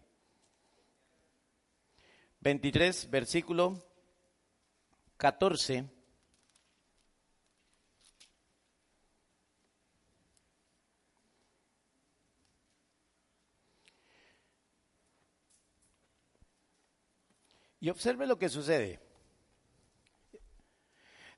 23, 2.46 3.10
versículo 3.10 3.84
14. 5.16 5.84
Y 17.80 17.90
observe 17.90 18.28
lo 18.28 18.38
que 18.38 18.48
sucede. 18.48 19.00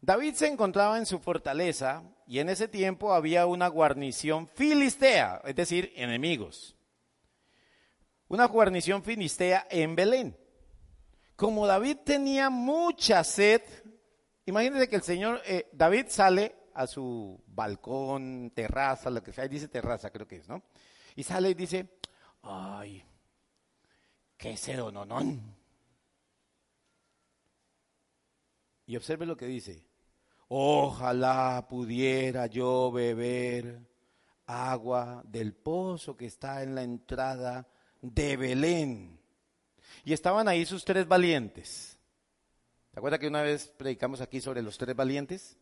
David 0.03 0.35
se 0.35 0.49
encontraba 0.49 0.99
en 0.99 1.07
su 1.07 1.21
fortaleza 1.21 2.03
y 2.27 2.41
en 2.41 2.51
ese 2.51 2.69
tiempo 2.69 3.15
había 3.15 3.47
una 3.47 3.69
guarnición 3.69 4.47
filistea, 4.47 5.41
es 5.47 5.57
decir, 5.57 5.91
enemigos. 5.97 6.77
Una 8.29 8.45
guarnición 8.45 9.03
filistea 9.03 9.67
en 9.71 9.97
Belén 9.97 10.37
como 11.39 11.69
David 11.69 11.99
tenía 12.05 12.51
mucha 12.51 13.23
sed, 13.23 13.63
imagínense 14.45 14.89
que 14.89 14.97
el 14.97 15.03
señor 15.03 15.41
eh, 15.47 15.69
David 15.73 16.07
sale 16.09 16.53
a 16.75 16.89
su 16.89 17.41
balcón, 17.47 18.51
terraza, 18.53 19.09
lo 19.09 19.23
que 19.23 19.33
sea, 19.33 19.47
dice 19.47 19.69
terraza 19.69 20.11
creo 20.11 20.27
que 20.27 20.39
es, 20.39 20.49
¿no? 20.49 20.65
Y 21.15 21.23
sale 21.23 21.51
y 21.51 21.55
dice, 21.55 22.01
ay, 22.43 23.05
qué 24.37 24.57
sedononón. 24.57 25.55
Y 28.87 28.97
observe 28.97 29.25
lo 29.25 29.37
que 29.37 29.47
dice, 29.47 29.87
ojalá 30.49 31.69
pudiera 31.71 32.49
yo 32.49 32.91
beber 32.91 33.81
agua 34.47 35.23
del 35.25 35.55
pozo 35.55 36.17
que 36.17 36.27
está 36.27 36.65
en 36.65 36.75
la 36.75 36.83
entrada 36.83 37.69
de 38.03 38.37
Belén 38.37 39.18
y 40.05 40.13
estaban 40.13 40.49
ahí 40.49 40.65
sus 40.65 40.85
tres 40.85 41.07
valientes. 41.07 41.99
¿Se 42.93 42.99
acuerda 42.99 43.19
que 43.19 43.29
una 43.29 43.43
vez 43.43 43.69
predicamos 43.77 44.21
aquí 44.21 44.41
sobre 44.41 44.63
los 44.63 44.79
tres 44.79 44.97
valientes? 44.97 45.57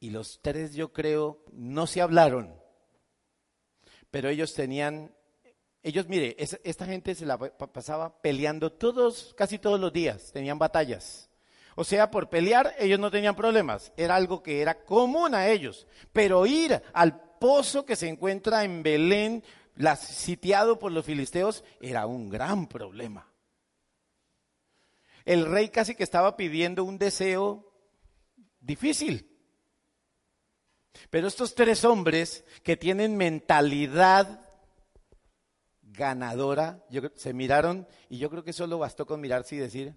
Y 0.00 0.10
los 0.10 0.40
tres, 0.42 0.74
yo 0.74 0.92
creo, 0.92 1.44
no 1.52 1.86
se 1.86 2.00
hablaron. 2.00 2.54
Pero 4.10 4.28
ellos 4.28 4.54
tenían, 4.54 5.14
ellos, 5.82 6.08
mire, 6.08 6.36
esta 6.38 6.86
gente 6.86 7.14
se 7.14 7.26
la 7.26 7.38
pasaba 7.38 8.20
peleando 8.20 8.72
todos, 8.72 9.34
casi 9.36 9.58
todos 9.58 9.80
los 9.80 9.92
días, 9.92 10.32
tenían 10.32 10.58
batallas. 10.58 11.30
O 11.74 11.84
sea, 11.84 12.10
por 12.10 12.30
pelear 12.30 12.74
ellos 12.78 12.98
no 12.98 13.10
tenían 13.10 13.36
problemas, 13.36 13.92
era 13.96 14.16
algo 14.16 14.42
que 14.42 14.62
era 14.62 14.82
común 14.84 15.34
a 15.34 15.48
ellos. 15.48 15.86
Pero 16.12 16.46
ir 16.46 16.82
al 16.92 17.20
pozo 17.38 17.84
que 17.84 17.96
se 17.96 18.08
encuentra 18.08 18.64
en 18.64 18.82
Belén 18.82 19.44
sitiado 19.96 20.78
por 20.78 20.92
los 20.92 21.04
filisteos, 21.04 21.64
era 21.80 22.06
un 22.06 22.28
gran 22.28 22.66
problema. 22.66 23.32
El 25.24 25.46
rey 25.46 25.70
casi 25.70 25.94
que 25.94 26.04
estaba 26.04 26.36
pidiendo 26.36 26.84
un 26.84 26.98
deseo 26.98 27.72
difícil. 28.60 29.32
Pero 31.10 31.28
estos 31.28 31.54
tres 31.54 31.84
hombres 31.84 32.44
que 32.62 32.76
tienen 32.76 33.16
mentalidad 33.16 34.46
ganadora, 35.82 36.84
se 37.14 37.32
miraron 37.32 37.86
y 38.08 38.18
yo 38.18 38.30
creo 38.30 38.44
que 38.44 38.52
solo 38.52 38.78
bastó 38.78 39.06
con 39.06 39.20
mirarse 39.20 39.56
y 39.56 39.58
decir, 39.58 39.96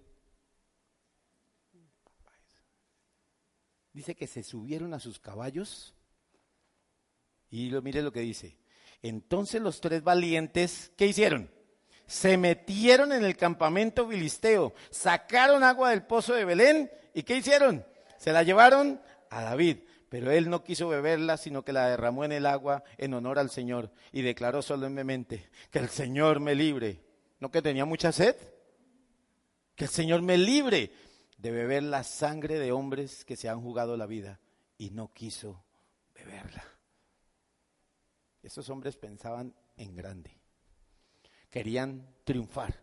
dice 3.92 4.14
que 4.14 4.26
se 4.26 4.42
subieron 4.42 4.94
a 4.94 5.00
sus 5.00 5.18
caballos 5.18 5.94
y 7.50 7.70
lo, 7.70 7.82
mire 7.82 8.02
lo 8.02 8.12
que 8.12 8.20
dice, 8.20 8.56
entonces 9.02 9.60
los 9.60 9.80
tres 9.80 10.02
valientes, 10.02 10.92
¿qué 10.96 11.06
hicieron? 11.06 11.50
Se 12.06 12.36
metieron 12.36 13.12
en 13.12 13.24
el 13.24 13.36
campamento 13.36 14.08
filisteo, 14.08 14.74
sacaron 14.90 15.62
agua 15.62 15.90
del 15.90 16.02
pozo 16.02 16.34
de 16.34 16.44
Belén 16.44 16.90
y 17.14 17.22
¿qué 17.22 17.36
hicieron? 17.36 17.84
Se 18.18 18.32
la 18.32 18.42
llevaron 18.42 19.00
a 19.30 19.42
David, 19.42 19.78
pero 20.08 20.30
él 20.32 20.50
no 20.50 20.64
quiso 20.64 20.88
beberla, 20.88 21.36
sino 21.36 21.64
que 21.64 21.72
la 21.72 21.88
derramó 21.88 22.24
en 22.24 22.32
el 22.32 22.46
agua 22.46 22.82
en 22.98 23.14
honor 23.14 23.38
al 23.38 23.50
Señor 23.50 23.92
y 24.12 24.22
declaró 24.22 24.60
solemnemente, 24.60 25.48
que 25.70 25.78
el 25.78 25.88
Señor 25.88 26.40
me 26.40 26.54
libre. 26.54 27.00
¿No 27.38 27.50
que 27.50 27.62
tenía 27.62 27.84
mucha 27.84 28.12
sed? 28.12 28.36
Que 29.76 29.84
el 29.84 29.90
Señor 29.90 30.20
me 30.20 30.36
libre 30.36 30.92
de 31.38 31.50
beber 31.50 31.84
la 31.84 32.04
sangre 32.04 32.58
de 32.58 32.72
hombres 32.72 33.24
que 33.24 33.36
se 33.36 33.48
han 33.48 33.62
jugado 33.62 33.96
la 33.96 34.06
vida 34.06 34.40
y 34.76 34.90
no 34.90 35.12
quiso 35.14 35.64
beberla. 36.14 36.64
Esos 38.42 38.68
hombres 38.70 38.96
pensaban 38.96 39.54
en 39.76 39.94
grande. 39.94 40.36
Querían 41.50 42.06
triunfar. 42.24 42.74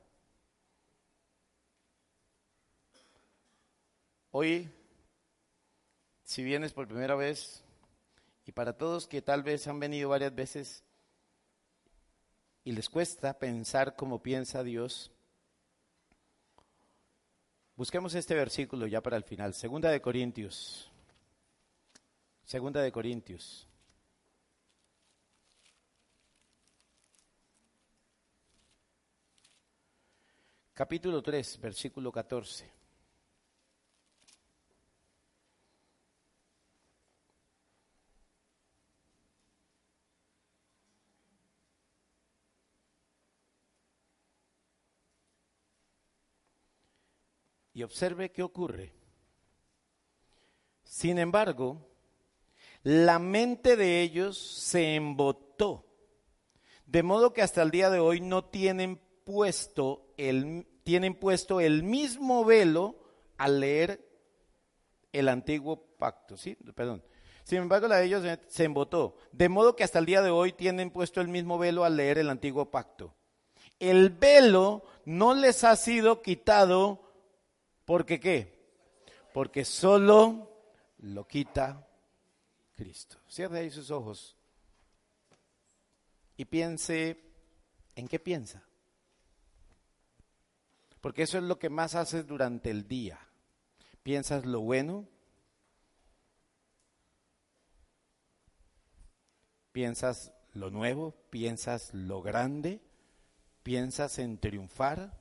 Hoy, 4.32 4.70
si 6.24 6.44
vienes 6.44 6.74
por 6.74 6.88
primera 6.88 7.16
vez, 7.16 7.64
y 8.48 8.52
para 8.54 8.78
todos 8.78 9.08
que 9.08 9.22
tal 9.22 9.44
vez 9.44 9.68
han 9.68 9.80
venido 9.80 10.10
varias 10.10 10.34
veces 10.34 10.84
y 12.64 12.72
les 12.72 12.90
cuesta 12.90 13.38
pensar 13.38 13.96
como 13.96 14.24
piensa 14.24 14.64
Dios, 14.64 15.12
busquemos 17.76 18.16
este 18.16 18.36
versículo 18.36 18.88
ya 18.88 19.02
para 19.02 19.18
el 19.18 19.24
final. 19.24 19.54
Segunda 19.54 19.90
de 19.90 20.02
Corintios. 20.02 20.90
Segunda 22.46 22.82
de 22.82 22.92
Corintios. 22.92 23.68
Capítulo 30.78 31.24
3, 31.24 31.60
versículo 31.60 32.12
14. 32.12 32.72
Y 47.74 47.82
observe 47.82 48.32
qué 48.32 48.44
ocurre. 48.44 48.94
Sin 50.84 51.18
embargo, 51.18 51.90
la 52.84 53.18
mente 53.18 53.78
de 53.78 54.04
ellos 54.04 54.38
se 54.38 54.94
embotó, 54.94 55.88
de 56.86 57.02
modo 57.02 57.34
que 57.34 57.42
hasta 57.42 57.64
el 57.64 57.72
día 57.72 57.90
de 57.90 58.00
hoy 58.00 58.22
no 58.22 58.46
tienen 58.46 59.02
puesto 59.24 60.07
el, 60.18 60.68
tienen 60.84 61.16
puesto 61.16 61.60
el 61.62 61.84
mismo 61.84 62.44
velo 62.44 62.96
al 63.38 63.60
leer 63.60 64.06
el 65.14 65.30
antiguo 65.30 65.86
pacto, 65.98 66.38
¿sí? 66.38 66.56
Perdón. 66.76 67.04
Sin 67.44 67.60
embargo, 67.60 67.88
la 67.88 67.98
de 67.98 68.06
ellos 68.06 68.26
se 68.48 68.64
embotó, 68.66 69.16
de 69.32 69.48
modo 69.48 69.76
que 69.76 69.86
hasta 69.86 70.00
el 70.00 70.06
día 70.06 70.22
de 70.22 70.30
hoy 70.30 70.52
tienen 70.52 70.92
puesto 70.92 71.22
el 71.22 71.30
mismo 71.30 71.58
velo 71.58 71.86
al 71.86 71.96
leer 71.96 72.18
el 72.18 72.30
antiguo 72.30 72.70
pacto. 72.70 73.16
El 73.80 74.10
velo 74.10 74.84
no 75.06 75.34
les 75.34 75.64
ha 75.64 75.76
sido 75.78 76.22
quitado 76.22 77.08
porque 77.86 78.20
qué? 78.20 78.58
Porque 79.34 79.64
solo 79.64 80.52
lo 80.98 81.26
quita 81.26 81.88
Cristo. 82.76 83.18
Cierre 83.30 83.60
ahí 83.60 83.72
sus 83.72 83.92
ojos 83.92 84.36
y 86.36 86.46
piense 86.46 87.24
en 87.96 88.08
qué 88.08 88.20
piensa. 88.20 88.67
Porque 91.08 91.24
eso 91.24 91.38
es 91.38 91.46
lo 91.46 91.58
que 91.58 91.70
más 91.70 91.96
haces 91.96 92.28
durante 92.28 92.70
el 92.70 92.86
día. 92.86 93.18
Piensas 94.04 94.46
lo 94.46 94.60
bueno, 94.60 95.08
piensas 99.72 100.34
lo 100.52 100.70
nuevo, 100.70 101.16
piensas 101.30 101.94
lo 101.94 102.22
grande, 102.22 102.82
piensas 103.64 104.20
en 104.20 104.38
triunfar. 104.38 105.18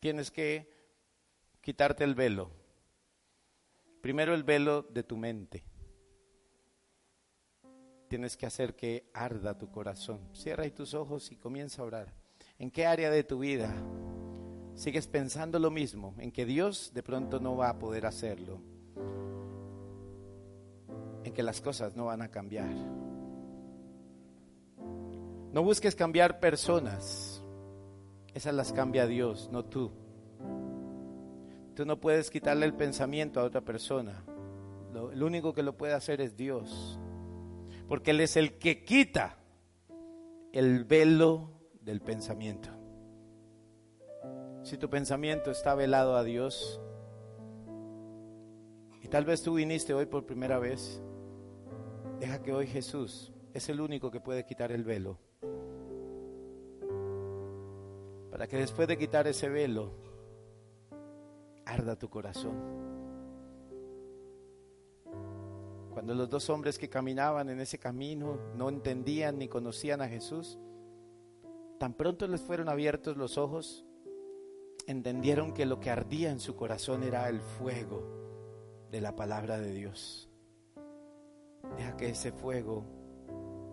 Tienes 0.00 0.32
que 0.32 0.68
quitarte 1.60 2.02
el 2.02 2.16
velo. 2.16 2.50
Primero 4.00 4.34
el 4.34 4.42
velo 4.42 4.82
de 4.82 5.04
tu 5.04 5.16
mente. 5.16 5.75
Tienes 8.08 8.36
que 8.36 8.46
hacer 8.46 8.76
que 8.76 9.10
arda 9.12 9.58
tu 9.58 9.70
corazón. 9.70 10.20
Cierra 10.32 10.64
ahí 10.64 10.70
tus 10.70 10.94
ojos 10.94 11.32
y 11.32 11.36
comienza 11.36 11.82
a 11.82 11.86
orar. 11.86 12.14
¿En 12.58 12.70
qué 12.70 12.86
área 12.86 13.10
de 13.10 13.24
tu 13.24 13.40
vida 13.40 13.74
sigues 14.74 15.08
pensando 15.08 15.58
lo 15.58 15.70
mismo? 15.70 16.14
En 16.18 16.30
que 16.30 16.46
Dios 16.46 16.92
de 16.94 17.02
pronto 17.02 17.40
no 17.40 17.56
va 17.56 17.70
a 17.70 17.78
poder 17.78 18.06
hacerlo. 18.06 18.60
En 21.24 21.32
que 21.32 21.42
las 21.42 21.60
cosas 21.60 21.96
no 21.96 22.06
van 22.06 22.22
a 22.22 22.30
cambiar. 22.30 22.74
No 25.52 25.62
busques 25.62 25.96
cambiar 25.96 26.38
personas. 26.38 27.42
Esas 28.34 28.54
las 28.54 28.72
cambia 28.72 29.06
Dios, 29.06 29.48
no 29.50 29.64
tú. 29.64 29.90
Tú 31.74 31.84
no 31.84 31.98
puedes 31.98 32.30
quitarle 32.30 32.66
el 32.66 32.74
pensamiento 32.74 33.40
a 33.40 33.44
otra 33.44 33.62
persona. 33.62 34.24
Lo, 34.92 35.10
el 35.10 35.22
único 35.22 35.52
que 35.52 35.62
lo 35.62 35.76
puede 35.76 35.94
hacer 35.94 36.20
es 36.20 36.36
Dios. 36.36 37.00
Porque 37.88 38.10
Él 38.10 38.20
es 38.20 38.36
el 38.36 38.58
que 38.58 38.84
quita 38.84 39.38
el 40.52 40.84
velo 40.84 41.50
del 41.80 42.00
pensamiento. 42.00 42.70
Si 44.62 44.76
tu 44.78 44.90
pensamiento 44.90 45.50
está 45.50 45.74
velado 45.74 46.16
a 46.16 46.24
Dios, 46.24 46.80
y 49.02 49.08
tal 49.08 49.24
vez 49.24 49.42
tú 49.42 49.54
viniste 49.54 49.94
hoy 49.94 50.06
por 50.06 50.26
primera 50.26 50.58
vez, 50.58 51.00
deja 52.18 52.42
que 52.42 52.52
hoy 52.52 52.66
Jesús 52.66 53.32
es 53.54 53.68
el 53.68 53.80
único 53.80 54.10
que 54.10 54.20
puede 54.20 54.44
quitar 54.44 54.72
el 54.72 54.82
velo. 54.82 55.18
Para 58.30 58.48
que 58.48 58.56
después 58.56 58.88
de 58.88 58.98
quitar 58.98 59.28
ese 59.28 59.48
velo, 59.48 59.92
arda 61.64 61.96
tu 61.96 62.10
corazón. 62.10 62.95
Cuando 65.96 66.14
los 66.14 66.28
dos 66.28 66.50
hombres 66.50 66.78
que 66.78 66.90
caminaban 66.90 67.48
en 67.48 67.58
ese 67.58 67.78
camino 67.78 68.38
no 68.54 68.68
entendían 68.68 69.38
ni 69.38 69.48
conocían 69.48 70.02
a 70.02 70.08
Jesús, 70.08 70.58
tan 71.78 71.94
pronto 71.94 72.28
les 72.28 72.42
fueron 72.42 72.68
abiertos 72.68 73.16
los 73.16 73.38
ojos, 73.38 73.86
entendieron 74.86 75.54
que 75.54 75.64
lo 75.64 75.80
que 75.80 75.88
ardía 75.88 76.30
en 76.30 76.38
su 76.38 76.54
corazón 76.54 77.02
era 77.02 77.30
el 77.30 77.40
fuego 77.40 78.02
de 78.90 79.00
la 79.00 79.16
palabra 79.16 79.58
de 79.58 79.72
Dios. 79.72 80.28
Deja 81.78 81.96
que 81.96 82.10
ese 82.10 82.30
fuego 82.30 82.84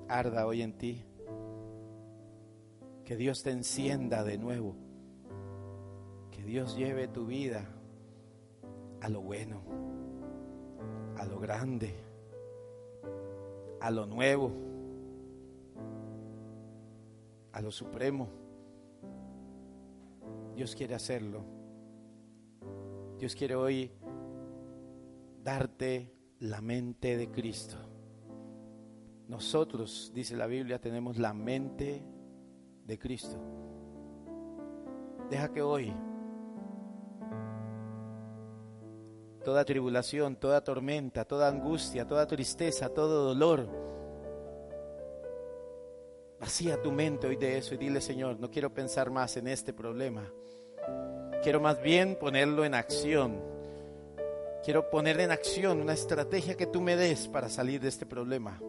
arda 0.08 0.48
hoy 0.48 0.62
en 0.62 0.78
ti. 0.78 1.04
Que 3.04 3.18
Dios 3.18 3.44
te 3.44 3.52
encienda 3.52 4.24
de 4.24 4.38
nuevo. 4.38 4.78
Que 6.32 6.42
Dios 6.42 6.78
lleve 6.78 7.10
tu 7.10 7.26
vida 7.26 7.68
a 9.02 9.10
lo 9.10 9.20
bueno, 9.20 9.62
a 11.18 11.26
lo 11.26 11.38
grande, 11.42 12.03
a 13.84 13.92
lo 13.92 14.06
nuevo, 14.06 14.50
a 17.52 17.62
lo 17.62 17.70
supremo. 17.70 18.30
Dios 20.56 20.74
quiere 20.74 20.96
hacerlo. 20.96 21.44
Dios 23.20 23.36
quiere 23.36 23.56
hoy 23.56 23.92
darte 25.44 26.16
la 26.40 26.62
mente 26.62 27.18
de 27.18 27.30
Cristo. 27.30 27.76
Nosotros, 29.28 30.14
dice 30.16 30.38
la 30.38 30.48
Biblia, 30.48 30.80
tenemos 30.80 31.18
la 31.18 31.34
mente 31.34 32.06
de 32.86 32.98
Cristo. 32.98 33.38
Deja 35.30 35.52
que 35.52 35.62
hoy 35.62 35.94
toda 39.44 39.66
tribulación, 39.66 40.38
toda 40.38 40.64
tormenta, 40.64 41.26
toda 41.26 41.48
angustia, 41.48 42.08
toda 42.08 42.26
tristeza, 42.26 42.90
todo 42.90 43.26
dolor. 43.26 43.68
Vacía 46.40 46.82
tu 46.82 46.92
mente 46.92 47.28
hoy 47.28 47.36
de 47.36 47.58
eso 47.58 47.76
y 47.76 47.78
dile, 47.78 48.02
Señor, 48.02 48.40
no 48.40 48.50
quiero 48.50 48.74
pensar 48.74 49.10
más 49.10 49.38
en 49.38 49.48
este 49.48 49.74
problema. 49.74 50.32
Quiero 51.42 51.60
más 51.60 51.82
bien 51.82 52.18
ponerlo 52.20 52.66
en 52.66 52.74
acción. 52.74 53.40
Quiero 54.64 54.90
poner 54.90 55.20
en 55.20 55.32
acción 55.32 55.82
una 55.82 55.94
estrategia 55.94 56.56
que 56.56 56.68
tú 56.68 56.82
me 56.82 56.96
des 56.96 57.28
para 57.28 57.50
salir 57.50 57.82
de 57.82 57.90
este 57.90 58.06
problema. 58.06 58.60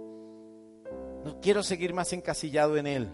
No 1.25 1.41
quiero 1.41 1.63
seguir 1.63 1.95
más 1.95 2.13
encasillado 2.13 2.77
en 2.77 2.87
él. 2.87 3.09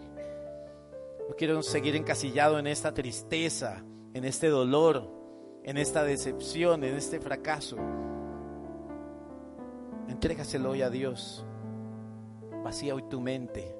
No 1.29 1.35
quiero 1.37 1.61
seguir 1.63 1.95
encasillado 1.95 2.59
en 2.59 2.67
esta 2.67 2.93
tristeza, 2.93 3.83
en 4.13 4.25
este 4.25 4.49
dolor, 4.49 5.20
en 5.63 5.77
esta 5.77 6.03
decepción, 6.03 6.83
en 6.83 6.95
este 6.95 7.19
fracaso. 7.19 7.77
Entrégaselo 10.07 10.71
hoy 10.71 10.81
a 10.81 10.89
Dios. 10.89 11.45
Vacía 12.63 12.95
hoy 12.95 13.03
tu 13.09 13.19
mente 13.19 13.75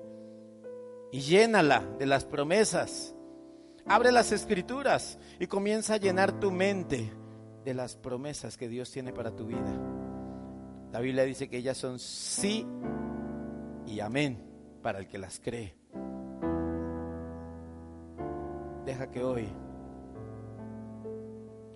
y 1.12 1.20
llénala 1.20 1.84
de 1.99 2.06
las 2.06 2.26
promesas. 2.26 3.16
Abre 3.86 4.12
las 4.12 4.32
escrituras 4.32 5.20
y 5.40 5.48
comienza 5.48 5.95
a 5.95 5.98
llenar 5.98 6.40
tu 6.40 6.52
mente 6.52 7.12
de 7.66 7.74
las 7.74 7.95
promesas 7.95 8.58
que 8.58 8.68
Dios 8.68 8.90
tiene 8.91 9.12
para 9.12 9.36
tu 9.36 9.45
vida. 9.45 9.78
La 10.91 10.99
Biblia 10.99 11.24
dice 11.24 11.49
que 11.49 11.58
ellas 11.58 11.78
son 11.78 11.99
sí 11.99 12.66
y 13.86 13.99
amén 13.99 14.41
para 14.82 14.99
el 14.99 15.08
que 15.08 15.18
las 15.18 15.40
cree. 15.40 15.76
Deja 18.86 19.12
que 19.12 19.24
hoy 19.24 19.48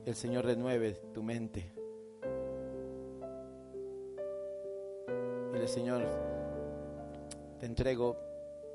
el 0.06 0.15
Señor 0.15 0.45
renueve 0.45 0.94
tu 1.14 1.23
mente. 1.23 1.72
Dile, 5.52 5.68
Señor, 5.68 6.03
te 7.60 7.65
entrego 7.65 8.18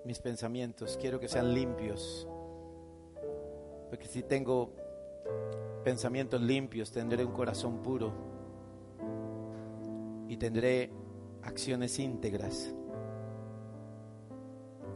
mis 0.05 0.19
pensamientos, 0.19 0.99
quiero 1.01 1.21
que 1.21 1.29
sean 1.29 1.55
limpios. 1.55 2.27
Porque 3.89 4.07
si 4.07 4.23
tengo 4.23 4.73
pensamientos 5.85 6.41
limpios, 6.41 6.91
tendré 6.91 7.25
un 7.25 7.33
corazón 7.33 7.83
puro 7.83 8.13
y 10.29 10.37
tendré 10.37 10.91
acciones 11.43 11.99
íntegras. 11.99 12.75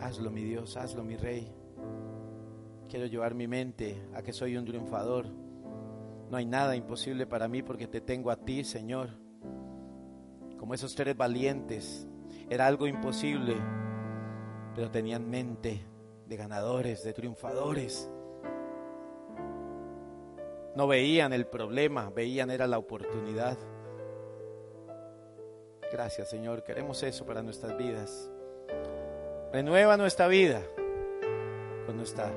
Hazlo, 0.00 0.30
mi 0.30 0.42
Dios, 0.42 0.76
hazlo, 0.76 1.04
mi 1.04 1.16
Rey. 1.16 1.52
Quiero 2.88 3.06
llevar 3.06 3.34
mi 3.34 3.46
mente 3.46 4.02
a 4.14 4.22
que 4.22 4.32
soy 4.32 4.56
un 4.56 4.64
triunfador 4.64 5.26
no 6.30 6.36
hay 6.36 6.46
nada 6.46 6.76
imposible 6.76 7.26
para 7.26 7.48
mí 7.48 7.62
porque 7.62 7.86
te 7.86 8.00
tengo 8.00 8.30
a 8.30 8.36
ti, 8.36 8.64
Señor. 8.64 9.10
Como 10.58 10.74
esos 10.74 10.94
tres 10.94 11.16
valientes. 11.16 12.08
Era 12.50 12.66
algo 12.66 12.86
imposible, 12.86 13.56
pero 14.74 14.90
tenían 14.90 15.28
mente 15.28 15.86
de 16.26 16.36
ganadores, 16.36 17.02
de 17.04 17.12
triunfadores. 17.12 18.10
No 20.74 20.86
veían 20.86 21.32
el 21.32 21.46
problema, 21.46 22.10
veían 22.10 22.50
era 22.50 22.66
la 22.66 22.78
oportunidad. 22.78 23.56
Gracias, 25.92 26.28
Señor. 26.28 26.64
Queremos 26.64 27.02
eso 27.02 27.24
para 27.24 27.42
nuestras 27.42 27.78
vidas. 27.78 28.30
Renueva 29.52 29.96
nuestra 29.96 30.26
vida 30.26 30.60
con 31.86 31.96
nuestra 31.96 32.32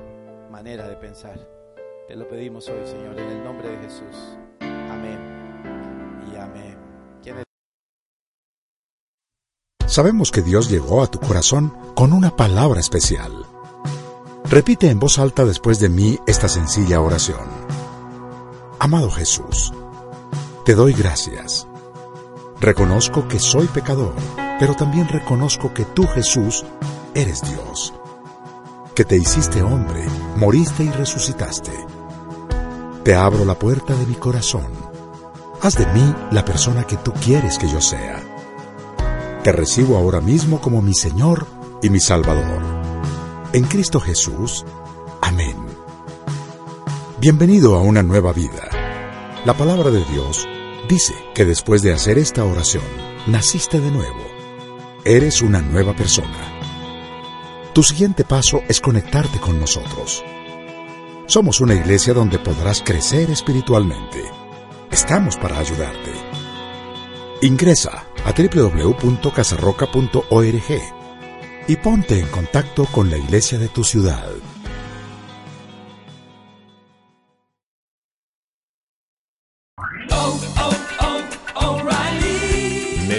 manera 0.50 0.88
de 0.88 0.96
pensar. 0.96 1.57
Te 2.08 2.16
lo 2.16 2.26
pedimos 2.26 2.66
hoy, 2.70 2.86
Señor, 2.86 3.18
en 3.18 3.28
el 3.28 3.44
nombre 3.44 3.68
de 3.68 3.76
Jesús. 3.82 4.16
Amén 4.62 5.20
y 6.32 6.36
amén. 6.38 6.78
Sabemos 9.86 10.30
que 10.30 10.40
Dios 10.40 10.70
llegó 10.70 11.02
a 11.02 11.10
tu 11.10 11.20
corazón 11.20 11.70
con 11.94 12.14
una 12.14 12.34
palabra 12.34 12.80
especial. 12.80 13.44
Repite 14.46 14.88
en 14.88 14.98
voz 14.98 15.18
alta 15.18 15.44
después 15.44 15.80
de 15.80 15.90
mí 15.90 16.18
esta 16.26 16.48
sencilla 16.48 17.02
oración. 17.02 17.46
Amado 18.78 19.10
Jesús, 19.10 19.74
te 20.64 20.74
doy 20.74 20.94
gracias. 20.94 21.68
Reconozco 22.58 23.28
que 23.28 23.38
soy 23.38 23.66
pecador, 23.66 24.14
pero 24.58 24.74
también 24.74 25.08
reconozco 25.08 25.74
que 25.74 25.84
tú, 25.84 26.06
Jesús, 26.06 26.64
eres 27.14 27.42
Dios, 27.42 27.92
que 28.94 29.04
te 29.04 29.18
hiciste 29.18 29.60
hombre, 29.60 30.06
moriste 30.36 30.84
y 30.84 30.90
resucitaste 30.90 31.97
te 33.08 33.14
abro 33.14 33.46
la 33.46 33.58
puerta 33.58 33.94
de 33.94 34.04
mi 34.04 34.16
corazón. 34.16 34.70
Haz 35.62 35.78
de 35.78 35.86
mí 35.94 36.14
la 36.30 36.44
persona 36.44 36.86
que 36.86 36.98
tú 36.98 37.14
quieres 37.14 37.56
que 37.56 37.66
yo 37.66 37.80
sea. 37.80 38.20
Te 39.42 39.50
recibo 39.50 39.96
ahora 39.96 40.20
mismo 40.20 40.60
como 40.60 40.82
mi 40.82 40.92
Señor 40.92 41.46
y 41.80 41.88
mi 41.88 42.00
Salvador. 42.00 42.62
En 43.54 43.64
Cristo 43.64 43.98
Jesús. 43.98 44.66
Amén. 45.22 45.56
Bienvenido 47.18 47.76
a 47.76 47.80
una 47.80 48.02
nueva 48.02 48.34
vida. 48.34 48.68
La 49.46 49.54
palabra 49.54 49.90
de 49.90 50.04
Dios 50.04 50.46
Dice 50.86 51.14
que 51.34 51.46
después 51.46 51.80
de 51.80 51.94
hacer 51.94 52.18
esta 52.18 52.44
oración, 52.44 52.84
naciste 53.26 53.80
de 53.80 53.90
nuevo. 53.90 54.20
Eres 55.06 55.40
una 55.40 55.62
nueva 55.62 55.96
persona. 55.96 56.60
Tu 57.72 57.82
siguiente 57.82 58.24
paso 58.24 58.60
es 58.68 58.82
conectarte 58.82 59.40
con 59.40 59.58
nosotros. 59.58 60.22
Somos 61.28 61.60
una 61.60 61.74
iglesia 61.74 62.14
donde 62.14 62.38
podrás 62.38 62.82
crecer 62.82 63.30
espiritualmente. 63.30 64.24
Estamos 64.90 65.36
para 65.36 65.58
ayudarte. 65.58 66.10
Ingresa 67.42 68.06
a 68.24 68.32
www.casarroca.org 68.32 70.82
y 71.68 71.76
ponte 71.76 72.18
en 72.18 72.26
contacto 72.28 72.86
con 72.86 73.10
la 73.10 73.18
iglesia 73.18 73.58
de 73.58 73.68
tu 73.68 73.84
ciudad. 73.84 74.30